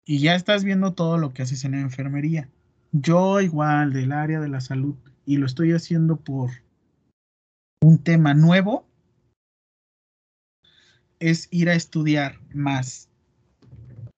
[0.05, 2.49] Y ya estás viendo todo lo que haces en la enfermería.
[2.91, 4.95] Yo igual del área de la salud
[5.25, 6.51] y lo estoy haciendo por
[7.81, 8.85] un tema nuevo
[11.23, 13.09] es ir a estudiar más.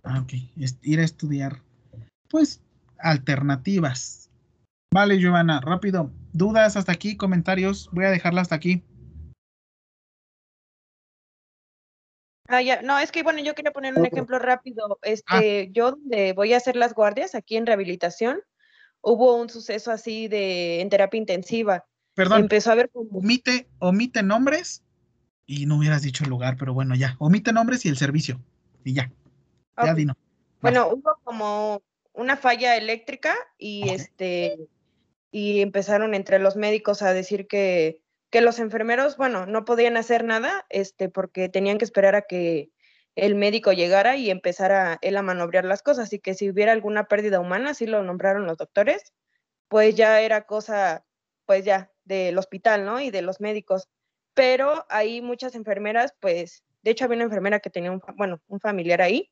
[0.03, 1.61] Ah, ok, es ir a estudiar,
[2.29, 2.61] pues,
[2.97, 4.29] alternativas.
[4.93, 6.11] Vale, Giovanna, rápido.
[6.31, 7.89] dudas hasta aquí, comentarios.
[7.91, 8.83] Voy a dejarla hasta aquí.
[12.47, 12.81] Ah, ya.
[12.81, 14.99] No, es que bueno, yo quería poner un ejemplo rápido.
[15.01, 18.41] Este, yo donde voy a hacer las guardias aquí en rehabilitación,
[19.01, 21.85] hubo un suceso así de en terapia intensiva.
[22.13, 22.41] Perdón.
[22.41, 24.83] Empezó a ver Omite, omite nombres
[25.45, 27.15] y no hubieras dicho el lugar, pero bueno, ya.
[27.19, 28.39] Omite nombres y el servicio.
[28.83, 29.11] Y ya.
[29.77, 29.97] Ya Ok.
[29.97, 30.17] dino.
[30.61, 31.81] Bueno, hubo como
[32.13, 34.69] una falla eléctrica y este
[35.31, 40.23] y empezaron entre los médicos a decir que, que los enfermeros, bueno, no podían hacer
[40.23, 42.69] nada, este, porque tenían que esperar a que
[43.15, 47.05] el médico llegara y empezara él a manobrear las cosas, y que si hubiera alguna
[47.05, 49.11] pérdida humana, así lo nombraron los doctores,
[49.69, 51.03] pues ya era cosa,
[51.47, 52.99] pues ya, del hospital, ¿no?
[52.99, 53.89] Y de los médicos.
[54.33, 58.59] Pero ahí muchas enfermeras, pues, de hecho había una enfermera que tenía un, bueno, un
[58.59, 59.31] familiar ahí,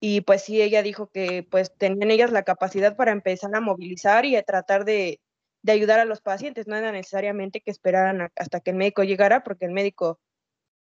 [0.00, 4.26] y pues sí, ella dijo que pues tenían ellas la capacidad para empezar a movilizar
[4.26, 5.20] y a tratar de,
[5.62, 9.42] de ayudar a los pacientes, no era necesariamente que esperaran hasta que el médico llegara,
[9.42, 10.20] porque el médico,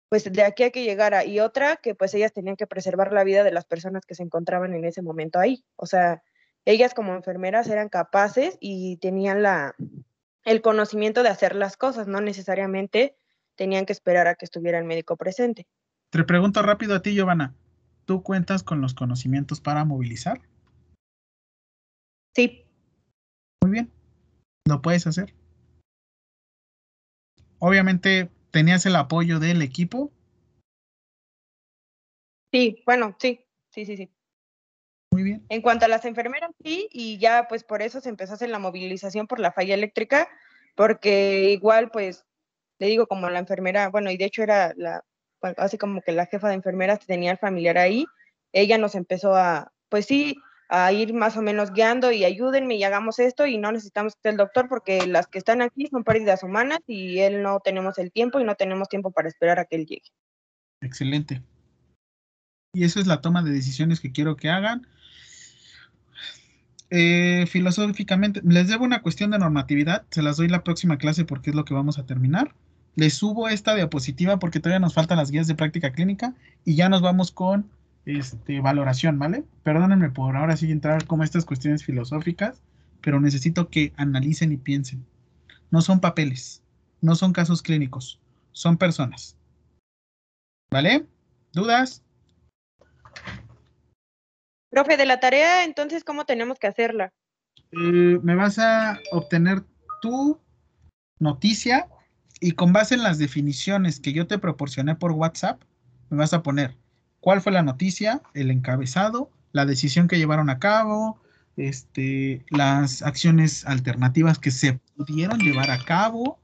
[0.10, 3.24] pues de aquí a que llegara, y otra que pues ellas tenían que preservar la
[3.24, 6.24] vida de las personas que se encontraban en ese momento ahí, o sea,
[6.66, 9.76] ellas como enfermeras eran capaces y tenían la,
[10.46, 13.16] el conocimiento de hacer las cosas, no necesariamente
[13.56, 15.68] tenían que esperar a que estuviera el médico presente.
[16.12, 17.56] Te pregunto rápido a ti, Giovanna.
[18.06, 20.42] ¿Tú cuentas con los conocimientos para movilizar?
[22.36, 22.66] Sí.
[23.64, 23.92] Muy bien.
[24.68, 25.34] Lo puedes hacer.
[27.60, 30.12] Obviamente tenías el apoyo del equipo.
[32.54, 34.12] Sí, bueno, sí, sí, sí, sí.
[35.12, 35.46] Muy bien.
[35.50, 38.50] En cuanto a las enfermeras, sí, y ya pues por eso se empezó a hacer
[38.50, 40.30] la movilización por la falla eléctrica,
[40.76, 42.26] porque igual pues,
[42.80, 45.04] le digo como la enfermera, bueno, y de hecho era la,
[45.58, 48.06] así como que la jefa de enfermeras tenía el familiar ahí,
[48.52, 50.36] ella nos empezó a, pues sí,
[50.70, 54.20] a ir más o menos guiando y ayúdenme y hagamos esto y no necesitamos que
[54.20, 57.98] esté el doctor porque las que están aquí son pérdidas humanas y él no tenemos
[58.00, 60.10] el tiempo y no tenemos tiempo para esperar a que él llegue.
[60.82, 61.42] Excelente.
[62.74, 64.88] Y eso es la toma de decisiones que quiero que hagan.
[66.90, 71.50] Eh, filosóficamente, les debo una cuestión de normatividad, se las doy la próxima clase porque
[71.50, 72.54] es lo que vamos a terminar.
[72.96, 76.34] Les subo esta diapositiva porque todavía nos faltan las guías de práctica clínica
[76.64, 77.70] y ya nos vamos con
[78.06, 79.44] este, valoración, ¿vale?
[79.64, 82.62] Perdónenme por ahora sí entrar como estas cuestiones filosóficas,
[83.02, 85.06] pero necesito que analicen y piensen.
[85.72, 86.62] No son papeles,
[87.02, 88.20] no son casos clínicos,
[88.52, 89.36] son personas.
[90.72, 91.06] ¿Vale?
[91.52, 92.05] ¿Dudas?
[94.76, 97.14] Profe, de la tarea, entonces, ¿cómo tenemos que hacerla?
[97.72, 99.64] Eh, me vas a obtener
[100.02, 100.42] tu
[101.18, 101.88] noticia
[102.42, 105.62] y con base en las definiciones que yo te proporcioné por WhatsApp,
[106.10, 106.76] me vas a poner
[107.22, 111.22] cuál fue la noticia, el encabezado, la decisión que llevaron a cabo,
[111.56, 116.38] este, las acciones alternativas que se pudieron llevar a cabo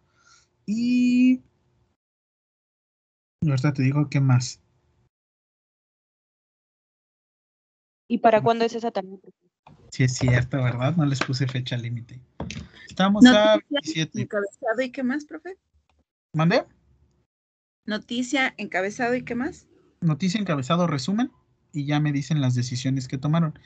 [0.65, 1.41] y
[3.45, 4.60] ahorita te digo qué más.
[8.11, 9.15] ¿Y para cuándo es esa tarea?
[9.89, 10.97] Si es cierto, ¿verdad?
[10.97, 12.19] No les puse fecha límite.
[12.85, 14.21] Estamos a Noticia, 27.
[14.23, 15.57] encabezado y qué más, profe.
[16.33, 16.65] ¿Mandé?
[17.85, 19.65] Noticia, encabezado y qué más.
[20.01, 21.31] noticia encabezado resumen
[21.71, 23.57] y ya me dicen las decisiones que tomaron.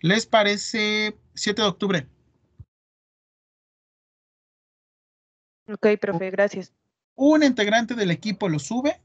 [0.00, 2.08] ¿Les parece 7 de octubre?
[5.70, 6.72] Ok, profe, gracias.
[7.14, 9.02] Un integrante del equipo lo sube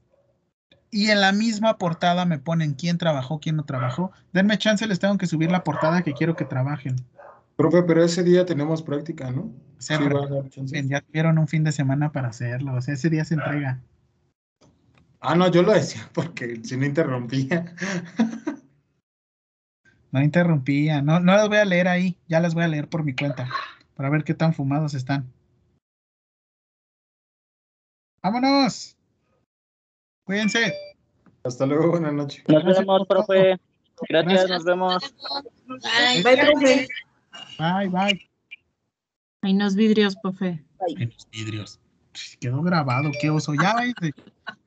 [0.90, 4.12] y en la misma portada me ponen quién trabajó, quién no trabajó.
[4.32, 6.96] Denme chance, les tengo que subir la portada que quiero que trabajen.
[7.56, 9.52] Profe, pero ese día tenemos práctica, ¿no?
[9.78, 10.86] Sí, pero- chance.
[10.86, 13.80] ya tuvieron un fin de semana para hacerlo, o sea, ese día se entrega.
[15.20, 17.74] Ah, no, yo lo decía porque si no interrumpía.
[20.10, 23.04] No interrumpía, no, no las voy a leer ahí, ya las voy a leer por
[23.04, 23.46] mi cuenta,
[23.94, 25.30] para ver qué tan fumados están.
[28.22, 28.97] ¡Vámonos!
[30.28, 30.74] Cuídense.
[31.42, 32.44] Hasta luego, buenas noches.
[32.48, 33.58] Nos vemos, profe.
[34.10, 35.14] Gracias, nos vemos.
[35.66, 36.86] Bye, profe.
[37.58, 38.30] Bye, bye.
[39.40, 40.62] Hay unos vidrios, profe.
[40.98, 41.80] En los vidrios.
[42.40, 43.54] Quedó grabado, qué oso.
[43.54, 44.12] Ya, váyanse.